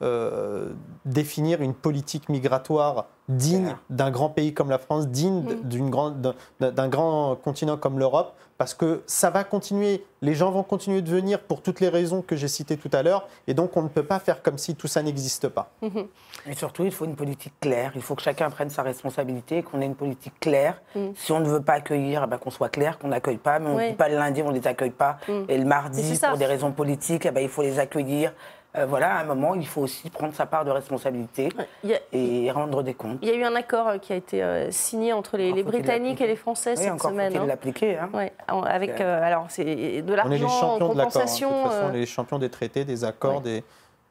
euh, 0.03 0.73
définir 1.05 1.63
une 1.63 1.75
politique 1.75 2.29
migratoire 2.29 3.07
digne 3.29 3.75
d'un 3.91 4.11
grand 4.13 4.29
pays 4.29 4.55
comme 4.55 4.71
la 4.71 4.79
France, 4.79 5.09
digne 5.09 5.57
d'une 5.65 5.91
grande- 5.91 6.35
d'un 6.61 6.89
grand 6.89 7.35
continent 7.35 7.77
comme 7.77 7.99
l'Europe, 7.99 8.35
parce 8.57 8.73
que 8.73 9.03
ça 9.07 9.31
va 9.31 9.43
continuer, 9.43 10.05
les 10.23 10.35
gens 10.35 10.51
vont 10.53 10.63
continuer 10.63 11.03
de 11.03 11.11
venir 11.11 11.41
pour 11.41 11.61
toutes 11.61 11.81
les 11.81 11.89
raisons 11.89 12.23
que 12.23 12.37
j'ai 12.37 12.47
citées 12.47 12.77
tout 12.77 12.89
à 12.93 13.03
l'heure, 13.03 13.27
et 13.49 13.55
donc 13.55 13.77
on 13.77 13.83
ne 13.83 13.89
peut 13.89 14.05
pas 14.05 14.21
faire 14.21 14.43
comme 14.43 14.59
si 14.59 14.77
tout 14.77 14.87
ça 14.87 15.03
n'existe 15.03 15.49
pas. 15.49 15.71
Mhm. 15.83 16.07
Et 16.49 16.55
surtout, 16.55 16.85
il 16.85 16.93
faut 16.93 17.05
une 17.05 17.17
politique 17.17 17.55
claire. 17.61 17.91
Il 17.97 18.03
faut 18.03 18.15
que 18.15 18.23
chacun 18.23 18.49
prenne 18.49 18.71
sa 18.71 18.83
responsabilité, 18.83 19.65
qu'on 19.65 19.81
ait 19.81 19.87
une 19.87 19.97
politique 19.97 20.39
claire. 20.39 20.81
Mm. 20.95 21.01
Si 21.17 21.33
on 21.33 21.41
ne 21.41 21.49
veut 21.49 21.61
pas 21.63 21.73
accueillir, 21.75 22.23
eh 22.25 22.29
ben, 22.29 22.39
qu'on 22.39 22.51
soit 22.53 22.69
clair, 22.69 22.99
qu'on 23.01 23.09
n'accueille 23.09 23.39
pas. 23.39 23.59
Mais 23.59 23.67
on 23.69 23.73
ne 23.73 23.79
Oui. 23.79 23.91
dit 23.91 23.97
pas 23.97 24.09
le 24.09 24.15
lundi, 24.15 24.43
on 24.43 24.53
ne 24.53 24.59
les 24.59 24.67
accueille 24.69 24.91
pas. 24.91 25.19
Mm. 25.27 25.33
Et 25.49 25.59
le 25.59 25.65
mardi, 25.65 26.21
pour 26.25 26.39
des 26.39 26.47
raisons 26.47 26.71
politiques, 26.71 27.27
eh 27.27 27.33
ben, 27.33 27.41
il 27.41 27.49
faut 27.49 27.63
les 27.63 27.81
accueillir. 27.81 28.33
Euh, 28.79 28.87
voilà, 28.87 29.17
à 29.17 29.21
un 29.21 29.25
moment, 29.25 29.55
il 29.55 29.67
faut 29.67 29.83
aussi 29.83 30.11
prendre 30.11 30.35
sa 30.35 30.45
part 30.47 30.65
de 30.65 30.71
responsabilité 30.71 31.49
et 32.13 32.51
rendre 32.51 32.83
des 32.83 32.95
comptes. 32.95 33.19
il 33.23 33.29
y 33.29 33.31
a 33.31 33.35
eu 33.35 33.45
un 33.45 33.55
accord 33.55 33.89
euh, 33.89 33.99
qui 33.99 34.13
a 34.13 34.17
été 34.17 34.43
euh, 34.43 34.71
signé 34.71 35.13
entre 35.13 35.37
les, 35.37 35.63
Britanniques 35.63 36.21
et 36.21 36.27
les 36.27 36.37
Français 36.37 36.75
Oui, 36.77 36.83
cette 36.83 36.93
encore 36.93 37.11
semaine. 37.11 37.33
faut-il 37.33 37.43
hein. 37.43 37.47
l'appliquer. 37.47 37.97
hein. 37.99 38.11
Ouais, 38.13 38.33
avec 38.67 39.01
euh, 39.01 39.23
alors 39.23 39.47
c'est 39.49 40.03
de 40.03 40.15
l'argent 40.15 40.47
en 40.47 40.49
champions 40.49 40.79
de 40.79 40.85
hein. 40.85 40.89
De 40.89 41.03
compensation. 41.05 41.49
toute 41.51 41.63
façon, 41.73 41.85
euh, 41.85 41.91
on 41.91 41.95
est 41.95 41.99
les 42.01 42.07
champions 42.07 42.39
des 42.39 42.51
traités, 42.51 42.85
des 42.85 43.05
accords, 43.05 43.37
Ouais. 43.37 43.43
des... 43.43 43.65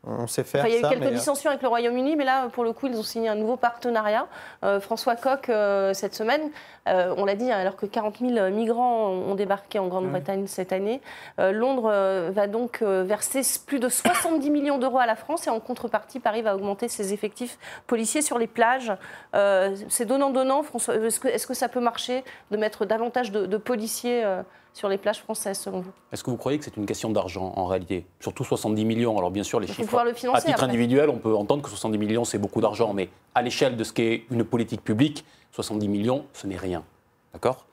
on 0.08 0.28
sait 0.28 0.44
faire 0.44 0.62
Enfin, 0.62 0.70
il 0.70 0.74
y 0.74 0.76
a 0.76 0.80
eu 0.80 0.82
ça. 0.82 0.90
quelques 0.90 1.02
mais, 1.02 1.08
euh, 1.08 1.12
dissensions 1.12 1.50
avec 1.50 1.62
le 1.62 1.68
Royaume-Uni, 1.68 2.16
mais 2.16 2.26
là, 2.26 2.48
pour 2.52 2.64
le 2.64 2.74
coup, 2.74 2.88
ils 2.88 2.98
ont 2.98 3.04
signé 3.04 3.30
un 3.30 3.36
nouveau 3.36 3.56
partenariat. 3.58 4.28
Euh, 4.64 4.80
François 4.80 5.16
Coq, 5.16 5.50
euh, 5.50 5.94
cette 5.94 6.14
semaine, 6.16 6.50
euh, 6.88 7.14
on 7.18 7.26
l'a 7.26 7.36
dit, 7.36 7.52
alors 7.52 7.76
que 7.76 7.86
40 7.86 8.18
000 8.20 8.50
migrants 8.52 9.08
ont 9.10 9.36
débarqué 9.36 9.80
en 9.80 9.88
Grande-Bretagne 9.88 10.48
cette 10.48 10.72
année, 10.74 11.02
euh, 11.40 11.52
Londres 11.52 11.92
va 12.32 12.48
donc 12.48 12.82
verser 12.82 13.42
plus 13.66 13.80
de 13.80 13.90
70 13.90 14.50
millions 14.50 14.78
d'euros 14.78 15.00
à 15.00 15.06
la 15.06 15.16
France 15.16 15.48
et 15.48 15.50
en 15.50 15.60
contrepartie, 15.60 16.20
Paris 16.20 16.42
va 16.42 16.56
augmenter 16.56 16.88
ses 16.88 17.14
effectifs 17.14 17.58
policiers 17.88 18.22
sur 18.22 18.38
les 18.38 18.48
plages. 18.48 18.92
Euh, 19.36 19.76
C'est 19.90 20.06
donnant-donnant. 20.06 20.64
François, 20.64 20.96
Est-ce 20.96 21.20
que, 21.20 21.28
est-ce 21.28 21.48
que 21.48 21.54
ça 21.54 21.70
peut 21.70 21.80
marcher 21.80 22.24
de 22.52 22.58
mettre 22.58 22.86
davantage 22.86 23.32
de, 23.32 23.46
de 23.46 23.58
policiers 23.58 24.24
euh, 24.24 24.42
sur 24.76 24.90
les 24.90 24.98
plages 24.98 25.22
françaises, 25.22 25.58
selon 25.60 25.80
vous? 25.80 25.92
Est-ce 26.12 26.22
que 26.22 26.30
vous 26.30 26.36
croyez 26.36 26.60
que 26.60 26.66
c'est 26.66 26.76
une 26.76 26.86
question 26.86 27.10
d'argent 27.10 27.54
en 27.56 27.66
réalité? 27.66 28.06
Surtout 28.20 28.44
70 28.44 28.84
millions. 28.84 29.18
Alors 29.18 29.32
bien 29.32 29.44
sûr, 29.44 29.62
les 29.62 29.68
Il 29.68 29.70
faut 29.70 29.76
chiffres. 29.76 29.88
pouvoir 29.88 30.04
le 30.04 30.14
financer 30.14 30.38
à 30.38 30.42
titre 30.42 30.54
après. 30.56 30.66
individuel, 30.66 31.10
on 31.10 31.18
peut 31.18 31.34
entendre 31.34 31.64
que 31.64 31.70
70 31.70 31.98
millions, 31.98 32.26
c'est 32.26 32.38
beaucoup 32.38 32.60
d'argent, 32.60 32.94
mais 32.94 33.08
à 33.34 33.42
l'échelle 33.42 33.78
de 33.78 33.84
ce 33.86 33.94
qu'est 33.94 34.26
une 34.30 34.44
politique 34.44 34.84
publique, 34.84 35.24
70 35.54 35.88
millions, 35.88 36.26
ce 36.34 36.46
n'est 36.46 36.58
rien. 36.58 36.84
D'accord? 37.32 37.66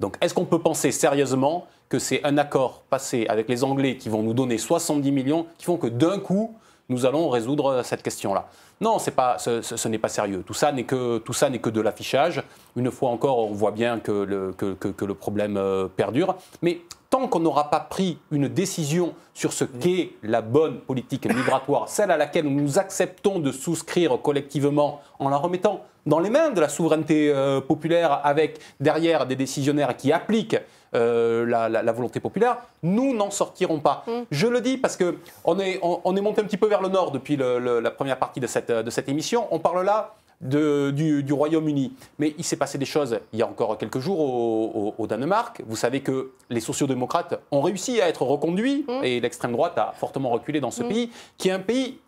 Donc 0.00 0.18
est-ce 0.20 0.34
qu'on 0.34 0.44
peut 0.44 0.58
penser 0.58 0.92
sérieusement 0.92 1.66
que 1.88 1.98
c'est 1.98 2.22
un 2.24 2.36
accord 2.36 2.82
passé 2.90 3.26
avec 3.30 3.48
les 3.48 3.64
Anglais 3.64 3.96
qui 3.96 4.10
vont 4.10 4.22
nous 4.22 4.34
donner 4.34 4.58
70 4.58 5.10
millions, 5.12 5.46
qui 5.56 5.64
font 5.64 5.78
que 5.78 5.86
d'un 5.86 6.18
coup, 6.18 6.54
nous 6.90 7.06
allons 7.06 7.30
résoudre 7.30 7.82
cette 7.82 8.02
question-là 8.02 8.48
Non, 8.82 8.98
c'est 8.98 9.12
pas, 9.12 9.38
ce, 9.38 9.62
ce- 9.62 9.76
ce 9.78 9.88
n'est 9.88 9.98
pas 9.98 10.08
sérieux. 10.08 10.42
Tout 10.46 10.52
ça 10.54 10.72
n'est 10.72 10.84
que, 10.84 11.18
tout 11.18 11.32
ça 11.32 11.48
n'est 11.48 11.58
que 11.60 11.70
de 11.70 11.80
l'affichage. 11.80 12.42
Une 12.76 12.90
fois 12.90 13.08
encore, 13.10 13.38
on 13.38 13.52
voit 13.54 13.70
bien 13.70 13.98
que 14.00 14.12
le, 14.12 14.52
que, 14.52 14.74
que- 14.74 14.88
que 14.88 15.04
le 15.06 15.14
problème 15.14 15.56
euh, 15.56 15.86
perdure. 15.88 16.34
Mais 16.62 16.80
tant 17.08 17.26
qu'on 17.28 17.40
n'aura 17.40 17.70
pas 17.70 17.80
pris 17.80 18.18
une 18.30 18.48
décision 18.48 19.14
sur 19.34 19.52
ce 19.52 19.64
qu'est 19.64 20.10
la 20.22 20.42
bonne 20.42 20.78
politique 20.80 21.26
migratoire, 21.26 21.88
celle 21.96 22.10
à 22.10 22.16
laquelle 22.16 22.46
nous 22.46 22.78
acceptons 22.78 23.38
de 23.38 23.52
souscrire 23.52 24.20
collectivement 24.22 25.00
en 25.18 25.28
la 25.28 25.36
remettant 25.36 25.84
dans 26.06 26.18
les 26.18 26.30
mains 26.30 26.50
de 26.50 26.60
la 26.60 26.68
souveraineté 26.68 27.30
euh, 27.30 27.60
populaire 27.60 28.20
avec 28.24 28.58
derrière 28.80 29.26
des 29.26 29.36
décisionnaires 29.36 29.96
qui 29.96 30.12
appliquent 30.12 30.56
euh, 30.94 31.46
la, 31.46 31.68
la- 31.68 31.82
la 31.82 31.92
volonté 31.92 32.20
populaire, 32.20 32.58
nous 32.82 33.14
n'en 33.14 33.30
sortirons 33.30 33.80
pas. 33.80 34.04
Je 34.30 34.46
le 34.46 34.60
dis 34.60 34.76
parce 34.76 34.96
que 34.96 35.16
on 35.44 35.58
est, 35.60 35.78
on, 35.82 36.00
on 36.04 36.16
est 36.16 36.20
monté 36.20 36.40
un 36.40 36.44
petit 36.44 36.56
peu 36.56 36.66
vers 36.66 36.82
le 36.82 36.88
nord 36.88 37.10
depuis 37.12 37.36
le- 37.36 37.58
le- 37.58 37.80
la 37.80 37.90
première 37.90 38.18
partie 38.18 38.40
de 38.40 38.46
cette, 38.46 38.70
de 38.72 38.90
cette 38.90 39.08
émission. 39.08 39.46
On 39.50 39.58
parle 39.60 39.84
là 39.84 40.14
de- 40.40 40.90
du, 40.90 41.22
du 41.22 41.32
Royaume-Uni. 41.32 41.92
Mais 42.18 42.34
il 42.38 42.44
s'est 42.44 42.56
passé 42.56 42.78
des 42.78 42.86
choses 42.86 43.18
il 43.32 43.38
y 43.38 43.42
a 43.42 43.46
encore 43.46 43.76
quelques 43.78 43.98
jours 43.98 44.20
au, 44.20 44.72
au- 44.74 44.94
au 44.98 45.06
Danemark. 45.06 45.62
Vous 45.66 45.76
savez 45.76 46.00
que 46.00 46.30
les 46.48 46.60
sociodémocrates 46.60 47.38
ont 47.50 47.60
réussi 47.60 48.00
à 48.00 48.08
être 48.08 48.22
reconduits 48.22 48.84
et 49.02 49.20
l'extrême 49.20 49.52
droite 49.52 49.76
a 49.78 49.92
fortement 49.96 50.30
reculé 50.30 50.60
dans 50.60 50.70
ce 50.70 50.82
pays, 50.82 51.10
qui 51.38 51.48
est 51.50 51.52
un 51.52 51.60
pays 51.60 51.98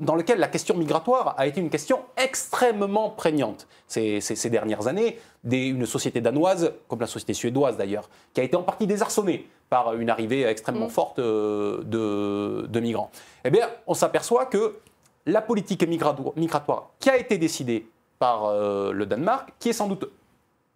dans 0.00 0.16
lequel 0.16 0.38
la 0.40 0.48
question 0.48 0.76
migratoire 0.76 1.34
a 1.38 1.46
été 1.46 1.60
une 1.60 1.70
question 1.70 2.00
extrêmement 2.16 3.10
prégnante 3.10 3.68
ces, 3.86 4.20
ces- 4.20 4.34
ces 4.34 4.50
dernières 4.50 4.86
années. 4.88 5.18
Des- 5.44 5.66
une 5.66 5.86
société 5.86 6.20
danoise, 6.20 6.72
comme 6.88 7.00
la 7.00 7.06
société 7.06 7.32
suédoise 7.34 7.76
d'ailleurs, 7.76 8.08
qui 8.32 8.40
a 8.40 8.44
été 8.44 8.56
en 8.56 8.62
partie 8.62 8.86
désarçonnée 8.86 9.48
par 9.70 9.94
une 9.94 10.10
arrivée 10.10 10.42
extrêmement 10.44 10.88
forte 10.88 11.18
euh, 11.20 11.82
de, 11.84 12.66
de 12.66 12.80
migrants. 12.80 13.10
Eh 13.44 13.50
bien, 13.50 13.68
on 13.86 13.94
s'aperçoit 13.94 14.46
que 14.46 14.76
la 15.26 15.40
politique 15.40 15.86
migratoire, 15.86 16.32
migratoire 16.36 16.90
qui 16.98 17.08
a 17.10 17.16
été 17.16 17.38
décidée 17.38 17.86
par 18.18 18.44
euh, 18.46 18.92
le 18.92 19.06
Danemark, 19.06 19.52
qui 19.58 19.68
est 19.70 19.72
sans 19.72 19.86
doute 19.88 20.10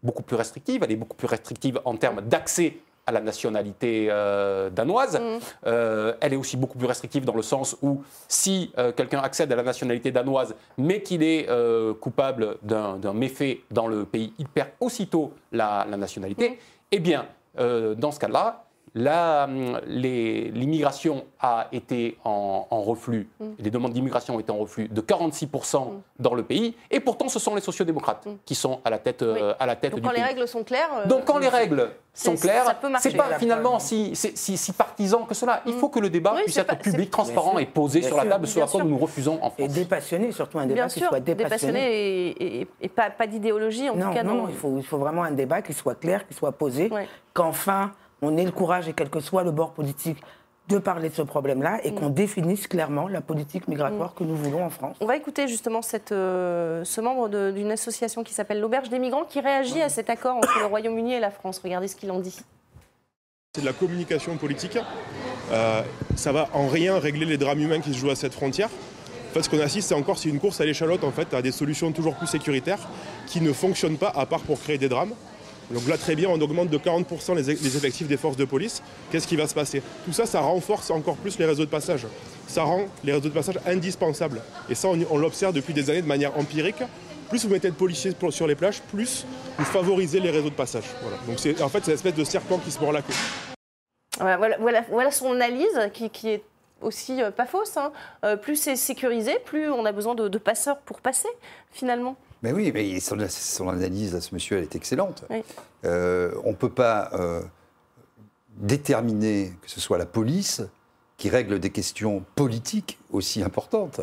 beaucoup 0.02 0.22
plus 0.22 0.36
restrictive, 0.36 0.82
elle 0.84 0.92
est 0.92 0.96
beaucoup 0.96 1.16
plus 1.16 1.26
restrictive 1.26 1.80
en 1.84 1.96
termes 1.96 2.20
d'accès 2.20 2.76
à 3.08 3.10
la 3.10 3.20
nationalité 3.22 4.08
euh, 4.10 4.68
danoise. 4.68 5.18
Euh, 5.66 6.12
elle 6.20 6.34
est 6.34 6.36
aussi 6.36 6.58
beaucoup 6.58 6.76
plus 6.76 6.86
restrictive 6.86 7.24
dans 7.24 7.34
le 7.34 7.42
sens 7.42 7.74
où 7.80 8.02
si 8.28 8.70
euh, 8.76 8.92
quelqu'un 8.92 9.20
accède 9.20 9.50
à 9.50 9.56
la 9.56 9.62
nationalité 9.62 10.12
danoise, 10.12 10.54
mais 10.76 11.00
qu'il 11.00 11.22
est 11.22 11.48
coupable 12.00 12.58
d'un 12.62 13.14
méfait 13.14 13.60
dans 13.70 13.86
le 13.86 14.04
pays, 14.04 14.34
il 14.38 14.46
perd 14.46 14.68
aussitôt 14.80 15.32
la, 15.52 15.86
la 15.90 15.96
nationalité. 15.96 16.58
Eh 16.92 16.98
bien, 16.98 17.26
dans 17.56 18.12
ce 18.12 18.20
cas-là, 18.20 18.64
l'immigration 19.86 21.24
a 21.40 21.68
été 21.72 22.16
en, 22.24 22.66
en 22.70 22.82
reflux, 22.82 23.28
les 23.58 23.70
demandes 23.70 23.92
d'immigration 23.92 24.36
ont 24.36 24.40
été 24.40 24.50
en 24.52 24.56
reflux 24.58 24.88
de 24.88 25.00
46% 25.00 25.88
dans 26.18 26.34
le 26.34 26.42
pays, 26.42 26.74
et 26.90 27.00
pourtant 27.00 27.28
ce 27.28 27.38
sont 27.38 27.54
les 27.54 27.60
sociodémocrates 27.60 28.26
qui 28.44 28.54
sont 28.54 28.80
à 28.84 28.90
la 28.90 28.98
tête, 28.98 29.22
euh, 29.22 29.54
à 29.58 29.66
la 29.66 29.76
tête 29.76 29.92
Donc 29.92 30.00
du 30.00 30.06
quand 30.06 30.14
les 30.14 30.22
règles 30.22 30.46
sont 30.48 30.64
claires. 30.64 30.90
euh, 30.98 31.06
Donc 31.06 31.24
quand 31.24 31.38
les 31.38 31.48
règles 31.48 31.90
sont 32.14 32.34
claires, 32.36 32.64
ça 32.64 32.74
peut 32.74 32.88
marcher. 32.88 33.10
c'est 33.10 33.16
pas 33.16 33.38
finalement 33.38 33.78
si, 33.78 34.14
si, 34.16 34.32
si- 34.36 34.56
si 34.56 34.72
partisan 34.72 35.22
que 35.24 35.34
cela. 35.34 35.62
Il 35.66 35.74
faut 35.74 35.88
que 35.88 36.00
le 36.00 36.10
débat 36.10 36.32
Oui, 36.34 36.42
puisse 36.44 36.56
être 36.56 36.66
pas- 36.66 36.74
public, 36.76 37.10
transparent 37.10 37.58
et 37.58 37.66
posé 37.66 38.00
Bien 38.00 38.08
sur 38.08 38.16
la 38.16 38.26
table, 38.26 38.46
ce 38.46 38.58
à 38.60 38.66
quoi 38.66 38.82
nous 38.82 38.90
nous 38.90 38.98
refusons 38.98 39.38
en 39.42 39.48
Et 39.58 39.62
France. 39.64 39.72
dépassionné, 39.72 40.32
surtout 40.32 40.58
un 40.58 40.66
débat 40.66 40.74
Bien 40.74 40.88
qui 40.88 40.98
sûr, 40.98 41.08
soit 41.08 41.20
dépassionné. 41.20 41.80
et, 42.30 42.60
et- 42.62 42.68
et 42.80 42.88
pas, 42.88 43.10
pas 43.10 43.26
d'idéologie, 43.26 43.88
en 43.88 43.94
non, 43.94 44.08
tout 44.08 44.14
cas. 44.14 44.22
non, 44.24 44.42
dans- 44.42 44.48
il 44.48 44.54
faut, 44.56 44.74
il 44.78 44.84
faut 44.84 44.98
vraiment 44.98 45.22
un 45.22 45.30
débat 45.30 45.62
qui 45.62 45.72
soit 45.72 45.94
clair, 45.94 46.26
qui 46.26 46.34
soit 46.34 46.52
posé, 46.52 46.90
qu'enfin 47.34 47.92
on 48.22 48.36
ait 48.36 48.44
le 48.44 48.52
courage, 48.52 48.88
et 48.88 48.92
quel 48.92 49.10
que 49.10 49.20
soit 49.20 49.44
le 49.44 49.50
bord 49.50 49.72
politique, 49.72 50.18
de 50.68 50.78
parler 50.78 51.08
de 51.08 51.14
ce 51.14 51.22
problème-là 51.22 51.76
Mm. 51.76 51.80
et 51.84 51.94
qu'on 51.94 52.10
définisse 52.10 52.66
clairement 52.66 53.08
la 53.08 53.20
politique 53.20 53.68
migratoire 53.68 54.14
que 54.14 54.22
nous 54.24 54.36
voulons 54.36 54.64
en 54.64 54.70
France. 54.70 54.96
On 55.00 55.06
va 55.06 55.16
écouter 55.16 55.48
justement 55.48 55.80
cette, 55.82 56.12
euh, 56.12 56.84
ce 56.84 57.00
membre 57.00 57.28
d'une 57.52 57.70
association 57.70 58.22
qui 58.22 58.34
s'appelle 58.34 58.60
l'Auberge 58.60 58.90
des 58.90 58.98
migrants 58.98 59.24
qui 59.24 59.40
réagit 59.40 59.80
à 59.80 59.88
cet 59.88 60.10
accord 60.10 60.36
entre 60.36 60.58
le 60.58 60.66
Royaume-Uni 60.66 61.14
et 61.14 61.20
la 61.20 61.30
France. 61.30 61.58
Regardez 61.64 61.88
ce 61.88 61.96
qu'il 61.96 62.10
en 62.10 62.20
dit. 62.20 62.38
C'est 63.54 63.62
de 63.62 63.66
la 63.66 63.72
communication 63.72 64.36
politique. 64.36 64.78
Euh, 65.52 65.82
ça 66.16 66.32
va 66.32 66.48
en 66.52 66.68
rien 66.68 66.98
régler 66.98 67.24
les 67.24 67.38
drames 67.38 67.60
humains 67.60 67.80
qui 67.80 67.94
se 67.94 67.98
jouent 67.98 68.10
à 68.10 68.14
cette 68.14 68.34
frontière. 68.34 68.68
En 69.30 69.34
fait, 69.34 69.42
ce 69.42 69.48
qu'on 69.48 69.60
assiste, 69.60 69.88
c'est 69.88 69.94
encore 69.94 70.18
c'est 70.18 70.28
une 70.28 70.38
course 70.38 70.60
à 70.60 70.66
l'échalote 70.66 71.02
en 71.02 71.10
fait, 71.10 71.32
à 71.32 71.40
des 71.40 71.52
solutions 71.52 71.92
toujours 71.92 72.14
plus 72.14 72.26
sécuritaires 72.26 72.86
qui 73.26 73.40
ne 73.40 73.52
fonctionnent 73.54 73.96
pas 73.96 74.12
à 74.14 74.26
part 74.26 74.40
pour 74.40 74.60
créer 74.60 74.76
des 74.78 74.88
drames. 74.90 75.12
Donc 75.70 75.86
là, 75.86 75.98
très 75.98 76.14
bien, 76.14 76.28
on 76.30 76.40
augmente 76.40 76.70
de 76.70 76.78
40% 76.78 77.34
les, 77.36 77.50
effectifs 77.50 78.08
des 78.08 78.16
forces 78.16 78.36
de 78.36 78.44
police. 78.44 78.82
Qu'est-ce 79.10 79.26
qui 79.26 79.36
va 79.36 79.46
se 79.46 79.54
passer? 79.54 79.82
Tout 80.04 80.12
ça, 80.12 80.24
ça 80.24 80.40
renforce 80.40 80.90
encore 80.90 81.16
plus 81.16 81.38
les 81.38 81.44
réseaux 81.44 81.64
de 81.64 81.70
passage. 81.70 82.06
Ça 82.46 82.62
rend 82.62 82.86
les 83.04 83.12
réseaux 83.12 83.28
de 83.28 83.34
passage 83.34 83.58
indispensables. 83.66 84.40
Et 84.70 84.74
ça, 84.74 84.88
on, 84.88 85.18
l'observe 85.18 85.52
depuis 85.52 85.74
des 85.74 85.90
années 85.90 86.02
de 86.02 86.06
manière 86.06 86.36
empirique. 86.38 86.82
Plus 87.28 87.44
vous 87.44 87.50
mettez 87.50 87.68
de 87.68 87.74
policiers 87.74 88.12
sur 88.30 88.46
les 88.46 88.54
plages, 88.54 88.80
plus 88.90 89.26
vous 89.58 89.64
favorisez 89.66 90.18
les 90.18 90.30
réseaux 90.30 90.48
de 90.48 90.54
passage. 90.54 90.84
Voilà. 91.02 91.18
Donc 91.26 91.38
c'est 91.38 91.60
en 91.60 91.68
fait 91.68 91.84
c'est 91.84 91.92
espèce 91.92 92.14
de 92.14 92.24
serpent 92.24 92.56
qui 92.56 92.70
se 92.70 92.80
mord 92.80 92.90
la 92.90 93.02
queue. 93.02 93.12
Voilà, 94.18 94.56
voilà, 94.58 94.80
voilà- 94.88 95.10
son 95.10 95.32
analyse 95.32 95.78
qui, 95.92 96.08
qui 96.08 96.30
est 96.30 96.42
aussi 96.80 97.22
euh, 97.22 97.30
pas 97.30 97.44
fausse. 97.44 97.76
hein. 97.76 97.92
Euh, 98.24 98.36
plus 98.36 98.56
c'est 98.56 98.76
sécurisé, 98.76 99.38
plus 99.44 99.70
on 99.70 99.84
a 99.84 99.92
besoin 99.92 100.14
de 100.14 100.38
passeurs 100.38 100.78
pour 100.78 101.02
passer, 101.02 101.28
finalement. 101.70 102.16
Mais 102.42 102.52
oui, 102.52 102.70
mais 102.72 103.00
son, 103.00 103.16
son 103.28 103.68
analyse 103.68 104.14
à 104.14 104.20
ce 104.20 104.34
monsieur, 104.34 104.58
elle 104.58 104.64
est 104.64 104.76
excellente. 104.76 105.24
Oui. 105.30 105.42
Euh, 105.84 106.32
on 106.44 106.50
ne 106.50 106.56
peut 106.56 106.68
pas 106.70 107.10
euh, 107.14 107.42
déterminer 108.56 109.52
que 109.62 109.70
ce 109.70 109.80
soit 109.80 109.98
la 109.98 110.06
police 110.06 110.62
qui 111.16 111.28
règle 111.28 111.58
des 111.58 111.70
questions 111.70 112.24
politiques 112.36 112.98
aussi 113.10 113.42
importantes. 113.42 114.00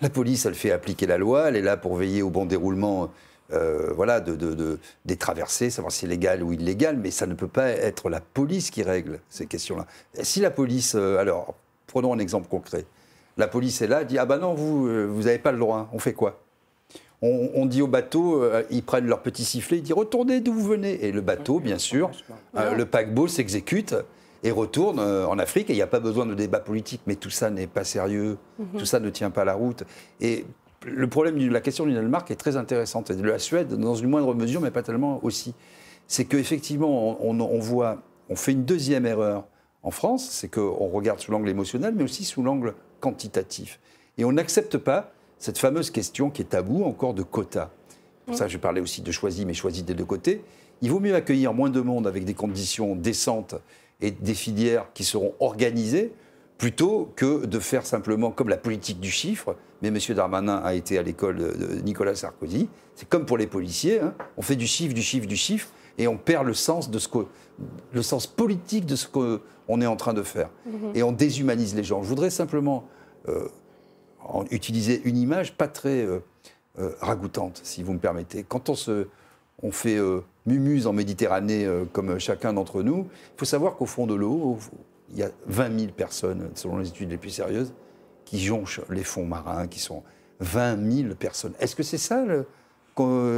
La 0.00 0.10
police, 0.10 0.44
elle 0.46 0.54
fait 0.54 0.70
appliquer 0.70 1.06
la 1.06 1.18
loi, 1.18 1.48
elle 1.48 1.56
est 1.56 1.62
là 1.62 1.76
pour 1.76 1.96
veiller 1.96 2.22
au 2.22 2.30
bon 2.30 2.44
déroulement 2.46 3.10
euh, 3.52 3.90
voilà, 3.94 4.20
de, 4.20 4.36
de- 4.36 4.52
de- 4.54 4.78
des 5.06 5.16
traversées, 5.16 5.70
savoir 5.70 5.90
si 5.90 6.00
c'est 6.00 6.06
légal 6.06 6.42
ou 6.42 6.52
illégal, 6.52 6.98
mais 6.98 7.10
ça 7.10 7.26
ne 7.26 7.32
peut 7.34 7.48
pas 7.48 7.68
être 7.70 8.10
la 8.10 8.20
police 8.20 8.70
qui 8.70 8.82
règle 8.82 9.20
ces 9.30 9.46
questions-là. 9.46 9.86
Si 10.22 10.40
la 10.40 10.50
police, 10.50 10.94
euh, 10.94 11.16
alors, 11.18 11.54
prenons 11.86 12.12
un 12.12 12.18
exemple 12.18 12.48
concret. 12.48 12.84
La 13.38 13.48
police 13.48 13.80
est 13.80 13.86
là, 13.86 14.04
dit 14.04 14.18
Ah 14.18 14.26
ben 14.26 14.36
non, 14.38 14.52
vous, 14.52 14.86
euh, 14.88 15.06
vous 15.06 15.22
n'avez 15.22 15.38
pas 15.38 15.52
le 15.52 15.58
droit, 15.58 15.88
on 15.94 15.98
fait 15.98 16.12
quoi? 16.12 16.38
On, 17.22 17.50
on 17.54 17.66
dit 17.66 17.82
au 17.82 17.86
bateau, 17.88 18.42
euh, 18.42 18.62
ils 18.70 18.82
prennent 18.82 19.06
leur 19.06 19.22
petit 19.22 19.44
sifflet, 19.44 19.78
ils 19.78 19.82
disent 19.82 19.92
retournez 19.92 20.40
d'où 20.40 20.52
vous 20.52 20.64
venez. 20.64 21.04
Et 21.06 21.12
le 21.12 21.20
bateau, 21.20 21.58
bien 21.60 21.78
sûr, 21.78 22.10
euh, 22.56 22.74
le 22.74 22.84
paquebot 22.86 23.26
s'exécute 23.28 23.94
et 24.44 24.50
retourne 24.52 24.98
euh, 25.00 25.26
en 25.26 25.38
Afrique. 25.38 25.68
Et 25.70 25.72
il 25.72 25.76
n'y 25.76 25.82
a 25.82 25.86
pas 25.88 26.00
besoin 26.00 26.26
de 26.26 26.34
débat 26.34 26.60
politique, 26.60 27.00
mais 27.06 27.16
tout 27.16 27.30
ça 27.30 27.50
n'est 27.50 27.66
pas 27.66 27.84
sérieux, 27.84 28.38
Mhm. 28.58 28.78
tout 28.78 28.86
ça 28.86 29.00
ne 29.00 29.10
tient 29.10 29.30
pas 29.30 29.44
la 29.44 29.54
route. 29.54 29.82
Et 30.20 30.44
le 30.86 31.08
problème 31.08 31.38
de 31.38 31.48
la 31.50 31.60
question 31.60 31.86
du 31.86 31.92
Danemark 31.94 32.30
est 32.30 32.36
très 32.36 32.56
intéressante, 32.56 33.10
et 33.10 33.16
de 33.16 33.22
la 33.28 33.40
Suède 33.40 33.74
dans 33.74 33.96
une 33.96 34.08
moindre 34.10 34.32
mesure, 34.34 34.60
mais 34.60 34.70
pas 34.70 34.82
tellement 34.84 35.18
aussi. 35.24 35.54
C'est 36.06 36.24
qu'effectivement, 36.24 37.16
on, 37.26 37.40
on 37.40 37.58
voit, 37.58 38.00
on 38.30 38.36
fait 38.36 38.52
une 38.52 38.64
deuxième 38.64 39.06
erreur 39.06 39.46
en 39.82 39.90
France, 39.90 40.28
c'est 40.30 40.48
qu'on 40.48 40.88
regarde 40.88 41.18
sous 41.18 41.32
l'angle 41.32 41.48
émotionnel, 41.48 41.94
mais 41.96 42.04
aussi 42.04 42.24
sous 42.24 42.42
l'angle 42.42 42.74
quantitatif. 43.00 43.80
Et 44.18 44.24
on 44.24 44.32
n'accepte 44.32 44.76
pas 44.78 45.10
cette 45.38 45.58
fameuse 45.58 45.90
question 45.90 46.30
qui 46.30 46.42
est 46.42 46.46
tabou 46.46 46.84
encore 46.84 47.14
de 47.14 47.22
quotas. 47.22 47.70
Pour 48.26 48.36
ça, 48.36 48.48
je 48.48 48.58
parlais 48.58 48.80
aussi 48.80 49.00
de 49.02 49.10
choisi, 49.12 49.46
mais 49.46 49.54
choisi 49.54 49.82
des 49.82 49.94
deux 49.94 50.04
côtés. 50.04 50.42
Il 50.82 50.90
vaut 50.90 51.00
mieux 51.00 51.14
accueillir 51.14 51.54
moins 51.54 51.70
de 51.70 51.80
monde 51.80 52.06
avec 52.06 52.24
des 52.24 52.34
conditions 52.34 52.94
décentes 52.94 53.54
et 54.00 54.10
des 54.10 54.34
filières 54.34 54.86
qui 54.94 55.02
seront 55.04 55.34
organisées 55.40 56.12
plutôt 56.58 57.12
que 57.16 57.46
de 57.46 57.58
faire 57.58 57.86
simplement 57.86 58.30
comme 58.30 58.48
la 58.48 58.56
politique 58.56 59.00
du 59.00 59.10
chiffre. 59.10 59.56
Mais 59.80 59.88
M. 59.88 59.98
Darmanin 60.14 60.56
a 60.56 60.74
été 60.74 60.98
à 60.98 61.02
l'école 61.02 61.36
de 61.36 61.50
de 61.76 61.80
Nicolas 61.82 62.14
Sarkozy. 62.16 62.68
C'est 62.96 63.08
comme 63.08 63.26
pour 63.26 63.38
les 63.38 63.46
policiers. 63.46 64.00
hein. 64.00 64.14
On 64.36 64.42
fait 64.42 64.56
du 64.56 64.66
chiffre, 64.66 64.92
du 64.92 65.02
chiffre, 65.02 65.26
du 65.26 65.36
chiffre, 65.36 65.68
et 65.98 66.06
on 66.08 66.16
perd 66.16 66.46
le 66.46 66.54
sens 66.54 66.90
de 66.90 66.98
ce 66.98 67.08
que, 67.08 67.18
le 67.92 68.02
sens 68.02 68.26
politique 68.26 68.86
de 68.86 68.96
ce 68.96 69.06
qu'on 69.08 69.80
est 69.80 69.86
en 69.86 69.96
train 69.96 70.14
de 70.14 70.22
faire. 70.22 70.50
Mhm. 70.66 70.92
Et 70.94 71.02
on 71.02 71.12
déshumanise 71.12 71.74
les 71.76 71.84
gens. 71.84 72.02
Je 72.02 72.08
voudrais 72.08 72.30
simplement 72.30 72.84
euh, 73.28 73.48
en- 74.24 74.44
utiliser 74.50 75.00
une 75.04 75.16
image 75.16 75.54
pas 75.56 75.68
très 75.68 76.02
euh, 76.04 76.20
euh, 76.78 76.90
ragoûtante, 77.00 77.60
si 77.64 77.82
vous 77.82 77.92
me 77.92 77.98
permettez. 77.98 78.44
Quand 78.46 78.68
on, 78.68 78.74
se, 78.74 79.06
on 79.62 79.70
fait 79.72 79.96
euh, 79.96 80.20
mumuse 80.46 80.86
en 80.86 80.92
Méditerranée, 80.92 81.66
comme 81.92 82.18
chacun 82.18 82.52
d'entre 82.52 82.82
nous, 82.82 83.06
il 83.34 83.38
faut 83.38 83.44
savoir 83.44 83.76
qu'au 83.76 83.86
fond 83.86 84.06
de 84.06 84.14
l'eau, 84.14 84.58
il 85.10 85.18
y 85.18 85.22
a 85.22 85.30
20 85.46 85.78
000 85.80 85.92
personnes, 85.92 86.50
selon 86.54 86.78
les 86.78 86.88
études 86.88 87.10
les 87.10 87.16
plus 87.16 87.30
sérieuses, 87.30 87.72
qui 88.24 88.40
jonchent 88.40 88.80
les 88.90 89.04
fonds 89.04 89.24
marins, 89.24 89.66
qui 89.66 89.80
sont 89.80 90.02
20 90.40 91.02
000 91.04 91.14
personnes. 91.14 91.52
Est-ce 91.60 91.74
que 91.74 91.82
c'est 91.82 91.98
ça 91.98 92.24
le, 92.24 92.46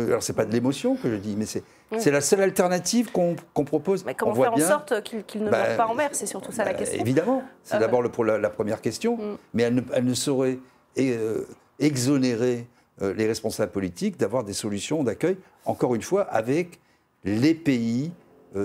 Alors, 0.08 0.22
c'est 0.22 0.32
pas 0.32 0.44
de 0.44 0.52
l'émotion 0.52 0.96
que 0.96 1.10
je 1.10 1.16
dis, 1.16 1.34
mais 1.36 1.46
c'est. 1.46 1.62
C'est 1.98 2.10
la 2.10 2.20
seule 2.20 2.40
alternative 2.42 3.10
qu'on, 3.12 3.36
propose. 3.64 4.04
Mais 4.04 4.14
comment 4.14 4.32
On 4.32 4.34
faire 4.42 4.52
en 4.52 4.56
bien- 4.56 4.68
sorte 4.68 5.02
qu'il 5.02 5.24
qu'il 5.24 5.44
ne 5.44 5.50
Bah, 5.50 5.74
pas 5.76 5.86
en 5.86 5.94
mer 5.94 6.10
C'est 6.12 6.26
surtout 6.26 6.52
ça 6.52 6.64
la 6.64 6.72
bah, 6.72 6.78
question. 6.78 7.00
Évidemment, 7.00 7.42
c'est 7.64 7.76
Euh, 7.76 7.78
d'abord 7.80 8.02
la, 8.24 8.38
la 8.38 8.50
première 8.50 8.80
question, 8.80 9.16
Mm. 9.16 9.36
mais 9.54 9.62
elle 9.64 9.74
ne, 9.74 9.80
elle 9.94 10.04
ne 10.04 10.14
saurait 10.14 10.58
euh, 10.98 11.44
exonérer 11.78 12.66
euh, 13.02 13.14
les 13.14 13.26
responsables 13.26 13.72
politiques 13.72 14.16
d'avoir 14.18 14.44
des 14.44 14.52
solutions 14.52 15.02
d'accueil, 15.02 15.36
encore 15.64 15.94
une 15.94 16.02
fois, 16.02 16.22
avec 16.22 16.78
les 17.24 17.54
pays 17.54 18.12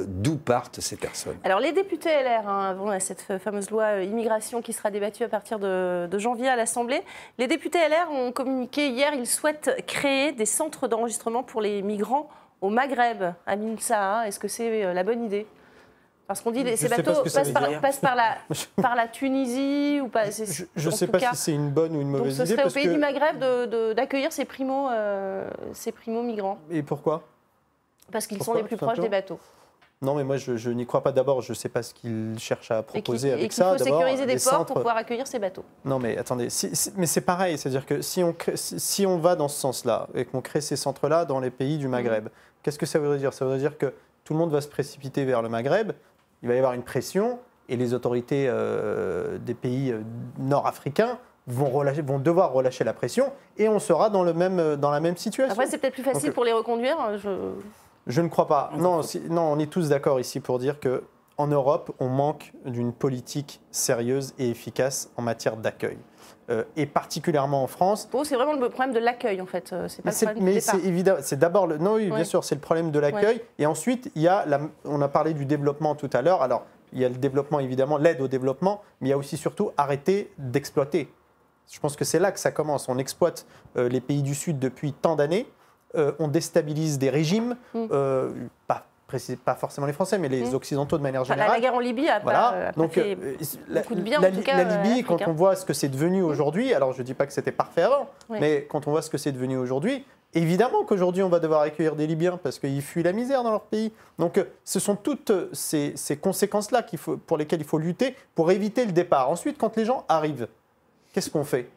d'où 0.08 0.36
partent 0.36 0.80
ces 0.82 0.96
personnes. 0.96 1.38
Alors 1.44 1.60
les 1.60 1.72
députés 1.72 2.10
LR, 2.10 2.50
hein, 2.50 2.70
avant 2.72 3.00
cette 3.00 3.22
fa- 3.22 3.38
fameuse 3.38 3.70
loi 3.70 4.02
immigration 4.02 4.64
qui 4.64 4.74
sera 4.74 4.90
débattue 4.90 5.22
à 5.24 5.28
partir 5.30 5.60
de, 5.60 6.08
de 6.08 6.18
janvier 6.18 6.48
à 6.48 6.56
l'Assemblée, 6.56 7.02
les 7.38 7.46
députés 7.46 7.78
LR 7.88 8.12
ont 8.12 8.32
communiqué 8.32 8.88
hier, 8.90 9.14
ils 9.14 9.28
souhaitent 9.28 9.84
créer 9.86 10.32
des 10.32 10.48
centres 10.48 10.88
d'enregistrement 10.88 11.44
pour 11.44 11.62
les 11.62 11.84
migrants 11.84 12.28
au 12.62 12.70
Maghreb, 12.70 13.24
à 13.46 13.56
Minsa. 13.56 14.28
Est-ce 14.28 14.40
que 14.40 14.48
c'est 14.48 14.84
euh, 14.86 14.94
la 14.94 15.04
bonne 15.04 15.24
idée? 15.24 15.46
Parce 16.28 16.42
qu'on 16.42 16.50
dit 16.52 16.64
que 16.64 16.76
ces 16.76 16.90
pas 16.90 16.98
bateaux 16.98 17.22
passent 17.24 17.52
par, 17.52 17.68
dire. 17.68 17.82
passent 17.82 18.00
par 18.00 18.16
la, 18.16 18.38
par 18.82 18.96
la 18.96 19.08
Tunisie 19.08 20.00
ou 20.02 20.08
pas 20.08 20.26
Je 20.32 20.66
ne 20.90 20.92
sais 20.92 21.06
pas 21.08 21.20
cas. 21.20 21.32
si 21.34 21.38
c'est 21.38 21.54
une 21.54 21.70
bonne 21.70 21.96
ou 21.96 22.02
une 22.02 22.12
Donc 22.12 22.22
mauvaise 22.22 22.38
ce 22.38 22.44
idée. 22.44 22.52
serait 22.56 22.66
au 22.68 22.72
pays 22.72 22.86
que- 22.86 22.94
du 22.94 22.98
Maghreb 22.98 23.94
d'accueillir 23.96 24.32
ces 24.32 24.46
primo, 24.46 24.90
euh, 24.90 25.48
ces 25.74 25.92
primo 25.92 26.24
migrants 26.24 26.58
Et 26.72 26.82
pourquoi? 26.82 27.22
Parce 28.12 28.26
qu'ils 28.28 28.42
sont 28.42 28.54
les 28.56 28.64
plus 28.64 28.78
proches 28.78 29.00
des 29.00 29.10
bateaux. 29.10 29.40
Non, 30.02 30.14
mais 30.16 30.24
moi, 30.24 30.38
je, 30.38 30.58
je 30.58 30.70
n'y 30.70 30.86
crois 30.86 31.02
pas. 31.02 31.12
D'abord, 31.12 31.42
je 31.42 31.52
ne 31.52 31.56
sais 31.56 31.70
pas 31.70 31.82
ce 31.82 31.94
qu'ils 31.94 32.36
cherchent 32.38 32.70
à 32.72 32.80
Et 32.80 32.84
proposer 32.84 33.30
et 33.30 33.34
avec 33.34 33.44
qu'il 33.46 33.54
ça. 33.54 33.72
faut 33.78 33.84
D'abord, 33.84 34.00
sécuriser 34.02 34.26
des 34.26 34.34
ports 34.34 34.42
centres- 34.54 34.66
pour 34.66 34.76
pouvoir 34.78 34.98
accueillir 34.98 35.26
ces 35.26 35.40
bateaux. 35.40 35.64
Non, 35.86 36.00
mais 36.00 36.18
attendez, 36.18 36.50
si- 36.50 36.76
si- 36.76 36.92
mais 36.98 37.06
c'est 37.06 37.22
pareil, 37.22 37.58
c'est-à-dire 37.58 37.86
que 37.86 38.02
si 38.02 38.22
on, 38.24 38.34
crée- 38.34 38.58
si, 38.58 38.80
si 38.80 39.06
on 39.06 39.18
va 39.18 39.36
dans 39.36 39.48
ce 39.48 39.60
sens-là 39.60 40.08
et 40.14 40.26
qu'on 40.26 40.42
crée 40.42 40.62
ces 40.62 40.76
centres-là 40.76 41.26
dans 41.26 41.40
les 41.40 41.50
pays 41.50 41.78
du 41.78 41.88
Maghreb, 41.88 42.28
qu'est-ce 42.62 42.78
que 42.78 42.86
ça 42.86 43.00
voudrait 43.00 43.18
dire? 43.20 43.34
Ça 43.34 43.46
voudrait 43.46 43.60
dire 43.60 43.78
que 43.78 43.94
tout 44.26 44.34
le 44.34 44.40
monde 44.40 44.52
va 44.52 44.62
se 44.62 44.68
précipiter 44.68 45.24
vers 45.24 45.42
le 45.42 45.50
Maghreb, 45.50 45.94
il 46.44 46.50
va 46.50 46.56
y 46.56 46.58
avoir 46.58 46.74
une 46.74 46.84
pression 46.84 47.40
et 47.70 47.78
les 47.78 47.94
autorités 47.94 48.48
euh, 48.50 49.38
des 49.40 49.54
pays 49.56 49.92
euh, 49.92 50.02
nord-africains 50.38 51.18
vont, 51.48 51.70
relâcher- 51.70 52.02
vont 52.02 52.20
devoir 52.20 52.52
relâcher 52.52 52.84
la 52.84 52.94
pression 52.94 53.32
et 53.58 53.70
on 53.70 53.80
sera 53.80 54.10
dans, 54.10 54.24
le 54.24 54.34
même, 54.34 54.60
euh, 54.60 54.76
dans 54.76 54.92
la 54.92 55.00
même 55.00 55.16
situation. 55.18 55.52
Après, 55.54 55.68
c'est 55.68 55.78
peut-être 55.78 55.94
plus 55.94 56.04
facile 56.04 56.26
Donc, 56.28 56.34
pour 56.36 56.44
les 56.44 56.52
reconduire. 56.54 56.98
Je... 57.18 57.30
je 58.08 58.22
ne 58.22 58.28
crois 58.28 58.48
pas. 58.48 58.72
Non, 58.78 59.02
si- 59.02 59.22
non, 59.30 59.44
on 59.52 59.60
est 59.60 59.70
tous 59.72 59.90
d'accord 59.90 60.20
ici 60.20 60.40
pour 60.40 60.60
dire 60.60 60.80
que 60.80 61.04
en 61.38 61.48
Europe, 61.48 61.92
on 62.00 62.08
manque 62.08 62.54
d'une 62.66 62.94
politique 62.94 63.60
sérieuse 63.70 64.34
et 64.40 64.50
efficace 64.50 65.12
en 65.18 65.22
matière 65.22 65.58
d'accueil. 65.58 65.98
Euh, 66.50 66.64
et 66.78 66.86
particulièrement 66.86 67.64
en 67.64 67.68
France. 67.68 68.08
C'est 68.24 68.36
vraiment 68.36 68.54
le 68.54 68.70
problème 68.70 68.94
de 68.94 69.00
l'accueil, 69.00 69.42
en 69.42 69.46
fait. 69.48 69.74
Euh, 69.74 69.88
C'est 69.88 70.04
pas 70.04 70.12
Mais 70.12 70.16
le 70.22 70.26
problème 70.28 70.44
mais 70.54 70.60
c'est 70.62 70.80
évident, 70.84 71.16
c'est 71.22 71.40
d'abord 71.40 71.66
le. 71.68 71.78
Non, 71.78 71.96
oui, 71.96 72.10
bien 72.12 72.24
sûr, 72.24 72.44
c'est 72.44 72.56
le 72.56 72.62
problème 72.62 72.92
de 72.92 73.00
l'accueil. 73.00 73.38
Ouais. 73.38 73.46
Et 73.58 73.66
ensuite, 73.66 74.12
il 74.16 74.22
y 74.22 74.28
a 74.28 74.46
la, 74.46 74.62
on 74.86 75.02
a 75.02 75.08
parlé 75.08 75.34
du 75.34 75.46
développement 75.46 75.96
tout 75.96 76.10
à 76.14 76.22
l'heure. 76.22 76.42
Alors, 76.44 76.66
il 76.94 77.00
y 77.00 77.06
a 77.06 77.10
le 77.10 77.16
développement, 77.16 77.60
évidemment, 77.60 77.98
l'aide 77.98 78.22
au 78.22 78.28
développement, 78.28 78.82
mais 79.02 79.08
il 79.08 79.12
y 79.12 79.14
a 79.14 79.18
aussi 79.18 79.38
surtout 79.38 79.72
arrêter 79.76 80.32
d'exploiter. 80.38 81.12
Je 81.70 81.80
pense 81.80 81.96
que 81.96 82.06
c'est 82.06 82.20
là 82.20 82.32
que 82.32 82.40
ça 82.40 82.52
commence. 82.52 82.88
On 82.90 83.00
exploite 83.00 83.48
euh, 83.76 83.90
les 83.90 84.00
pays 84.00 84.22
du 84.22 84.36
Sud 84.36 84.60
depuis 84.60 84.94
tant 84.94 85.16
d'années. 85.16 85.48
Euh, 85.98 86.12
on 86.20 86.28
déstabilise 86.28 86.98
des 87.00 87.10
régimes, 87.10 87.56
Mm. 87.74 87.86
euh, 87.92 88.32
pas, 88.68 88.86
forcément 89.56 89.88
les 89.88 89.94
Français, 89.94 90.18
mais 90.18 90.28
les 90.30 90.50
Mm. 90.52 90.56
Occidentaux 90.56 90.98
de 90.98 91.04
manière 91.04 91.22
Enfin, 91.22 91.34
générale. 91.36 91.52
la, 91.52 91.56
la 91.56 91.62
guerre 91.62 91.76
en 91.76 91.80
Libye 91.80 92.10
a 92.10 92.20
Voilà. 92.20 92.40
pas, 92.40 92.48
a 92.48 92.74
pas 92.74 92.82
Donc, 92.82 92.92
fait 92.94 93.16
euh, 93.22 93.36
la, 93.70 93.82
beaucoup 93.82 93.96
de 93.96 94.02
bien, 94.02 94.20
la- 94.20 94.28
en 94.30 94.32
tout 94.32 94.42
cas, 94.42 94.62
la 94.64 94.74
à 94.80 94.84
Libye, 94.84 95.04
quand 95.04 95.26
on 95.28 95.32
voit 95.34 95.56
ce 95.56 95.64
que 95.66 95.74
c'est 95.74 95.88
devenu 95.90 96.22
aujourd'hui, 96.22 96.74
alors 96.74 96.92
je 96.94 97.00
ne 97.00 97.04
dis 97.06 97.14
pas 97.14 97.26
que 97.26 97.32
c'était 97.34 97.52
parfait 97.54 97.84
avant, 97.84 98.10
mais 98.30 98.66
quand 98.70 98.88
on 98.88 98.92
voit 98.92 99.02
ce 99.02 99.10
que 99.10 99.18
c'est 99.18 99.32
devenu 99.32 99.58
aujourd'hui, 99.58 100.04
évidemment 100.34 100.84
qu'aujourd'hui 100.84 101.24
on 101.24 101.30
va 101.30 101.40
devoir 101.40 101.62
accueillir 101.62 101.96
des 101.96 102.08
Libyens 102.08 102.38
parce 102.44 102.60
qu'ils 102.60 102.82
fuient 102.82 103.04
la 103.04 103.14
misère 103.14 103.42
dans 103.44 103.52
leur 103.52 103.62
pays. 103.62 103.94
Donc, 104.20 104.44
ce 104.66 104.80
sont 104.82 104.96
toutes 104.98 105.32
ces, 105.54 105.94
ces 105.96 106.18
conséquences-là 106.18 106.84
pour 107.26 107.38
lesquelles 107.38 107.62
il 107.62 107.68
faut 107.68 107.78
lutter 107.78 108.16
pour 108.34 108.52
éviter 108.52 108.86
le 108.86 108.92
départ. 108.92 109.30
Ensuite, 109.30 109.58
quand 109.58 109.78
les 109.78 109.86
gens 109.86 110.04
arrivent, 110.10 110.48
qu'est-ce 111.14 111.30
qu'on 111.30 111.46
fait? 111.46 111.70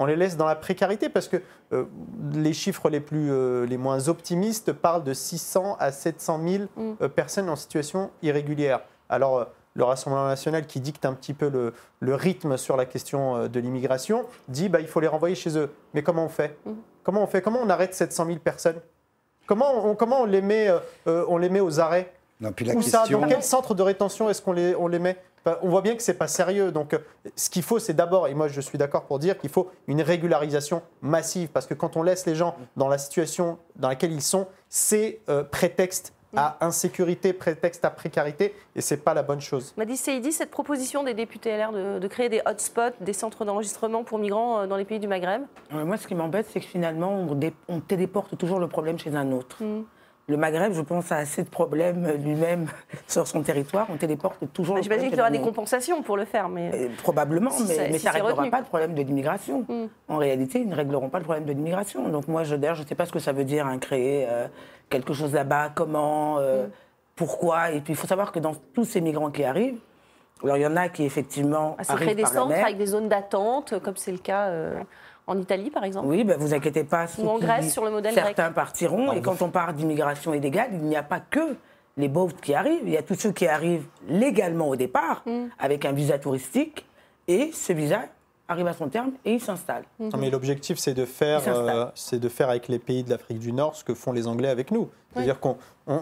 On 0.00 0.06
les 0.06 0.16
laisse 0.16 0.36
dans 0.36 0.46
la 0.46 0.56
précarité 0.56 1.08
parce 1.08 1.28
que 1.28 1.36
euh, 1.72 1.84
les 2.32 2.52
chiffres 2.52 2.88
les, 2.90 3.00
plus, 3.00 3.30
euh, 3.30 3.64
les 3.66 3.76
moins 3.76 4.08
optimistes 4.08 4.72
parlent 4.72 5.04
de 5.04 5.12
600 5.14 5.76
à 5.78 5.92
700 5.92 6.40
000 6.44 6.64
Mm. 6.76 6.92
euh, 7.02 7.08
personnes 7.08 7.48
en 7.48 7.56
situation 7.56 8.10
irrégulière. 8.22 8.80
Alors, 9.08 9.38
euh, 9.38 9.44
le 9.74 9.84
Rassemblement 9.84 10.26
national 10.26 10.66
qui 10.66 10.80
dicte 10.80 11.04
un 11.04 11.12
petit 11.14 11.32
peu 11.34 11.48
le, 11.48 11.72
le 12.00 12.14
rythme 12.16 12.56
sur 12.56 12.76
la 12.76 12.86
question 12.86 13.36
euh, 13.36 13.48
de 13.48 13.60
l'immigration 13.60 14.24
dit 14.48 14.68
bah, 14.68 14.80
il 14.80 14.88
faut 14.88 15.00
les 15.00 15.06
renvoyer 15.06 15.36
chez 15.36 15.56
eux. 15.56 15.70
Mais 15.94 16.02
comment 16.02 16.24
on 16.24 16.28
fait? 16.28 16.56
Mm. 16.66 16.72
Comment 17.04 17.22
on 17.22 17.26
fait? 17.26 17.40
Comment 17.42 17.60
on 17.62 17.68
arrête 17.70 17.94
700 17.94 18.26
000 18.26 18.38
personnes? 18.38 18.80
Comment 19.46 19.84
on, 19.86 19.94
comment 19.94 20.22
on, 20.22 20.24
les, 20.26 20.42
met, 20.42 20.68
euh, 20.68 20.78
euh, 21.08 21.24
on 21.28 21.36
les 21.38 21.48
met 21.50 21.60
aux 21.60 21.78
arrêts? 21.80 22.12
Non, 22.40 22.52
puis 22.52 22.64
la 22.64 22.74
Où 22.74 22.80
ça? 22.82 23.04
Dans 23.10 23.26
quel 23.26 23.42
centre 23.42 23.74
de 23.74 23.82
rétention 23.82 24.30
est-ce 24.30 24.40
qu'on 24.40 24.52
les, 24.52 24.74
on 24.74 24.88
les 24.88 24.98
met? 24.98 25.16
On 25.62 25.68
voit 25.68 25.82
bien 25.82 25.96
que 25.96 26.02
c'est 26.02 26.14
pas 26.18 26.28
sérieux. 26.28 26.70
Donc, 26.72 26.94
euh, 26.94 26.98
ce 27.36 27.48
qu'il 27.50 27.62
faut, 27.62 27.78
c'est 27.78 27.94
d'abord, 27.94 28.28
et 28.28 28.34
moi 28.34 28.48
je 28.48 28.60
suis 28.60 28.76
d'accord 28.78 29.04
pour 29.04 29.18
dire 29.18 29.38
qu'il 29.38 29.50
faut 29.50 29.70
une 29.86 30.02
régularisation 30.02 30.82
massive, 31.02 31.48
parce 31.48 31.66
que 31.66 31.74
quand 31.74 31.96
on 31.96 32.02
laisse 32.02 32.26
les 32.26 32.34
gens 32.34 32.56
dans 32.76 32.88
la 32.88 32.98
situation 32.98 33.58
dans 33.76 33.88
laquelle 33.88 34.12
ils 34.12 34.22
sont, 34.22 34.46
c'est 34.68 35.20
euh, 35.28 35.42
prétexte 35.42 36.12
à 36.36 36.58
insécurité, 36.64 37.32
prétexte 37.32 37.84
à 37.84 37.90
précarité, 37.90 38.54
et 38.76 38.80
c'est 38.80 38.98
pas 38.98 39.14
la 39.14 39.24
bonne 39.24 39.40
chose. 39.40 39.74
M'a 39.76 39.84
dit 39.84 39.96
Seydi, 39.96 40.30
cette 40.30 40.52
proposition 40.52 41.02
des 41.02 41.12
députés 41.12 41.56
LR 41.56 41.72
de, 41.72 41.98
de 41.98 42.06
créer 42.08 42.28
des 42.28 42.40
hotspots, 42.46 42.94
des 43.00 43.12
centres 43.14 43.44
d'enregistrement 43.44 44.04
pour 44.04 44.18
migrants 44.20 44.60
euh, 44.60 44.66
dans 44.68 44.76
les 44.76 44.84
pays 44.84 45.00
du 45.00 45.08
Maghreb? 45.08 45.42
Ouais, 45.72 45.82
Moi, 45.84 45.96
ce 45.96 46.06
qui 46.06 46.14
m'embête, 46.14 46.46
c'est 46.52 46.60
que 46.60 46.66
finalement, 46.66 47.10
on, 47.12 47.34
dé- 47.34 47.52
on 47.68 47.80
téléporte 47.80 48.38
toujours 48.38 48.60
le 48.60 48.68
problème 48.68 48.96
chez 48.96 49.12
un 49.16 49.32
autre. 49.32 49.56
Le 50.30 50.36
Maghreb, 50.36 50.72
je 50.72 50.80
pense, 50.80 51.10
a 51.10 51.16
assez 51.16 51.42
de 51.42 51.48
problèmes 51.48 52.06
lui-même 52.22 52.66
sur 53.08 53.26
son 53.26 53.42
territoire. 53.42 53.86
On 53.90 53.96
téléporte 53.96 54.38
toujours 54.52 54.76
Bah, 54.76 54.80
J'imagine 54.82 55.08
qu'il 55.08 55.18
y 55.18 55.20
aura 55.20 55.30
des 55.30 55.40
compensations 55.40 56.02
pour 56.02 56.16
le 56.16 56.24
faire, 56.24 56.48
mais. 56.48 56.70
Euh, 56.72 56.88
Probablement, 57.02 57.50
Si 57.50 57.64
mais, 57.64 57.74
ça- 57.74 57.82
mais 57.90 57.92
si 57.98 58.04
ça 58.04 58.12
c'est 58.12 58.18
ne 58.20 58.24
réglera 58.24 58.48
pas 58.48 58.60
le 58.60 58.64
problème 58.66 58.94
de 58.94 59.02
l'immigration. 59.02 59.66
Mm. 59.68 59.86
En 60.08 60.16
réalité, 60.18 60.60
ils 60.60 60.68
ne 60.68 60.76
régleront 60.76 61.08
pas 61.08 61.18
le 61.18 61.24
problème 61.24 61.44
de 61.46 61.52
l'immigration. 61.52 62.08
Donc 62.08 62.28
moi, 62.28 62.44
je 62.44 62.54
d'ailleurs, 62.54 62.76
je 62.76 62.82
ne 62.82 62.86
sais 62.86 62.94
pas 62.94 63.06
ce 63.06 63.12
que 63.12 63.18
ça 63.18 63.32
veut 63.32 63.44
dire, 63.44 63.66
hein, 63.66 63.78
créer 63.78 64.26
euh, 64.30 64.46
quelque 64.88 65.12
chose 65.12 65.32
là-bas, 65.34 65.72
comment, 65.74 66.38
euh, 66.38 66.66
Mm. 66.66 66.70
pourquoi. 67.16 67.72
Et 67.72 67.80
puis, 67.80 67.92
il 67.92 67.96
faut 67.96 68.06
savoir 68.06 68.30
que 68.30 68.38
dans 68.38 68.54
tous 68.72 68.84
ces 68.84 69.00
migrants 69.00 69.30
qui 69.32 69.42
arrivent, 69.44 69.78
alors 70.44 70.56
il 70.56 70.62
y 70.62 70.66
en 70.66 70.76
a 70.76 70.88
qui, 70.88 71.04
effectivement, 71.04 71.74
Ah, 71.78 71.82
c'est 71.84 71.92
arrivent 71.92 72.06
créer 72.06 72.14
des 72.14 72.22
par 72.22 72.32
la 72.32 72.38
centres 72.38 72.48
mer. 72.54 72.64
avec 72.64 72.78
des 72.78 72.86
zones 72.86 73.08
d'attente, 73.08 73.78
comme 73.80 73.96
c'est 73.96 74.12
le 74.12 74.18
cas 74.18 74.46
euh, 74.46 74.80
en 75.26 75.38
Italie, 75.38 75.70
par 75.70 75.84
exemple 75.84 76.06
Oui, 76.08 76.24
ben, 76.24 76.36
vous 76.38 76.54
inquiétez 76.54 76.84
pas. 76.84 77.06
Ou 77.18 77.28
en 77.28 77.38
Grèce, 77.38 77.72
sur 77.72 77.84
le 77.84 77.90
modèle 77.90 78.14
Certains 78.14 78.44
grec. 78.44 78.54
partiront. 78.54 79.12
et 79.12 79.20
quand 79.22 79.40
on 79.42 79.50
parle 79.50 79.74
d'immigration 79.74 80.34
illégale, 80.34 80.70
il 80.72 80.82
n'y 80.82 80.96
a 80.96 81.02
pas 81.02 81.20
que 81.20 81.56
les 81.96 82.08
pauvres 82.08 82.34
qui 82.40 82.54
arrivent. 82.54 82.82
Il 82.84 82.90
y 82.92 82.96
a 82.96 83.02
tous 83.02 83.14
ceux 83.14 83.32
qui 83.32 83.46
arrivent 83.46 83.86
légalement 84.08 84.68
au 84.68 84.76
départ, 84.76 85.22
Mm. 85.26 85.46
avec 85.58 85.84
un 85.84 85.92
visa 85.92 86.18
touristique. 86.18 86.86
Et 87.28 87.50
ce 87.52 87.72
visa 87.72 88.00
arrive 88.48 88.66
à 88.66 88.72
son 88.72 88.88
terme 88.88 89.12
et 89.24 89.34
il 89.34 89.40
s'installe. 89.40 89.84
Non, 90.00 90.10
mais 90.18 90.30
l'objectif, 90.30 90.78
c'est 90.78 90.94
de 90.94 91.04
faire, 91.04 91.42
euh, 91.46 91.86
c'est 91.94 92.18
de 92.18 92.28
faire 92.28 92.48
avec 92.50 92.66
les 92.66 92.80
pays 92.80 93.04
de 93.04 93.10
l'Afrique 93.10 93.38
du 93.38 93.52
Nord 93.52 93.76
ce 93.76 93.84
que 93.84 93.94
font 93.94 94.10
les 94.12 94.26
Anglais 94.26 94.48
avec 94.48 94.72
nous. 94.72 94.88
C'est-à-dire 95.12 95.38
qu'on 95.38 95.56
on, 95.90 96.00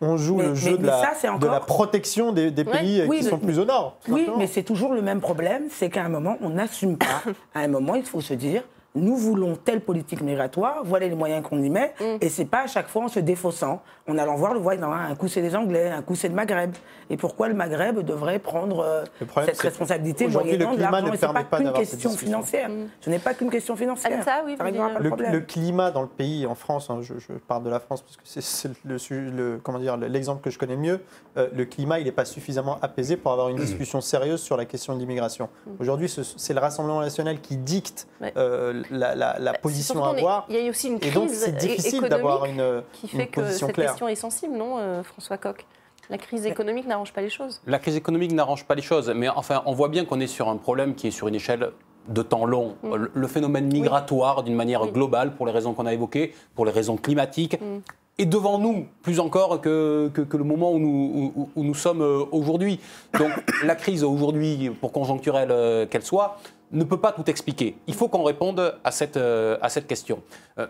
on 0.00 0.16
joue 0.16 0.36
Mais- 0.36 0.48
le 0.48 0.54
jeu 0.54 0.70
mais- 0.72 0.76
de, 0.78 0.82
mais 0.82 0.88
la, 0.88 1.00
ça, 1.00 1.12
c'est 1.16 1.28
de 1.28 1.32
encore- 1.32 1.50
la 1.52 1.60
protection 1.60 2.32
des, 2.32 2.50
des 2.50 2.64
pays 2.64 3.00
euh, 3.02 3.06
Oui, 3.08 3.18
qui 3.18 3.24
sont 3.24 3.38
plus 3.38 3.58
au 3.58 3.64
nord. 3.64 3.98
Oui, 4.08 4.20
simplement. 4.20 4.38
mais 4.38 4.46
c'est 4.46 4.62
toujours 4.64 4.92
le 4.92 5.02
même 5.02 5.20
problème, 5.20 5.64
c'est 5.70 5.88
qu'à 5.90 6.04
un 6.04 6.08
moment, 6.08 6.36
on 6.42 6.50
n'assume 6.50 6.98
pas. 6.98 7.22
à 7.54 7.60
un 7.60 7.68
moment, 7.68 7.94
il 7.94 8.04
faut 8.04 8.20
se 8.20 8.34
dire, 8.34 8.62
nous 8.98 9.16
voulons 9.16 9.56
telle 9.56 9.80
politique 9.80 10.20
migratoire, 10.20 10.82
voilà 10.84 11.06
les 11.08 11.14
moyens 11.14 11.46
qu'on 11.46 11.62
y 11.62 11.70
met, 11.70 11.94
Mm. 12.00 12.04
et 12.20 12.28
c'est 12.28 12.44
pas 12.44 12.62
à 12.62 12.66
chaque 12.66 12.88
fois 12.88 13.04
en 13.04 13.08
se 13.08 13.20
défaussant, 13.20 13.82
en 14.08 14.18
allant 14.18 14.36
voir 14.36 14.54
le 14.54 14.60
voisin, 14.60 14.90
un 14.90 15.14
coup 15.14 15.28
c'est 15.28 15.40
les 15.40 15.54
Anglais, 15.56 15.90
un 15.90 16.02
coup 16.02 16.14
c'est 16.14 16.28
le 16.28 16.34
Maghreb. 16.34 16.72
Et 17.10 17.16
pourquoi 17.16 17.48
le 17.48 17.54
Maghreb 17.54 18.00
devrait 18.00 18.38
prendre 18.38 18.80
euh, 18.80 19.04
Le 19.20 19.26
problème, 19.26 19.54
cette 19.54 19.62
responsabilité 19.62 20.26
qu'aujourd'hui, 20.26 20.56
le 20.58 20.66
climat 20.66 21.00
ne 21.02 21.16
permet 21.16 21.40
pas 21.40 21.44
pas 21.44 21.56
qu'une 21.58 21.66
d'avoir 21.66 21.82
cette 21.82 21.90
question 21.92 22.10
discussion. 22.10 22.42
financière. 22.42 22.70
Ce 23.00 23.10
n'est 23.10 23.18
pas 23.18 23.34
qu'une 23.34 23.50
question 23.50 23.76
financière. 23.76 24.18
Oui, 24.46 24.56
Ça 24.56 24.64
pas 24.64 24.70
le 24.70 25.02
le, 25.02 25.08
problème. 25.08 25.32
le 25.32 25.40
climat 25.40 25.90
dans 25.90 26.02
le 26.02 26.08
pays, 26.08 26.46
en 26.46 26.54
France, 26.54 26.90
hein, 26.90 26.98
je, 27.00 27.14
je 27.18 27.32
parle 27.32 27.64
de 27.64 27.70
la 27.70 27.80
France 27.80 28.02
parce 28.02 28.16
que 28.16 28.22
c'est- 28.24 28.70
le, 28.84 29.58
comment 29.62 29.78
dire 29.78 29.96
l'exemple 29.96 30.42
que 30.42 30.50
je 30.50 30.58
connais 30.58 30.76
mieux. 30.76 31.00
euh, 31.36 31.48
le 31.54 31.64
climat, 31.64 31.98
il 32.00 32.04
n'est 32.04 32.12
pas 32.12 32.24
suffisamment 32.24 32.78
apaisé 32.82 33.16
pour 33.16 33.30
avoir 33.32 33.48
une 33.48 33.56
discussion 33.56 34.00
sérieuse 34.00 34.40
sur 34.40 34.56
la 34.56 34.64
question 34.64 34.94
de 34.94 34.98
l'immigration. 34.98 35.48
Aujourd'hui, 35.78 36.08
ce- 36.08 36.22
c'est 36.24 36.52
le 36.52 36.58
Rassemblement 36.60 37.00
national 37.00 37.40
qui 37.40 37.56
dicte 37.56 38.08
Ouais. 38.20 38.32
euh, 38.36 38.82
la, 38.90 39.14
la- 39.14 39.38
la 39.38 39.52
Bah, 39.52 39.58
position 39.62 40.02
à 40.04 40.10
avoir. 40.10 40.46
Il 40.48 40.56
y 40.56 40.58
a 40.58 40.62
eu 40.66 40.70
aussi 40.70 40.88
une 40.88 40.98
Et 41.02 41.10
donc, 41.10 41.28
crise 41.28 41.40
c'est 41.44 41.50
é- 41.50 41.52
difficile 41.52 41.94
économique 41.96 42.10
d'avoir 42.10 42.44
une, 42.46 42.82
qui 42.92 43.06
une 43.12 43.20
fait 43.20 43.26
que 43.26 43.50
cette 43.50 43.72
claire. 43.72 43.88
question 43.88 44.08
est 44.08 44.14
sensible, 44.14 44.56
non, 44.56 44.78
euh, 44.78 45.02
François 45.02 45.38
Coq? 45.38 45.64
La 46.10 46.16
crise 46.18 46.46
économique 46.46 46.86
n'arrange 46.86 47.12
pas 47.12 47.20
les 47.20 47.28
choses. 47.30 47.60
La 47.66 47.78
crise 47.78 47.94
économique 47.96 48.32
n'arrange 48.32 48.64
pas 48.64 48.74
les 48.74 48.82
choses, 48.82 49.12
mais 49.14 49.28
enfin, 49.28 49.62
on 49.66 49.74
voit 49.74 49.88
bien 49.88 50.04
qu'on 50.06 50.20
est 50.20 50.26
sur 50.26 50.48
un 50.48 50.56
problème 50.56 50.94
qui 50.94 51.08
est 51.08 51.10
sur 51.10 51.28
une 51.28 51.34
échelle 51.34 51.70
de 52.08 52.22
temps 52.22 52.46
long. 52.46 52.76
Mm. 52.82 52.94
Le- 53.12 53.26
phénomène 53.26 53.66
migratoire, 53.70 54.42
d'une 54.42 54.54
manière 54.54 54.82
Oui. 54.82 54.90
globale, 54.90 55.34
pour 55.34 55.44
les 55.44 55.52
raisons 55.52 55.74
qu'on 55.74 55.84
a 55.84 55.92
évoquées, 55.92 56.32
pour 56.54 56.64
les 56.64 56.72
raisons 56.72 56.96
climatiques, 56.96 57.60
Mm. 57.60 57.80
est 58.20 58.24
devant 58.24 58.58
nous, 58.58 58.86
plus 59.02 59.20
encore 59.20 59.60
que, 59.60 60.10
que- 60.14 60.22
que 60.22 60.36
le 60.38 60.44
moment 60.44 60.72
où 60.72 60.78
nous, 60.78 61.32
où- 61.36 61.50
où 61.54 61.62
nous 61.62 61.74
sommes 61.74 62.00
euh, 62.00 62.24
aujourd'hui. 62.32 62.80
Donc 63.18 63.30
la 63.64 63.74
crise 63.76 64.02
aujourd'hui, 64.02 64.70
pour 64.80 64.92
conjoncturelle 64.92 65.50
euh, 65.52 65.84
qu'elle 65.84 66.02
soit, 66.02 66.38
ne 66.72 66.84
peut 66.84 67.00
pas 67.00 67.12
tout 67.12 67.28
expliquer. 67.28 67.76
Il 67.86 67.94
faut 67.94 68.08
qu'on 68.08 68.22
réponde 68.24 68.78
à 68.84 68.90
cette, 68.90 69.16
euh, 69.16 69.58
à 69.62 69.68
cette 69.68 69.86
question. 69.86 70.22
Euh, 70.58 70.66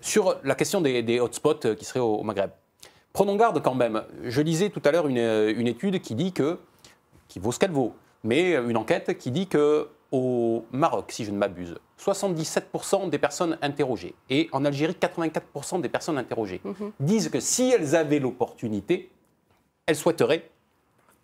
sur 0.00 0.36
la 0.44 0.54
question 0.54 0.80
des, 0.80 1.02
des 1.02 1.20
hotspots 1.20 1.64
euh, 1.64 1.74
qui 1.74 1.84
seraient 1.84 2.00
au, 2.00 2.16
au 2.16 2.22
Maghreb. 2.22 2.50
Prenons 3.12 3.36
garde 3.36 3.62
quand 3.62 3.74
même. 3.74 4.02
Je 4.24 4.40
lisais 4.42 4.70
tout 4.70 4.82
à 4.84 4.90
l'heure 4.90 5.06
une, 5.06 5.18
une 5.18 5.66
étude 5.68 6.00
qui 6.00 6.14
dit 6.14 6.32
que, 6.32 6.58
qui 7.28 7.38
vaut 7.38 7.52
ce 7.52 7.58
qu'elle 7.58 7.70
vaut, 7.70 7.94
mais 8.24 8.54
une 8.54 8.76
enquête 8.76 9.16
qui 9.18 9.30
dit 9.30 9.46
que 9.46 9.88
au 10.10 10.64
Maroc, 10.72 11.06
si 11.10 11.24
je 11.24 11.30
ne 11.30 11.36
m'abuse, 11.38 11.76
77% 12.00 13.08
des 13.10 13.18
personnes 13.18 13.56
interrogées 13.62 14.14
et 14.30 14.48
en 14.52 14.64
Algérie, 14.64 14.96
84% 15.00 15.80
des 15.80 15.88
personnes 15.88 16.18
interrogées 16.18 16.60
Mhm. 16.64 16.92
disent 17.00 17.28
que 17.30 17.40
si 17.40 17.70
elles 17.70 17.94
avaient 17.96 18.18
l'opportunité, 18.20 19.10
elles 19.86 19.96
souhaiteraient 19.96 20.50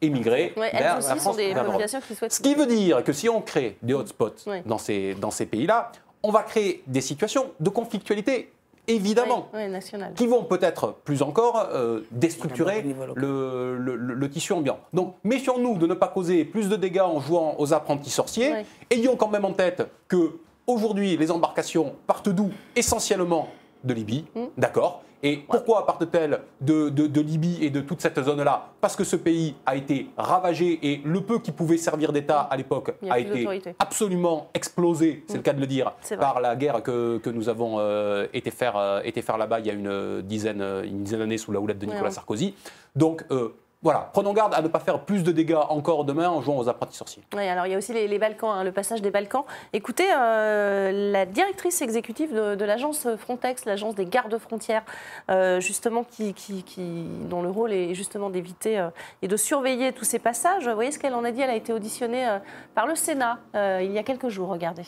émigrer 0.01 0.53
Ouais, 0.57 0.71
vers 0.71 0.81
elles 0.81 0.83
la 0.87 0.99
aussi 0.99 1.09
sont 1.09 1.17
France, 1.17 1.37
des 1.37 1.47
vers 1.49 1.55
l'Europe. 1.57 1.67
populations 1.73 2.01
qui 2.07 2.15
souhaitent. 2.15 2.33
Ce 2.33 2.41
qui 2.41 2.55
veut 2.55 2.67
dire 2.67 3.05
que 3.05 3.13
si 3.13 3.29
on 3.29 3.41
crée 3.41 3.77
des 3.83 3.95
hotspots 3.95 4.31
Ouais. 4.47 4.63
dans 4.67 4.79
ces, 4.79 5.15
dans 5.15 5.31
ces 5.31 5.47
pays-là, 5.47 5.93
on 6.23 6.31
va 6.31 6.43
créer 6.43 6.83
des 6.87 7.01
situations 7.01 7.51
de 7.61 7.69
conflictualité, 7.71 8.53
évidemment, 8.89 9.49
Ouais, 9.53 9.61
ouais, 9.61 9.69
national. 9.69 10.13
qui 10.15 10.27
vont 10.27 10.45
peut-être 10.45 10.95
plus 11.05 11.23
encore 11.23 11.69
euh, 11.73 12.01
déstructurer 12.11 12.83
le, 13.15 13.77
le- 13.77 13.97
le- 13.97 14.15
le 14.15 14.31
tissu 14.31 14.53
ambiant. 14.53 14.79
Donc 14.93 15.15
méfions-nous 15.25 15.79
de 15.79 15.87
ne 15.87 15.95
pas 15.95 16.09
causer 16.09 16.45
plus 16.45 16.69
de 16.69 16.77
dégâts 16.77 17.01
en 17.01 17.21
jouant 17.21 17.55
aux 17.59 17.73
apprentis 17.73 18.11
sorciers. 18.11 18.53
Ouais. 18.53 18.67
Ayons 18.91 19.17
quand 19.17 19.29
même 19.29 19.45
en 19.45 19.53
tête 19.53 19.87
que 20.09 20.33
aujourd'hui 20.67 21.17
les 21.17 21.31
embarcations 21.31 21.95
partent 22.07 22.29
d'où 22.31 22.51
Essentiellement 22.77 23.49
de 23.85 23.95
Libye, 23.95 24.25
Mm. 24.35 24.41
d'accord. 24.59 25.03
Et 25.23 25.37
pourquoi 25.37 25.85
partent-elles 25.85 26.41
de, 26.63 26.89
de- 26.89 27.07
de 27.07 27.21
Libye 27.21 27.59
et 27.61 27.69
de 27.69 27.83
toute 27.83 28.01
cette 28.01 28.19
zone-là? 28.23 28.69
Parce 28.81 28.97
que 28.97 29.05
ce 29.05 29.17
pays 29.17 29.55
a 29.67 29.77
été 29.77 30.07
ravagé 30.17 30.79
et 30.83 31.03
le 31.05 31.21
peu 31.21 31.39
qui 31.41 31.53
pouvait 31.53 31.77
servir 31.77 32.11
d'État 32.11 32.41
à 32.41 32.57
l'époque 32.57 32.95
a 33.11 33.19
été 33.19 33.47
absolument 33.79 34.49
explosé, 34.55 35.23
c'est 35.27 35.37
le 35.37 35.43
cas 35.43 35.53
de 35.53 35.61
le 35.61 35.67
dire, 35.67 35.93
par 36.19 36.41
la 36.41 36.57
guerre 36.57 36.83
que, 36.83 37.19
que 37.19 37.29
nous 37.29 37.51
avons 37.51 37.77
euh, 37.81 38.27
été 38.33 38.51
faire, 38.51 38.77
euh, 38.79 39.01
été 39.05 39.21
faire 39.21 39.37
là-bas 39.37 39.61
il 39.61 39.67
y 39.67 39.71
a 39.71 39.75
une 39.75 40.23
dizaine, 40.23 40.63
une 40.85 41.03
dizaine 41.03 41.21
d'années 41.21 41.39
sous 41.39 41.53
la 41.53 41.61
houlette 41.61 41.79
de 41.79 41.85
Ouais, 41.87 41.93
Nicolas 41.93 42.09
ouais. 42.09 42.15
Sarkozy. 42.15 42.55
Donc 42.97 43.25
euh, 43.31 43.51
voilà, 43.83 44.11
prenons 44.13 44.35
garde 44.35 44.53
à 44.53 44.61
ne 44.61 44.69
pas 44.69 44.79
faire 44.79 45.01
plus 45.01 45.23
de 45.23 45.33
dégâts 45.33 45.55
encore 45.71 46.05
demain 46.05 46.29
en 46.29 46.43
jouant 46.43 46.59
aux 46.59 46.69
apprentis 46.69 46.97
sorciers. 46.99 47.23
Oui, 47.35 47.49
alors 47.49 47.67
il 47.67 47.73
y 47.73 47.75
a 47.75 47.79
aussi 47.79 47.95
les, 47.95 48.07
les 48.09 48.19
Balkans, 48.19 48.51
hein, 48.51 48.63
le 48.63 48.73
passage 48.73 49.01
des 49.01 49.11
Balkans. 49.11 49.45
Écoutez, 49.73 50.05
euh, 50.15 51.11
la 51.13 51.25
directrice 51.25 51.81
exécutive 51.81 52.35
de, 52.35 52.57
de 52.57 52.65
l'agence 52.67 53.07
Frontex, 53.17 53.65
l'agence 53.65 53.95
des 53.95 54.05
gardes-frontières, 54.05 54.83
euh, 55.31 55.61
justement, 55.61 56.05
qui, 56.05 56.35
qui- 56.35 56.63
qui- 56.63 57.07
dont 57.31 57.41
le 57.41 57.49
rôle 57.49 57.73
est 57.73 57.95
justement 57.95 58.29
d'éviter 58.29 58.79
euh, 58.79 58.91
et 59.23 59.29
de 59.29 59.37
surveiller 59.39 59.93
tous 59.95 60.05
ces 60.05 60.19
passages. 60.19 60.69
Vous 60.69 60.75
voyez 60.75 60.93
ce 60.93 60.99
qu'elle 60.99 61.15
en 61.15 61.25
a 61.25 61.31
dit 61.31 61.41
Elle 61.41 61.49
a 61.51 61.57
été 61.57 61.73
auditionnée 61.73 62.29
euh, 62.29 62.39
par 62.75 62.87
le 62.87 62.95
Sénat 62.97 63.39
euh, 63.55 63.81
il 63.83 63.93
y 63.93 63.99
a 63.99 64.03
quelques 64.03 64.29
jours. 64.29 64.49
Regardez. 64.51 64.85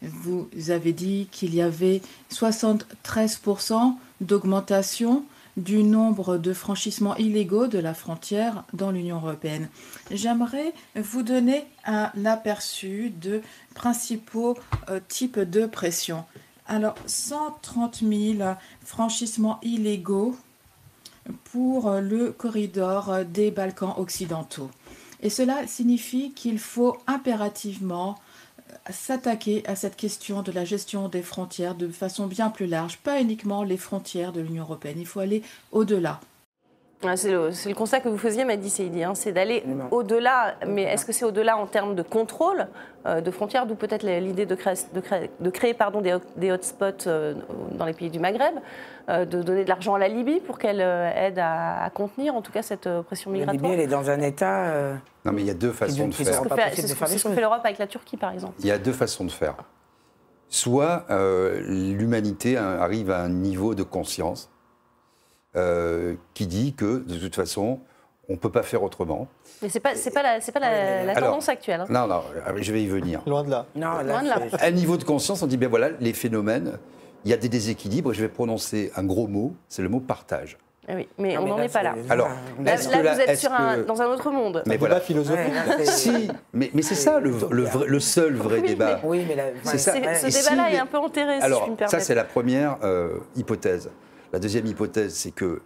Vous 0.00 0.48
avez 0.68 0.92
dit 0.92 1.28
qu'il 1.30 1.54
y 1.54 1.60
avait 1.62 2.00
73% 2.30 3.94
d'augmentation 4.20 5.24
du 5.56 5.82
nombre 5.82 6.36
de 6.36 6.52
franchissements 6.52 7.16
illégaux 7.16 7.66
de 7.66 7.78
la 7.78 7.94
frontière 7.94 8.64
dans 8.72 8.90
l'Union 8.90 9.16
européenne. 9.16 9.68
J'aimerais 10.10 10.72
vous 10.96 11.22
donner 11.22 11.64
un 11.84 12.10
aperçu 12.24 13.10
de 13.10 13.40
principaux 13.74 14.56
euh, 14.88 15.00
types 15.08 15.38
de 15.38 15.66
pression. 15.66 16.24
Alors, 16.66 16.94
130 17.06 18.02
000 18.02 18.54
franchissements 18.84 19.60
illégaux 19.62 20.36
pour 21.44 21.88
euh, 21.88 22.00
le 22.00 22.32
corridor 22.32 23.10
euh, 23.10 23.24
des 23.24 23.50
Balkans 23.50 23.94
occidentaux. 23.96 24.70
Et 25.22 25.30
cela 25.30 25.66
signifie 25.66 26.32
qu'il 26.32 26.58
faut 26.58 26.96
impérativement 27.06 28.18
s'attaquer 28.90 29.66
à 29.66 29.76
cette 29.76 29.96
question 29.96 30.42
de 30.42 30.52
la 30.52 30.64
gestion 30.64 31.08
des 31.08 31.22
frontières 31.22 31.74
de 31.74 31.88
façon 31.88 32.26
bien 32.26 32.50
plus 32.50 32.66
large, 32.66 32.98
pas 32.98 33.20
uniquement 33.20 33.62
les 33.62 33.76
frontières 33.76 34.32
de 34.32 34.40
l'Union 34.40 34.64
européenne. 34.64 34.96
Il 34.98 35.06
faut 35.06 35.20
aller 35.20 35.42
au-delà. 35.72 36.20
Ah, 37.06 37.16
C'est 37.16 37.30
le, 37.30 37.74
constat 37.74 38.00
que 38.00 38.08
vous 38.08 38.18
faisiez, 38.18 38.44
Madi 38.44 38.70
Seydi, 38.70 39.04
hein, 39.04 39.14
c'est 39.14 39.32
d'aller 39.32 39.62
au-delà. 39.90 40.54
Mais 40.66 40.82
est-ce 40.84 41.04
que 41.04 41.12
c'est 41.12 41.24
au-delà 41.24 41.56
en 41.56 41.66
termes 41.66 41.94
de 41.94 42.02
contrôle 42.02 42.66
euh, 43.06 43.20
de 43.20 43.30
frontières, 43.30 43.66
d'où 43.66 43.74
peut-être 43.74 44.02
l'idée 44.02 44.46
de 44.46 44.54
créer, 44.54 44.74
de 44.94 45.00
créer, 45.00 45.30
de 45.38 45.50
créer, 45.50 45.74
pardon, 45.74 46.00
des, 46.00 46.16
des 46.36 46.50
hotspots 46.52 47.06
euh, 47.06 47.34
dans 47.72 47.84
les 47.84 47.92
pays 47.92 48.08
du 48.10 48.18
Maghreb, 48.18 48.54
euh, 49.10 49.24
de 49.26 49.42
donner 49.42 49.64
de 49.64 49.68
l'argent 49.68 49.94
à 49.94 49.98
la 49.98 50.08
Libye 50.08 50.40
pour 50.40 50.58
qu'elle 50.58 50.80
euh, 50.80 51.10
aide 51.14 51.38
à, 51.38 51.84
à 51.84 51.90
contenir 51.90 52.34
en 52.34 52.40
tout 52.40 52.52
cas 52.52 52.62
cette 52.62 52.86
euh, 52.86 53.02
pression 53.02 53.30
La 53.32 53.38
migratoire 53.38 53.62
Libye, 53.72 53.74
elle 53.82 53.88
est 53.88 53.92
dans 53.92 54.08
un 54.10 54.20
état. 54.20 54.64
euh, 54.70 54.94
Non, 55.26 55.32
mais 55.32 55.42
il 55.42 55.46
y 55.46 55.50
a 55.50 55.54
deux 55.54 55.72
façons 55.72 56.08
de 56.08 56.12
faire. 56.14 56.24
C'est 56.24 56.32
ce 56.88 56.94
que 56.94 57.04
fait- 57.06 57.18
ce 57.18 57.40
l'Europe 57.40 57.60
avec 57.64 57.78
la 57.78 57.86
Turquie, 57.86 58.16
par 58.16 58.32
exemple. 58.32 58.54
Il 58.60 58.66
y 58.66 58.70
a 58.70 58.78
deux 58.78 58.92
façons 58.92 59.24
de 59.26 59.30
faire. 59.30 59.56
Soit 60.48 61.04
euh, 61.10 61.60
l'humanité 61.66 62.56
arrive 62.56 63.10
à 63.10 63.20
un 63.20 63.28
niveau 63.28 63.74
de 63.74 63.82
conscience 63.82 64.50
euh, 65.56 66.14
qui 66.34 66.46
dit 66.46 66.74
que, 66.74 66.98
de 67.06 67.16
toute 67.18 67.34
façon, 67.36 67.80
on 68.28 68.32
ne 68.34 68.38
peut 68.38 68.50
pas 68.50 68.62
faire 68.62 68.82
autrement. 68.82 69.28
Mais 69.62 69.68
c'est 69.68 69.80
pas, 69.80 69.94
c'est 69.94 70.10
pas 70.10 70.22
la, 70.22 70.40
c'est 70.40 70.52
pas 70.52 70.60
la, 70.60 71.04
la 71.04 71.12
Alors, 71.12 71.30
tendance 71.30 71.48
actuelle. 71.48 71.80
hein. 71.82 71.86
Non, 71.90 72.06
non, 72.06 72.22
je 72.60 72.72
vais 72.72 72.82
y 72.82 72.86
venir. 72.88 73.20
Loin 73.26 73.44
de 73.44 73.50
là. 73.50 73.66
Non, 73.74 73.92
là, 73.98 74.02
Loin 74.02 74.22
de 74.22 74.28
là. 74.28 74.38
À 74.60 74.70
niveau 74.70 74.96
de 74.96 75.04
conscience, 75.04 75.42
on 75.42 75.46
dit, 75.46 75.56
ben 75.56 75.68
voilà, 75.68 75.90
les 76.00 76.12
phénomènes 76.12 76.78
il 77.26 77.30
y 77.30 77.34
a 77.34 77.38
des 77.38 77.48
déséquilibres 77.48 78.10
et 78.12 78.14
je 78.14 78.20
vais 78.20 78.28
prononcer 78.28 78.92
un 78.96 79.04
gros 79.04 79.26
mot, 79.26 79.54
c'est 79.70 79.80
le 79.80 79.88
mot 79.88 80.00
partage. 80.00 80.58
Ah 80.86 80.92
oui, 80.94 81.08
mais 81.16 81.34
Non, 81.36 81.44
on 81.44 81.46
n'en 81.46 81.58
est 81.62 81.72
pas 81.72 81.82
là. 81.82 81.94
Alors, 82.10 82.28
Là, 82.62 82.76
la- 83.02 83.14
vous 83.14 83.20
êtes 83.22 83.38
sur 83.38 83.50
un- 83.50 83.76
que- 83.76 83.86
dans 83.86 84.02
un 84.02 84.06
autre 84.08 84.30
monde. 84.30 84.62
Mais 84.66 84.74
Un 84.74 84.78
voilà. 84.78 84.96
débat 84.96 85.06
philosophique. 85.06 85.54
Ouais, 85.78 85.86
Si, 85.86 86.28
mais, 86.52 86.70
mais 86.74 86.82
c'est 86.82 86.94
ça 86.94 87.20
le, 87.20 87.30
le 87.50 87.62
vrai- 87.64 87.86
le 87.88 88.00
seul 88.00 88.34
vrai 88.34 88.60
Oui, 88.60 88.68
débat. 88.68 89.00
Oui, 89.02 89.24
mais 89.26 89.34
là, 89.36 89.44
C'est 89.62 89.78
ça. 89.78 89.92
C'est- 89.92 90.30
Ce 90.30 90.30
si 90.38 90.50
débat-là 90.50 90.70
est 90.72 90.78
un 90.78 90.84
peu 90.84 90.98
enterré, 90.98 91.36
si 91.36 91.40
je 91.40 91.44
Alors, 91.46 91.62
puis 91.62 91.70
me 91.70 91.76
ça, 91.76 91.86
permettre. 91.86 92.06
c'est 92.06 92.14
la 92.14 92.24
première 92.24 92.76
euh, 92.82 93.14
hypothèse. 93.36 93.88
La 94.34 94.40
deuxième 94.40 94.66
hypothèse, 94.66 95.14
c'est 95.14 95.30
que 95.30 95.62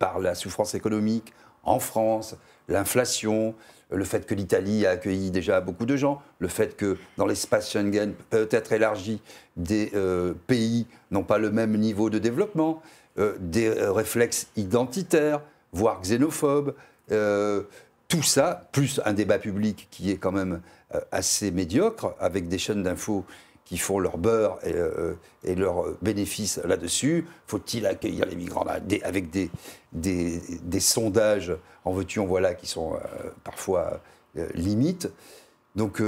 par 0.00 0.18
la 0.18 0.34
souffrance 0.34 0.74
économique 0.74 1.32
en 1.62 1.78
France, 1.78 2.34
l'inflation, 2.66 3.54
le 3.88 4.02
fait 4.02 4.26
que 4.26 4.34
l'Italie 4.34 4.84
a 4.84 4.90
accueilli 4.90 5.30
déjà 5.30 5.60
beaucoup 5.60 5.86
de 5.86 5.94
gens, 5.94 6.20
le 6.40 6.48
fait 6.48 6.76
que 6.76 6.98
dans 7.16 7.24
l'espace 7.24 7.70
Schengen, 7.70 8.14
peut-être 8.30 8.72
élargi, 8.72 9.20
des 9.56 9.92
euh, 9.94 10.34
pays 10.48 10.88
n'ont 11.12 11.22
pas 11.22 11.38
le 11.38 11.52
même 11.52 11.76
niveau 11.76 12.10
de 12.10 12.18
développement, 12.18 12.82
euh, 13.16 13.36
des 13.38 13.68
euh, 13.68 13.92
réflexes 13.92 14.48
identitaires, 14.56 15.40
voire 15.72 16.00
xénophobes, 16.00 16.74
tout 18.08 18.22
ça, 18.24 18.68
plus 18.72 19.00
un 19.04 19.12
débat 19.12 19.38
public 19.38 19.86
qui 19.92 20.10
est 20.10 20.16
quand 20.16 20.32
même 20.32 20.62
assez 21.12 21.52
médiocre, 21.52 22.16
avec 22.18 22.48
des 22.48 22.58
chaînes 22.58 22.82
d'infos 22.82 23.24
qui 23.66 23.76
font 23.78 23.98
leur 23.98 24.16
beurre 24.16 24.58
et, 24.64 24.72
euh, 24.72 25.14
et 25.44 25.54
leurs 25.54 25.84
bénéfices 26.00 26.58
là-dessus. 26.64 27.26
Faut-il 27.46 27.84
accueillir 27.86 28.24
les 28.24 28.36
migrants 28.36 28.64
là, 28.64 28.80
Des- 28.80 29.02
avec 29.02 29.28
des, 29.30 29.50
des, 29.92 30.40
des 30.62 30.80
sondages 30.80 31.52
en 31.84 31.92
veux-tu, 31.92 32.18
en 32.20 32.26
voilà, 32.26 32.54
qui 32.54 32.66
sont 32.66 32.94
euh, 32.94 32.98
parfois 33.44 34.00
euh, 34.38 34.48
limites 34.54 35.08
Donc, 35.76 36.00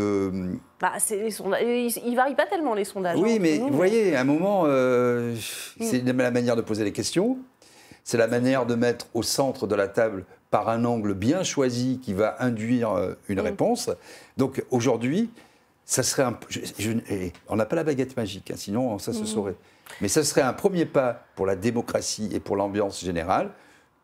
Bah, 0.80 0.92
c'est 0.98 1.16
les 1.20 1.30
sondages. 1.30 1.62
Ils 1.62 2.10
ne 2.12 2.16
varient 2.16 2.34
pas 2.36 2.46
tellement, 2.46 2.74
les 2.74 2.84
sondages. 2.84 3.18
oui, 3.18 3.34
hein, 3.34 3.38
mais 3.40 3.58
vous 3.58 3.68
voyez, 3.76 4.16
à 4.16 4.20
un 4.20 4.24
moment, 4.24 4.64
c'est 5.80 6.02
la 6.04 6.30
manière 6.30 6.56
de 6.56 6.62
poser 6.62 6.84
les 6.84 6.92
questions, 6.92 7.38
c'est 8.04 8.16
la 8.18 8.26
manière 8.28 8.66
de 8.66 8.74
mettre 8.74 9.06
au 9.14 9.22
centre 9.22 9.66
de 9.66 9.74
la 9.74 9.88
table 9.88 10.24
par 10.50 10.68
un 10.70 10.84
angle 10.86 11.12
bien 11.12 11.42
choisi 11.42 12.00
qui 12.02 12.14
va 12.14 12.36
induire 12.40 13.16
une 13.28 13.38
Mm. 13.40 13.44
réponse. 13.44 13.90
Donc 14.38 14.64
aujourd'hui, 14.70 15.28
ça 15.90 16.02
serait 16.02 16.22
un. 16.22 16.38
je- 16.50 16.60
je- 16.78 16.90
et 17.10 17.32
on 17.48 17.56
n'a 17.56 17.64
pas 17.64 17.74
la 17.76 17.82
baguette 17.82 18.14
magique, 18.14 18.50
hein, 18.50 18.56
sinon 18.58 18.98
ça 18.98 19.14
se 19.14 19.22
Mm. 19.22 19.26
saurait. 19.26 19.54
Mais 20.02 20.08
ça 20.08 20.22
serait 20.22 20.42
un 20.42 20.52
premier 20.52 20.84
pas 20.84 21.24
pour 21.34 21.46
la 21.46 21.56
démocratie 21.56 22.28
et 22.32 22.40
pour 22.40 22.56
l'ambiance 22.56 23.00
générale, 23.02 23.50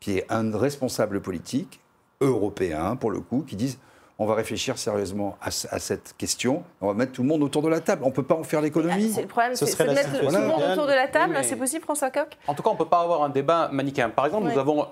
qui 0.00 0.16
est 0.16 0.26
un 0.32 0.56
responsable 0.56 1.20
politique 1.20 1.80
européen, 2.22 2.96
pour 2.96 3.10
le 3.10 3.20
coup, 3.20 3.44
qui 3.46 3.54
dise 3.56 3.78
on 4.18 4.26
va 4.26 4.34
réfléchir 4.34 4.78
sérieusement 4.78 5.36
à, 5.42 5.50
ce- 5.50 5.66
à 5.72 5.78
cette 5.80 6.14
question, 6.16 6.62
on 6.80 6.86
va 6.86 6.94
mettre 6.94 7.10
tout 7.12 7.22
le 7.22 7.28
monde 7.28 7.42
autour 7.42 7.62
de 7.62 7.68
la 7.68 7.80
table. 7.80 8.02
On 8.04 8.08
ne 8.10 8.12
peut 8.14 8.22
pas 8.22 8.36
en 8.36 8.44
faire 8.44 8.60
l'économie. 8.62 9.10
C'est 9.12 9.22
le 9.22 9.28
problème, 9.28 9.56
Ce 9.56 9.66
c'est 9.66 9.72
serait 9.72 9.84
c'est 9.86 9.90
de 9.90 9.94
la 9.96 10.02
mettre 10.04 10.20
tout 10.20 10.32
le 10.32 10.46
monde 10.46 10.62
autour 10.72 10.86
de 10.86 10.92
la 10.92 11.08
table. 11.08 11.34
Oui, 11.36 11.44
C'est 11.44 11.56
possible, 11.56 11.82
François 11.82 12.10
Coq? 12.10 12.28
En 12.46 12.54
tout 12.54 12.62
cas, 12.62 12.70
on 12.70 12.74
ne 12.74 12.78
peut 12.78 12.84
pas 12.88 13.00
avoir 13.00 13.24
un 13.24 13.28
débat 13.28 13.68
manichéen. 13.72 14.08
Par 14.10 14.24
exemple, 14.24 14.48
nous 14.50 14.58
avons 14.58 14.86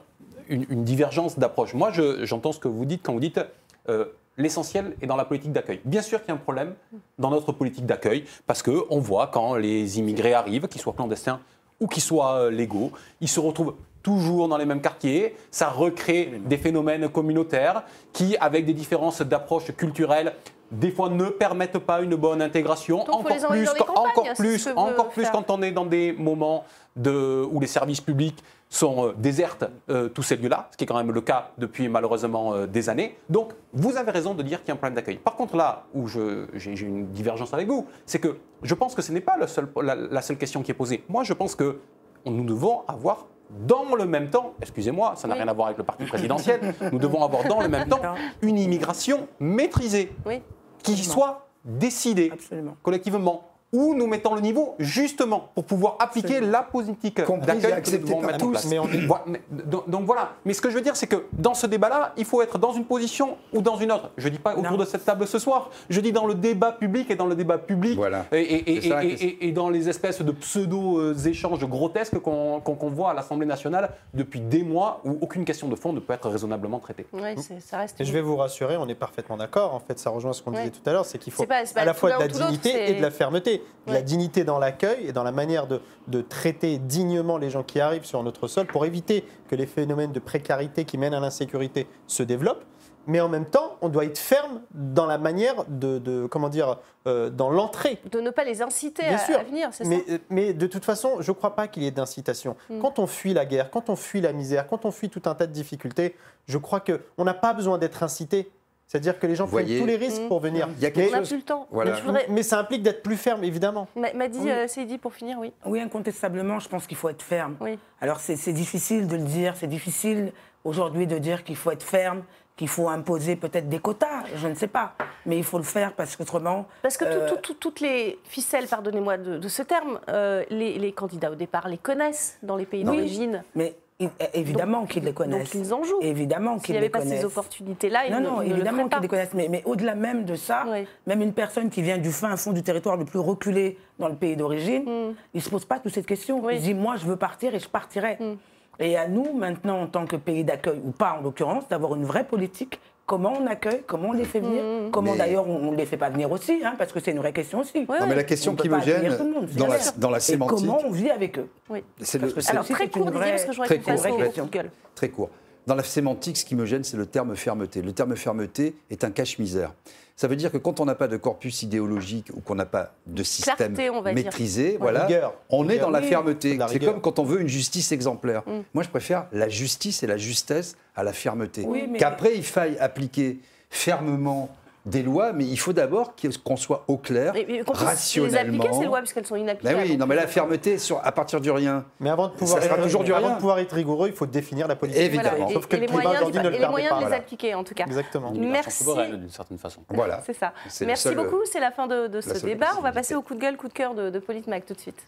une, 0.49 0.67
une 0.69 0.83
divergence 0.85 1.39
d'approche. 1.39 1.73
Moi, 1.73 1.91
je- 1.93 2.25
j'entends 2.27 2.51
ce 2.53 2.59
que 2.59 2.67
vous 2.69 2.85
dites 2.85 3.03
quand 3.05 3.13
vous 3.15 3.21
dites 3.21 3.41
euh, 3.89 4.07
l'essentiel 4.37 4.97
est 5.01 5.07
dans 5.07 5.17
la 5.17 5.25
politique 5.25 5.53
d'accueil. 5.53 5.81
Bien 5.85 6.03
sûr 6.03 6.21
qu'il 6.21 6.29
y 6.29 6.33
a 6.33 6.35
un 6.35 6.39
problème 6.39 6.75
dans 7.19 7.31
notre 7.31 7.53
politique 7.53 7.87
d'accueil, 7.87 8.25
parce 8.47 8.63
qu'on 8.63 8.99
voit 8.99 9.29
quand 9.29 9.55
les 9.55 9.99
immigrés 9.99 10.35
arrivent, 10.35 10.69
qu'ils 10.69 10.81
soient 10.81 10.93
clandestins 10.93 11.41
ou 11.81 11.87
qu'ils 11.87 12.03
soient 12.03 12.35
euh, 12.35 12.51
légaux, 12.51 12.93
ils 13.21 13.29
se 13.29 13.41
retrouvent 13.41 13.75
toujours 14.03 14.49
dans 14.49 14.57
les 14.57 14.65
mêmes 14.65 14.81
quartiers. 14.81 15.37
Ça 15.51 15.69
recrée 15.69 16.41
des 16.45 16.57
phénomènes 16.57 17.09
communautaires 17.09 17.85
qui, 18.13 18.37
avec 18.39 18.67
des 18.67 18.75
différences 18.75 19.23
d'approche 19.23 19.73
culturelle, 19.77 20.33
des 20.71 20.91
fois 20.91 21.11
ne 21.11 21.27
permettent 21.27 21.79
pas 21.79 22.01
une 22.01 22.17
bonne 22.17 22.41
intégration. 22.41 23.05
Donc, 23.05 23.11
encore 23.11 23.49
plus, 23.49 23.69
encore 23.95 24.35
plus, 24.35 24.69
encore 24.75 25.11
quand 25.33 25.51
on 25.51 25.63
est 25.63 25.73
dans 25.73 25.85
des 25.85 26.13
moments 26.13 26.65
de, 26.97 27.47
où 27.51 27.61
les 27.61 27.67
services 27.67 28.01
publics 28.01 28.43
sont 28.73 29.09
euh, 29.09 29.13
désertent 29.19 29.67
euh, 29.91 30.09
tous 30.09 30.23
ces 30.23 30.37
lieux-là, 30.37 30.69
ce 30.73 30.77
qui 30.79 30.85
est 30.85 30.87
quand 30.87 30.97
même 30.97 31.13
le 31.13 31.21
cas 31.21 31.51
depuis 31.59 31.89
malheureusement 31.89 32.55
euh, 32.55 32.67
des 32.67 32.89
années. 32.89 33.19
Donc, 33.29 33.53
vous 33.75 33.99
avez 33.99 34.11
raison 34.11 34.33
de 34.35 34.43
dire 34.43 34.61
qu'il 34.61 34.69
y 34.69 34.71
a 34.71 34.75
un 34.75 34.77
problème 34.77 34.95
d'accueil. 34.95 35.17
Par 35.19 35.37
contre, 35.37 35.57
là 35.57 35.85
où 35.93 36.09
j'ai 36.09 36.47
une 36.81 37.07
divergence 37.09 37.53
avec 37.53 37.69
vous, 37.69 37.87
c'est 38.07 38.19
que 38.19 38.39
je 38.63 38.75
pense 38.75 38.95
que 38.95 39.03
ce 39.03 39.13
n'est 39.13 39.21
pas 39.21 39.37
la, 39.37 39.95
la 39.95 40.23
seule 40.23 40.39
question 40.39 40.63
qui 40.63 40.71
est 40.71 40.75
posée. 40.75 41.05
Moi, 41.11 41.23
je 41.23 41.35
pense 41.35 41.55
que 41.55 41.81
nous 42.25 42.45
devons 42.45 42.81
avoir 42.89 43.27
dans 43.67 43.95
le 43.95 44.07
même 44.07 44.31
temps, 44.31 44.55
excusez-moi, 44.63 45.13
ça 45.17 45.29
n'a 45.29 45.35
Oui. 45.35 45.41
rien 45.43 45.49
à 45.49 45.53
voir 45.53 45.67
avec 45.67 45.77
le 45.77 45.85
parti 45.85 46.05
présidentiel, 46.07 46.75
nous 46.93 46.99
devons 46.99 47.23
avoir 47.23 47.45
dans 47.45 47.61
le 47.61 47.69
même 47.69 47.87
temps 47.89 48.01
une 48.41 48.59
immigration 48.59 49.29
maîtrisée, 49.39 50.11
Oui. 50.25 50.41
qui 50.83 50.97
soit 50.97 51.47
décidée 51.63 52.31
Absolument. 52.33 52.77
collectivement, 52.83 53.45
où 53.73 53.95
nous 53.95 54.07
mettons 54.07 54.35
le 54.35 54.43
niveau 54.43 54.75
justement 54.79 55.49
pour 55.55 55.65
pouvoir 55.65 55.97
appliquer 55.99 56.41
la 56.41 56.63
politique 56.63 57.17
d'accueil 57.17 57.61
que 57.61 57.67
nous 57.69 57.73
acceptée 57.73 57.99
devons 57.99 58.21
par 58.21 58.31
mettre 58.33 58.45
en 58.45 58.47
tous, 58.49 58.51
place. 58.53 58.67
mais 58.67 58.79
on 58.79 58.87
est- 58.89 59.07
Voilà, 59.07 59.25
mais- 59.27 59.41
donc, 59.51 59.89
donc 59.89 60.05
voilà. 60.05 60.33
Mais 60.45 60.53
ce 60.53 60.61
que 60.61 60.69
je 60.69 60.75
veux 60.75 60.83
dire, 60.83 60.95
c'est 60.95 61.07
que 61.07 61.25
dans 61.33 61.55
ce 61.55 61.67
débat-là, 61.67 62.13
il 62.19 62.27
faut 62.27 62.43
être 62.43 62.59
dans 62.59 62.73
une 62.73 62.85
position 62.85 63.39
ou 63.55 63.63
dans 63.63 63.77
une 63.77 63.91
autre. 63.91 64.11
Je 64.19 64.29
dis 64.29 64.39
pas 64.39 64.53
autour 64.57 64.73
Non. 64.73 64.77
de 64.77 64.85
cette 64.85 65.05
table 65.07 65.27
ce 65.27 65.39
soir. 65.39 65.71
Je 65.89 66.01
dis 66.01 66.13
dans 66.13 66.27
le 66.27 66.35
débat 66.35 66.73
public 66.73 67.11
et 67.11 67.15
dans 67.17 67.25
le 67.27 67.35
débat 67.35 67.57
public 67.57 67.97
Voilà. 67.97 68.27
et, 68.31 68.41
et- 68.41 68.73
et- 68.77 68.81
C'est 68.83 68.89
ça 68.91 68.95
la 68.97 69.05
et- 69.05 69.09
question. 69.09 69.29
et- 69.41 69.49
et 69.49 69.53
dans 69.53 69.71
les 69.71 69.89
espèces 69.89 70.21
de 70.21 70.33
pseudo-échanges 70.33 71.65
grotesques 71.67 72.19
qu'on 72.19 72.61
voit 72.91 73.11
à 73.11 73.15
l'Assemblée 73.15 73.47
nationale 73.47 73.91
depuis 74.13 74.41
des 74.41 74.63
mois 74.63 75.01
où 75.05 75.17
aucune 75.23 75.45
question 75.47 75.69
de 75.69 75.77
fond 75.77 75.93
ne 75.95 76.01
peut 76.01 76.13
être 76.13 76.29
raisonnablement 76.29 76.79
traitée. 76.79 77.07
C'est- 77.39 77.61
ça 77.61 77.79
reste. 77.79 78.01
Et 78.01 78.05
je 78.05 78.13
vais 78.13 78.21
vous 78.21 78.37
rassurer, 78.37 78.77
on 78.77 78.87
est 78.89 78.95
parfaitement 78.95 79.37
d'accord. 79.39 79.75
En 79.75 79.81
fait, 79.81 79.99
ça 79.99 80.11
rejoint 80.11 80.33
ce 80.35 80.43
qu'on 80.43 80.53
Ouais. 80.53 80.59
disait 80.65 80.71
tout 80.71 80.89
à 80.89 80.93
l'heure, 80.93 81.07
c'est 81.07 81.19
qu'il 81.19 81.33
faut 81.33 81.45
pas- 81.47 81.63
à 81.77 81.85
la 81.85 81.95
fois 81.95 82.11
de 82.11 82.17
ou 82.17 82.19
la 82.21 82.29
dignité 82.29 82.91
et 82.91 82.95
de 82.95 83.03
la 83.03 83.11
fermeté. 83.11 83.62
De 83.87 83.93
la 83.93 84.03
dignité 84.03 84.45
dans 84.45 84.59
l'accueil 84.61 85.09
et 85.09 85.13
dans 85.13 85.25
la 85.25 85.33
manière 85.33 85.67
de, 85.67 85.81
de 86.07 86.21
traiter 86.21 86.79
dignement 86.79 87.37
les 87.37 87.51
gens 87.51 87.63
qui 87.65 87.81
arrivent 87.81 88.05
sur 88.05 88.23
notre 88.23 88.47
sol 88.47 88.67
pour 88.67 88.85
éviter 88.87 89.25
que 89.49 89.57
les 89.57 89.67
phénomènes 89.67 90.13
de 90.13 90.21
précarité 90.21 90.85
qui 90.85 90.99
mènent 90.99 91.15
à 91.15 91.21
l'insécurité 91.21 91.89
se 92.07 92.23
développent. 92.23 92.65
Mais 93.09 93.21
en 93.21 93.29
même 93.29 93.47
temps, 93.47 93.79
on 93.81 93.89
doit 93.89 94.05
être 94.05 94.19
ferme 94.19 94.61
dans 94.71 95.07
la 95.07 95.19
manière 95.19 95.65
de, 95.67 95.99
de- 95.99 96.27
comment 96.27 96.49
dire, 96.49 96.79
euh, 97.09 97.31
dans 97.31 97.51
l'entrée 97.51 97.99
De 98.13 98.21
ne 98.21 98.31
pas 98.31 98.45
les 98.45 98.63
inciter 98.63 99.03
Bien 99.03 99.17
à, 99.17 99.19
sûr. 99.19 99.37
à 99.41 99.43
venir, 99.43 99.69
c'est 99.73 99.85
mais, 99.85 100.05
ça 100.07 100.19
mais 100.31 100.53
de 100.53 100.67
toute 100.69 100.85
façon, 100.85 101.17
je 101.19 101.33
ne 101.33 101.37
crois 101.37 101.57
pas 101.57 101.67
qu'il 101.67 101.83
y 101.83 101.89
ait 101.89 101.91
d'incitation. 101.91 102.55
Mm. 102.71 102.79
Quand 102.81 103.01
on 103.01 103.09
fuit 103.09 103.35
la 103.35 103.45
guerre, 103.45 103.73
quand 103.73 103.91
on 103.91 103.97
fuit 103.97 104.21
la 104.21 104.33
misère, 104.33 104.69
quand 104.69 104.85
on 104.85 104.93
fuit 104.93 105.11
tout 105.11 105.23
un 105.25 105.35
tas 105.35 105.49
de 105.49 105.53
difficultés, 105.53 106.15
je 106.47 106.59
crois 106.59 106.79
qu'on 106.79 107.25
n'a 107.25 107.35
pas 107.35 107.53
besoin 107.55 107.77
d'être 107.79 108.05
incité. 108.05 108.53
C'est-à-dire 108.93 109.19
que 109.19 109.27
les 109.27 109.35
gens 109.37 109.47
prennent 109.47 109.65
tous 109.79 109.87
les 109.87 109.97
risques 109.97 110.29
pour 110.29 110.39
venir. 110.41 110.69
Il 110.77 110.83
y 110.83 110.85
a 110.85 110.91
On 110.91 110.93
quelque 110.93 111.13
n'a 111.13 111.19
chose. 111.21 111.29
plus 111.29 111.37
le 111.39 111.43
temps. 111.45 111.67
Voilà. 111.71 111.93
Mais 111.93 111.97
je 111.97 112.03
voudrais- 112.03 112.27
Mais 112.29 112.43
ça 112.43 112.59
implique 112.59 112.83
d'être 112.83 113.03
plus 113.03 113.17
ferme, 113.17 113.43
évidemment. 113.43 113.89
M'a 113.97 114.13
m'a 114.13 114.29
dit 114.29 114.39
Oui. 114.43 114.51
euh, 114.51 114.99
pour 115.01 115.15
finir, 115.15 115.39
oui. 115.41 115.51
Oui, 115.65 115.81
incontestablement, 115.81 116.59
je 116.59 116.69
pense 116.69 116.87
qu'il 116.87 116.99
faut 116.99 117.09
être 117.09 117.23
ferme. 117.23 117.57
Oui. 117.63 117.79
Alors 118.03 118.21
c'est 118.21 118.53
difficile 118.53 119.07
de 119.07 119.17
le 119.17 119.23
dire, 119.23 119.55
c'est 119.57 119.67
difficile 119.67 120.33
aujourd'hui 120.65 121.07
de 121.07 121.17
dire 121.17 121.43
qu'il 121.43 121.57
faut 121.57 121.71
être 121.71 121.83
ferme, 121.83 122.23
qu'il 122.55 122.69
faut 122.69 122.91
imposer 122.91 123.35
peut-être 123.35 123.71
des 123.71 123.79
quotas, 123.79 124.25
je 124.37 124.47
ne 124.47 124.55
sais 124.55 124.67
pas. 124.67 124.95
Mais 125.25 125.39
il 125.39 125.45
faut 125.45 125.57
le 125.57 125.65
faire 125.65 125.95
parce 125.95 126.15
qu'autrement... 126.15 126.67
Parce 126.83 126.99
que 126.99 127.07
tout- 127.07 127.11
euh, 127.11 127.29
tout- 127.31 127.37
tout- 127.41 127.55
toutes 127.55 127.81
les 127.81 128.19
ficelles, 128.25 128.67
pardonnez-moi 128.67 129.17
de, 129.17 129.39
de 129.39 129.49
ce 129.49 129.63
terme, 129.63 130.01
euh, 130.11 130.45
les, 130.51 130.79
les 130.79 130.93
candidats 130.93 131.31
au 131.31 131.35
départ 131.35 131.67
les 131.67 131.79
connaissent 131.79 132.39
dans 132.43 132.57
les 132.57 132.67
pays 132.67 132.81
Oui. 132.87 132.95
d'origine. 132.95 133.43
Mais 133.55 133.75
il- 134.03 134.11
évidemment 134.35 134.85
qu'ils 134.87 135.05
les 135.05 135.13
connaissent. 135.13 135.55
Donc 135.55 135.65
ils 135.67 135.73
en 135.75 135.83
jouent. 135.83 135.99
Évidemment 136.03 136.55
S'il 136.55 136.63
qu'ils 136.63 136.73
n'y 136.75 136.79
avait 136.79 136.87
les 136.87 136.91
pas 136.91 136.99
connaissent. 137.01 137.21
ces 137.21 137.25
opportunités-là, 137.25 138.07
ils 138.07 138.13
non, 138.13 138.21
non, 138.21 138.41
ne 138.41 138.47
évidemment 138.51 138.89
pas. 138.89 138.97
qu'ils 138.97 139.03
les 139.03 139.09
connaissent. 139.09 139.35
Mais, 139.35 139.49
mais 139.51 139.63
au-delà 139.65 139.95
même 139.95 140.25
de 140.25 140.35
ça, 140.35 140.65
Oui. 140.69 140.87
même 141.07 141.23
une 141.23 141.33
personne 141.33 141.71
qui 141.71 141.83
vient 141.83 141.99
du 141.99 142.11
fin 142.11 142.37
fond 142.37 142.53
du 142.53 142.63
territoire 142.63 142.97
le 142.97 143.05
plus 143.05 143.19
reculé 143.19 143.79
dans 143.99 144.09
le 144.09 144.15
pays 144.17 144.37
d'origine, 144.37 144.83
Mm. 144.85 145.15
il 145.35 145.37
ne 145.39 145.41
se 145.41 145.51
pose 145.51 145.65
pas 145.65 145.79
toute 145.79 145.93
cette 145.95 146.07
question. 146.07 146.41
Oui. 146.45 146.55
Il 146.57 146.63
dit, 146.63 146.75
moi, 146.75 146.97
je 146.97 147.07
veux 147.07 147.17
partir 147.17 147.55
et 147.55 147.59
je 147.61 147.69
partirai. 147.69 148.17
Mm. 148.21 148.35
Et 148.81 148.97
à 148.97 149.07
nous, 149.07 149.33
maintenant, 149.35 149.83
en 149.83 149.87
tant 149.87 150.07
que 150.07 150.17
pays 150.17 150.45
d'accueil, 150.45 150.81
ou 150.85 150.91
pas 150.91 151.17
en 151.19 151.23
l'occurrence, 151.23 151.69
d'avoir 151.69 151.95
une 151.95 152.05
vraie 152.05 152.25
politique. 152.25 152.81
Comment 153.13 153.35
on 153.39 153.47
accueille, 153.47 153.83
comment 153.87 154.09
on 154.09 154.13
les 154.13 154.25
fait 154.25 154.41
venir, 154.41 154.63
Mm. 154.65 154.91
comment 154.91 155.13
Mais- 155.13 155.19
d'ailleurs 155.19 155.47
on 155.47 155.71
ne 155.73 155.77
les 155.77 155.85
fait 155.85 155.99
pas 155.99 156.09
venir 156.09 156.33
aussi, 156.33 156.63
hein, 156.65 156.73
parce 156.79 156.93
que 156.93 156.99
c'est 156.99 157.11
une 157.11 157.19
vraie 157.19 157.35
question 157.35 157.61
aussi. 157.61 157.81
Ouais, 157.87 158.01
Non, 158.01 158.07
mais 158.07 158.15
la 158.15 158.25
question 158.25 158.55
qui 158.57 158.71
me 158.71 158.81
gêne 158.81 159.03
monde, 159.03 159.49
c'est 159.51 159.59
dans 159.59 159.67
la, 159.67 159.77
dans 159.99 160.09
la 160.09 160.17
Et 160.17 160.21
sémantique, 160.21 160.57
comment 160.67 160.79
on 160.83 160.91
vit 160.91 161.11
avec 161.11 161.39
eux 161.39 161.47
Oui. 161.69 161.85
c'est 162.01 162.17
le- 162.19 162.33
Alors 162.49 162.65
très 162.65 162.89
court, 162.89 163.11
vraie- 163.11 163.33
parce 163.33 163.45
que 163.45 163.65
très 163.67 163.79
au 163.93 163.97
Vraie 163.99 164.33
gueule. 164.51 164.71
Très 164.95 165.11
court. 165.11 165.29
Dans 165.67 165.75
la 165.75 165.83
sémantique, 165.83 166.39
ce 166.39 166.47
qui 166.47 166.55
me 166.57 166.65
gêne, 166.65 166.85
c'est 166.85 166.97
le 166.97 167.05
terme 167.05 167.37
fermeté. 167.37 167.83
Le 167.83 167.93
terme 167.93 168.17
fermeté 168.17 168.75
est 168.91 169.05
un 169.05 169.11
cache-misère. 169.11 169.75
Ça 170.17 170.29
veut 170.29 170.37
dire 170.37 170.53
que 170.53 170.59
quand 170.59 170.79
on 170.81 170.85
n'a 170.85 170.95
pas 170.95 171.09
de 171.09 171.17
corpus 171.17 171.63
idéologique 171.63 172.31
ou 172.35 172.41
qu'on 172.41 172.55
n'a 172.55 172.67
pas 172.67 172.93
de 173.07 173.23
système 173.23 173.57
Clarté, 173.75 173.91
on 173.91 174.03
va 174.03 174.13
dire. 174.15 174.25
maîtrisé, 174.25 174.77
voilà, 174.79 175.07
Rigueur. 175.07 175.35
on 175.49 175.69
est 175.69 175.79
dans 175.79 175.91
la 175.91 176.01
Oui, 176.01 176.07
fermeté. 176.09 176.59
C'est 176.69 176.79
comme 176.79 177.01
quand 177.01 177.19
on 177.19 177.25
veut 177.25 177.41
une 177.41 177.49
justice 177.49 177.93
exemplaire. 177.93 178.43
Mm. 178.47 178.61
Moi, 178.75 178.83
je 178.85 178.89
préfère 178.89 179.27
la 179.33 179.49
justice 179.49 180.03
et 180.03 180.07
la 180.07 180.17
justesse 180.19 180.77
à 180.95 181.03
la 181.03 181.13
fermeté. 181.13 181.65
Oui, 181.67 181.87
mais- 181.91 181.99
Qu'après, 181.99 182.37
il 182.37 182.45
faille 182.45 182.77
appliquer 182.79 183.41
fermement 183.71 184.51
des 184.85 185.03
lois, 185.03 185.33
mais 185.33 185.45
il 185.45 185.57
faut 185.57 185.73
d'abord 185.73 186.15
qu'on 186.45 186.57
soit 186.57 186.85
au 186.89 186.97
clair, 186.97 187.33
Mais- 187.35 187.45
mais 187.49 187.63
puisse 187.63 187.81
les 187.81 187.87
rationnellement. 187.87 188.65
appliquer, 188.65 188.79
ces 188.81 188.85
lois, 188.87 188.99
puisqu'elles 188.99 189.27
sont 189.27 189.35
Ben 189.37 189.43
inapplicables. 189.43 189.81
oui, 189.83 189.97
non, 189.97 190.07
mais 190.07 190.17
la 190.17 190.27
fermeté 190.27 190.79
sur, 190.79 191.01
à 191.05 191.13
partir 191.13 191.41
du 191.41 191.51
rien. 191.53 191.85
Mais 192.01 192.11
avant 192.11 192.27
de 192.29 192.33
pouvoir, 192.33 192.59
Ça 192.61 192.65
sera 192.67 192.77
être, 192.79 192.83
toujours 192.85 193.05
du 193.05 193.15
avant 193.15 193.27
rien. 193.27 193.35
de 193.37 193.41
pouvoir 193.41 193.59
être 193.61 193.73
rigoureux, 193.73 194.09
il 194.09 194.15
faut 194.15 194.27
définir 194.27 194.67
la 194.67 194.75
politique. 194.77 195.01
Évidemment. 195.03 195.31
Voilà, 195.37 195.51
et- 195.51 195.55
Sauf 195.55 195.67
que 195.69 195.77
et 195.77 195.81
le 195.81 195.87
les 195.87 195.93
moyens, 195.93 196.15
aujourd'hui 196.17 196.41
ne 196.43 196.49
le 196.49 196.55
et 196.57 196.59
les 196.59 196.67
moyens 196.69 196.91
pas. 196.91 196.97
de 196.97 197.01
les 197.01 197.07
Voilà. 197.07 197.23
appliquer, 197.23 197.55
en 197.55 197.63
tout 197.65 197.75
cas. 197.75 197.85
Exactement. 197.85 198.33
Merci. 198.37 198.85
d'une 198.85 199.31
certaine 199.31 199.59
façon. 199.59 199.83
Voilà. 199.89 200.21
C'est 200.27 200.33
ça. 200.35 200.53
Merci 200.85 201.03
seul- 201.05 201.15
beaucoup. 201.17 201.41
C'est 201.45 201.61
la 201.61 201.71
fin 201.71 201.87
de, 201.87 202.09
de 202.09 202.21
ce 202.21 202.45
débat. 202.45 202.71
On 202.79 202.83
va 202.83 202.93
passer 202.93 203.15
au 203.15 203.23
coup 203.23 203.35
de 203.35 203.41
gueule, 203.41 203.57
coup 203.57 203.69
de 203.69 203.73
cœur 203.73 203.95
de, 203.95 204.11
de 204.11 204.19
Politmac 204.19 204.67
tout 204.67 204.75
de 204.75 204.81
suite. 204.81 205.01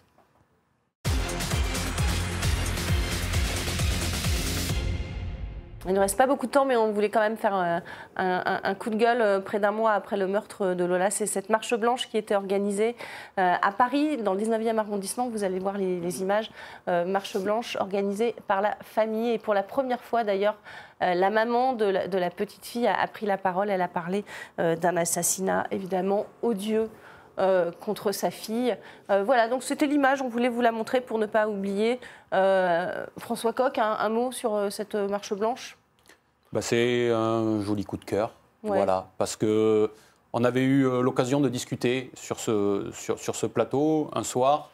Il 5.87 5.93
ne 5.93 6.01
reste 6.01 6.17
pas 6.17 6.27
beaucoup 6.27 6.47
de 6.47 6.51
temps, 6.51 6.65
mais 6.65 6.77
on 6.77 6.93
voulait 6.93 7.11
quand 7.11 7.21
même 7.21 7.37
faire 7.37 7.55
euh, 7.55 7.81
un, 8.17 8.75
coup 8.75 8.89
de 8.89 8.97
gueule 8.97 9.21
euh, 9.21 9.41
près 9.41 9.61
d'un 9.61 9.71
mois 9.71 9.93
après 9.93 10.17
le 10.17 10.27
meurtre 10.27 10.73
de 10.73 10.85
Lola. 10.85 11.11
C'est 11.11 11.27
cette 11.27 11.51
marche 11.51 11.75
blanche 11.75 12.09
qui 12.09 12.17
était 12.17 12.35
organisée 12.35 12.97
euh, 13.39 13.55
à 13.61 13.71
Paris, 13.71 14.17
dans 14.17 14.33
le 14.33 14.41
19e 14.41 14.79
arrondissement. 14.79 15.29
Vous 15.29 15.45
allez 15.45 15.59
voir 15.59 15.77
les, 15.77 16.23
images. 16.23 16.51
Marche 16.87 17.37
blanche 17.39 17.77
organisée 17.77 18.35
par 18.47 18.63
la 18.63 18.77
famille. 18.83 19.33
Et 19.33 19.39
pour 19.39 19.53
la 19.53 19.63
première 19.63 20.01
fois, 20.01 20.23
d'ailleurs, 20.23 20.57
la 21.01 21.31
maman 21.31 21.73
de 21.73 21.85
la, 21.85 22.31
petite 22.31 22.65
fille 22.65 22.87
a, 22.87 23.07
pris 23.09 23.27
la 23.27 23.37
parole. 23.37 23.69
Elle 23.69 23.83
a 23.83 23.89
parlé 23.89 24.25
d'un 24.59 24.97
assassinat, 24.97 25.67
évidemment, 25.71 26.27
odieux. 26.43 26.89
Euh, 27.39 27.71
contre 27.81 28.13
sa 28.13 28.31
fille. 28.31 28.77
Euh, 29.11 29.23
voilà, 29.25 29.49
donc 29.49 29.63
c'était 29.63 29.87
l'image, 29.87 30.23
on 30.23 30.29
voulait 30.29 30.49
vous 30.49 30.61
la 30.61 30.73
montrer 30.73 31.01
pour 31.01 31.19
ne 31.19 31.27
pas 31.27 31.49
oublier. 31.49 32.01
Euh, 32.33 33.07
François 33.19 33.53
Coq, 33.53 33.79
un, 33.79 33.97
un 33.99 34.09
mot 34.09 34.33
sur 34.33 34.55
euh, 34.55 34.71
cette 34.71 34.95
marche 34.95 35.35
blanche? 35.35 35.77
Bah, 36.53 36.63
c'est 36.63 37.11
un 37.11 37.61
joli 37.61 37.85
coup 37.85 37.97
de 37.97 38.05
cœur. 38.05 38.33
Ouais. 38.63 38.77
Voilà, 38.77 39.09
parce 39.19 39.37
que 39.37 39.91
on 40.33 40.43
avait 40.43 40.63
eu 40.63 40.83
l'occasion 41.03 41.41
de 41.41 41.49
discuter 41.49 42.11
sur 42.15 42.41
ce, 42.41 42.91
sur, 42.93 43.19
sur 43.19 43.37
ce 43.37 43.47
plateau 43.47 44.11
un 44.15 44.25
soir 44.25 44.71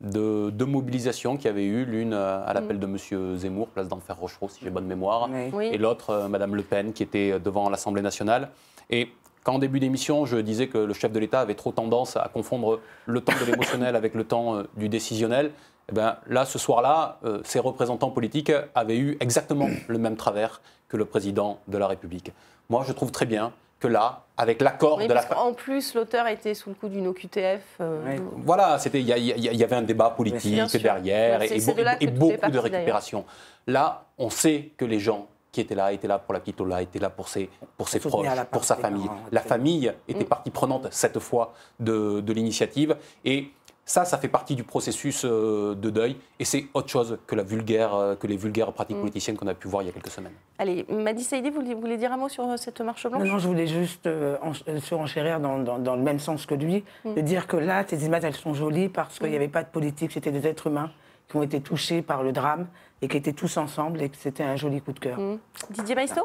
de 0.00 0.50
deux 0.50 0.64
mobilisations 0.64 1.36
qu'il 1.36 1.46
y 1.46 1.48
avait 1.48 1.66
eu, 1.66 1.84
l'une 1.84 2.14
à 2.14 2.52
l'appel 2.52 2.78
de 2.78 2.86
M. 2.86 3.36
Zemmour, 3.36 3.68
place 3.68 3.88
d'Enfer 3.88 4.16
Rochereau, 4.16 4.48
si 4.48 4.60
j'ai 4.62 4.70
bonne 4.70 4.86
mémoire, 4.86 5.28
Oui. 5.52 5.66
Et 5.66 5.78
l'autre, 5.78 6.28
Mme 6.28 6.54
Le 6.54 6.62
Pen, 6.62 6.92
qui 6.92 7.02
était 7.02 7.38
devant 7.40 7.68
l'Assemblée 7.68 8.02
nationale. 8.02 8.50
Et 8.90 9.08
quand 9.44 9.54
en 9.54 9.58
début 9.58 9.80
d'émission, 9.80 10.26
je 10.26 10.36
disais 10.36 10.68
que 10.68 10.78
le 10.78 10.94
chef 10.94 11.12
de 11.12 11.18
l'État 11.18 11.40
avait 11.40 11.54
trop 11.54 11.72
tendance 11.72 12.16
à 12.16 12.30
confondre 12.32 12.80
le 13.06 13.20
temps 13.20 13.34
de 13.40 13.50
l'émotionnel 13.50 13.96
avec 13.96 14.14
le 14.14 14.24
temps 14.24 14.56
euh, 14.56 14.62
du 14.76 14.88
décisionnel, 14.88 15.52
eh 15.90 15.94
ben, 15.94 16.16
là, 16.26 16.44
ce 16.44 16.58
soir-là, 16.58 17.18
euh, 17.24 17.40
ces 17.44 17.58
représentants 17.58 18.10
politiques 18.10 18.52
avaient 18.74 18.98
eu 18.98 19.16
exactement 19.20 19.68
le 19.86 19.98
même 19.98 20.16
travers 20.16 20.60
que 20.88 20.96
le 20.96 21.04
président 21.04 21.60
de 21.68 21.78
la 21.78 21.86
République. 21.86 22.32
Moi, 22.68 22.84
je 22.86 22.92
trouve 22.92 23.10
très 23.10 23.26
bien 23.26 23.52
que 23.80 23.88
là, 23.88 24.24
avec 24.36 24.60
l'accord 24.60 24.98
Oui, 24.98 25.06
de 25.06 25.14
la 25.14 25.22
parce 25.22 25.34
qu'en 25.34 25.52
plus, 25.52 25.94
l'auteur 25.94 26.26
était 26.26 26.54
sous 26.54 26.70
le 26.70 26.74
coup 26.74 26.88
d'une 26.88 27.06
OQTF. 27.06 27.60
euh, 27.80 28.00
Oui. 28.06 28.22
voilà, 28.44 28.78
c'était 28.78 29.00
il 29.00 29.06
y, 29.06 29.64
avait 29.64 29.76
un 29.76 29.82
débat 29.82 30.10
politique 30.10 30.76
derrière 30.82 31.42
et, 31.42 31.48
de 31.48 32.04
et 32.04 32.06
beaucoup 32.08 32.36
parti, 32.36 32.54
de 32.54 32.58
récupération. 32.58 33.24
Là, 33.66 34.04
on 34.18 34.30
sait 34.30 34.72
que 34.76 34.84
les 34.84 34.98
gens 34.98 35.28
qui 35.58 35.62
étaient 35.62 35.74
là 35.74 35.92
étaient 35.92 36.06
là 36.06 36.18
pour 36.20 36.32
la 36.34 36.40
petite 36.40 36.58
Lola, 36.60 36.80
étaient 36.82 37.00
là 37.00 37.10
pour 37.10 37.28
ses, 37.28 37.50
pour 37.76 37.88
ses 37.88 37.98
proches, 37.98 38.26
pour 38.52 38.62
sa 38.64 38.76
famille. 38.76 39.08
La 39.32 39.40
famille 39.40 39.92
était 40.06 40.24
Mm. 40.24 40.28
partie 40.28 40.50
prenante 40.50 40.86
cette 40.92 41.18
fois 41.18 41.52
de, 41.80 42.20
de 42.20 42.32
l'initiative 42.32 42.96
et 43.24 43.50
ça, 43.84 44.04
ça 44.04 44.18
fait 44.18 44.28
partie 44.28 44.54
du 44.54 44.64
processus 44.64 45.22
euh, 45.24 45.74
de 45.74 45.88
deuil 45.90 46.16
et 46.38 46.44
c'est 46.44 46.66
autre 46.74 46.88
chose 46.90 47.18
que, 47.26 47.34
la 47.34 47.42
vulgaire, 47.42 47.94
euh, 47.94 48.14
que 48.14 48.26
les 48.28 48.36
vulgaires 48.36 48.72
pratiques 48.72 48.98
Mm. 48.98 49.00
politiciennes 49.00 49.36
qu'on 49.36 49.46
a 49.48 49.54
pu 49.54 49.66
voir 49.66 49.82
il 49.82 49.86
y 49.86 49.88
a 49.88 49.92
quelques 49.92 50.10
semaines. 50.10 50.34
Allez, 50.58 50.84
Madi 50.90 51.24
Saïdi, 51.24 51.50
vous 51.50 51.62
voulez, 51.80 51.96
dire 51.96 52.12
un 52.12 52.16
mot 52.18 52.28
sur 52.28 52.44
euh, 52.44 52.56
cette 52.56 52.80
marche 52.82 53.04
Non, 53.06 53.18
blanche? 53.18 53.28
Non, 53.28 53.38
je 53.38 53.48
voulais 53.48 53.66
juste 53.66 54.06
euh, 54.06 54.36
en- 54.42 54.52
surenchérir 54.80 55.40
dans, 55.40 55.58
dans- 55.58 55.78
dans 55.78 55.96
le 55.96 56.02
même 56.02 56.20
sens 56.20 56.46
que 56.46 56.54
lui, 56.54 56.84
Mm. 57.04 57.14
de 57.14 57.20
dire 57.22 57.46
que 57.46 57.56
là, 57.56 57.84
ces 57.88 58.04
images, 58.06 58.24
elles 58.24 58.36
sont 58.36 58.54
jolies 58.54 58.88
parce 58.90 59.18
qu'il 59.18 59.30
n'y 59.30 59.36
avait 59.36 59.48
pas 59.48 59.62
de 59.64 59.68
politique, 59.70 60.12
c'était 60.12 60.30
des 60.32 60.46
êtres 60.46 60.66
humains 60.68 60.90
qui 61.28 61.36
ont 61.36 61.42
été 61.42 61.60
touchés 61.60 62.02
par 62.02 62.22
le 62.22 62.32
drame 62.32 62.66
et 63.02 63.08
qui 63.08 63.16
étaient 63.16 63.32
tous 63.32 63.56
ensemble 63.56 64.00
et 64.02 64.08
que 64.08 64.16
c'était 64.16 64.42
un 64.42 64.56
joli 64.56 64.80
coup 64.80 64.92
de 64.92 64.98
cœur. 64.98 65.18
Mm. 65.20 65.38
Didier 65.70 65.94
Maisto 65.94 66.22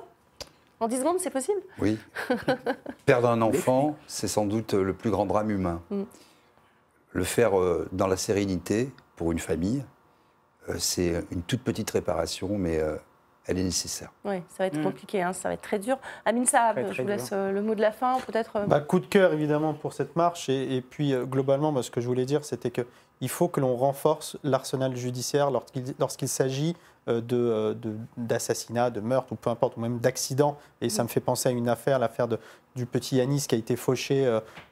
En 0.80 0.88
10 0.88 1.00
secondes, 1.00 1.20
c'est 1.20 1.30
possible? 1.30 1.60
Oui. 1.80 1.98
Perdre 3.06 3.30
un 3.30 3.42
enfant, 3.42 3.98
c'est 4.08 4.28
sans 4.28 4.46
doute 4.46 4.74
le 4.74 4.94
plus 4.94 5.10
grand 5.12 5.26
drame 5.26 5.52
humain. 5.52 5.82
Mm. 5.90 6.04
Le 7.12 7.24
faire 7.24 7.60
euh, 7.60 7.88
dans 7.92 8.08
la 8.08 8.18
sérénité 8.18 8.92
pour 9.16 9.32
une 9.32 9.40
famille, 9.40 9.84
euh, 10.70 10.76
c'est 10.80 11.24
une 11.32 11.44
toute 11.44 11.62
petite 11.62 11.92
réparation, 11.92 12.58
mais 12.58 12.80
euh, 12.80 12.96
elle 13.46 13.60
est 13.60 13.64
nécessaire. 13.64 14.12
Oui, 14.26 14.38
ça 14.50 14.64
va 14.64 14.68
être 14.68 14.80
Mm. 14.80 14.84
compliqué, 14.84 15.22
hein, 15.22 15.34
ça 15.34 15.50
va 15.50 15.54
être 15.54 15.62
très 15.62 15.78
dur. 15.80 15.98
Amine 16.26 16.46
Saab, 16.46 16.80
je 16.92 17.02
vous 17.02 17.08
laisse 17.08 17.32
le 17.34 17.62
mot 17.62 17.76
de 17.76 17.82
la 17.82 17.92
fin, 17.92 18.18
peut-être. 18.26 18.66
Bah, 18.68 18.80
coup 18.80 19.00
de 19.00 19.06
cœur 19.06 19.34
évidemment 19.34 19.74
pour 19.74 19.94
cette 19.94 20.16
marche 20.16 20.48
et, 20.50 20.78
et 20.78 20.82
puis 20.82 21.14
globalement 21.26 21.72
moi, 21.74 21.84
ce 21.84 21.92
que 21.92 22.00
je 22.02 22.08
voulais 22.08 22.26
dire 22.26 22.46
c'était 22.46 22.72
que 22.72 22.88
il 23.22 23.30
faut 23.30 23.48
que 23.48 23.60
l'on 23.60 23.76
renforce 23.76 24.38
l'arsenal 24.44 24.96
judiciaire 24.96 25.52
lorsqu'il 25.52 25.84
lorsqu'il 26.00 26.28
s'agit 26.28 26.76
euh, 27.10 27.20
de, 27.20 27.36
euh, 27.38 27.74
de- 27.74 27.96
d'assassinat, 28.16 28.90
de 28.90 29.02
meurtre 29.02 29.34
ou 29.34 29.36
peu 29.36 29.50
importe, 29.50 29.76
ou 29.76 29.82
même 29.82 30.00
d'accident. 30.00 30.58
Et 30.80 30.88
ça 30.90 31.04
me 31.04 31.10
fait 31.10 31.20
penser 31.20 31.50
à 31.50 31.52
une 31.52 31.68
affaire, 31.68 32.00
l'affaire 32.00 32.28
de- 32.30 32.40
du 32.78 32.86
petit 32.86 33.18
Yanis 33.18 33.46
qui 33.48 33.56
a 33.56 33.58
été 33.58 33.76
fauché 33.76 34.26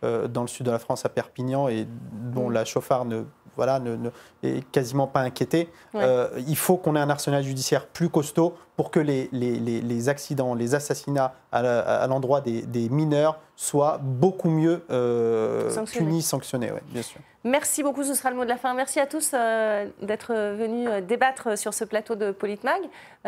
euh, 0.03 0.27
dans 0.29 0.41
le 0.41 0.47
sud 0.47 0.65
de 0.65 0.71
la 0.71 0.79
France 0.79 1.05
à 1.05 1.09
Perpignan 1.09 1.67
et 1.67 1.85
dont 2.33 2.49
Mm. 2.49 2.53
la 2.53 2.65
chauffard 2.65 3.03
ne, 3.05 3.23
voilà, 3.57 3.79
ne, 3.79 3.95
ne- 3.95 4.09
est 4.43 4.63
quasiment 4.71 5.07
pas 5.07 5.19
inquiétée. 5.21 5.69
Ouais. 5.93 6.01
Euh, 6.03 6.27
il 6.47 6.57
faut 6.57 6.77
qu'on 6.77 6.95
ait 6.95 6.99
un 6.99 7.09
arsenal 7.09 7.43
judiciaire 7.43 7.85
plus 7.87 8.09
costaud 8.09 8.55
pour 8.75 8.89
que 8.91 8.99
les, 8.99 9.29
les- 9.31 9.59
les- 9.59 9.81
les 9.81 10.09
accidents, 10.09 10.53
les 10.55 10.73
assassinats 10.75 11.33
à, 11.51 12.07
l'endroit 12.07 12.41
des, 12.41 12.61
des 12.63 12.89
mineurs 12.89 13.39
soient 13.55 13.99
beaucoup 14.01 14.49
mieux 14.49 14.83
euh, 14.89 15.69
Sanctionnés. 15.69 16.05
punis, 16.07 16.21
sanctionnés, 16.21 16.71
ouais, 16.71 16.81
bien 16.87 17.01
sûr. 17.03 17.19
Merci 17.43 17.81
beaucoup, 17.83 18.03
ce 18.03 18.13
sera 18.13 18.29
le 18.29 18.35
mot 18.35 18.43
de 18.43 18.49
la 18.49 18.57
fin. 18.57 18.73
Merci 18.73 18.99
à 18.99 19.07
tous 19.07 19.31
euh, 19.33 19.87
d'être 20.01 20.33
venus 20.33 20.89
débattre 21.07 21.57
sur 21.57 21.73
ce 21.73 21.83
plateau 21.85 22.15
de 22.15 22.31
Politmag. 22.31 22.81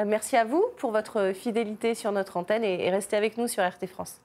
Merci 0.05 0.37
à 0.37 0.45
vous 0.45 0.63
pour 0.77 0.91
votre 0.91 1.31
fidélité 1.33 1.95
sur 1.95 2.11
notre 2.11 2.37
antenne 2.37 2.63
et, 2.63 2.85
et 2.85 2.89
restez 2.91 3.15
avec 3.17 3.37
nous 3.37 3.47
sur 3.47 3.63
RT 3.63 3.87
France. 3.87 4.17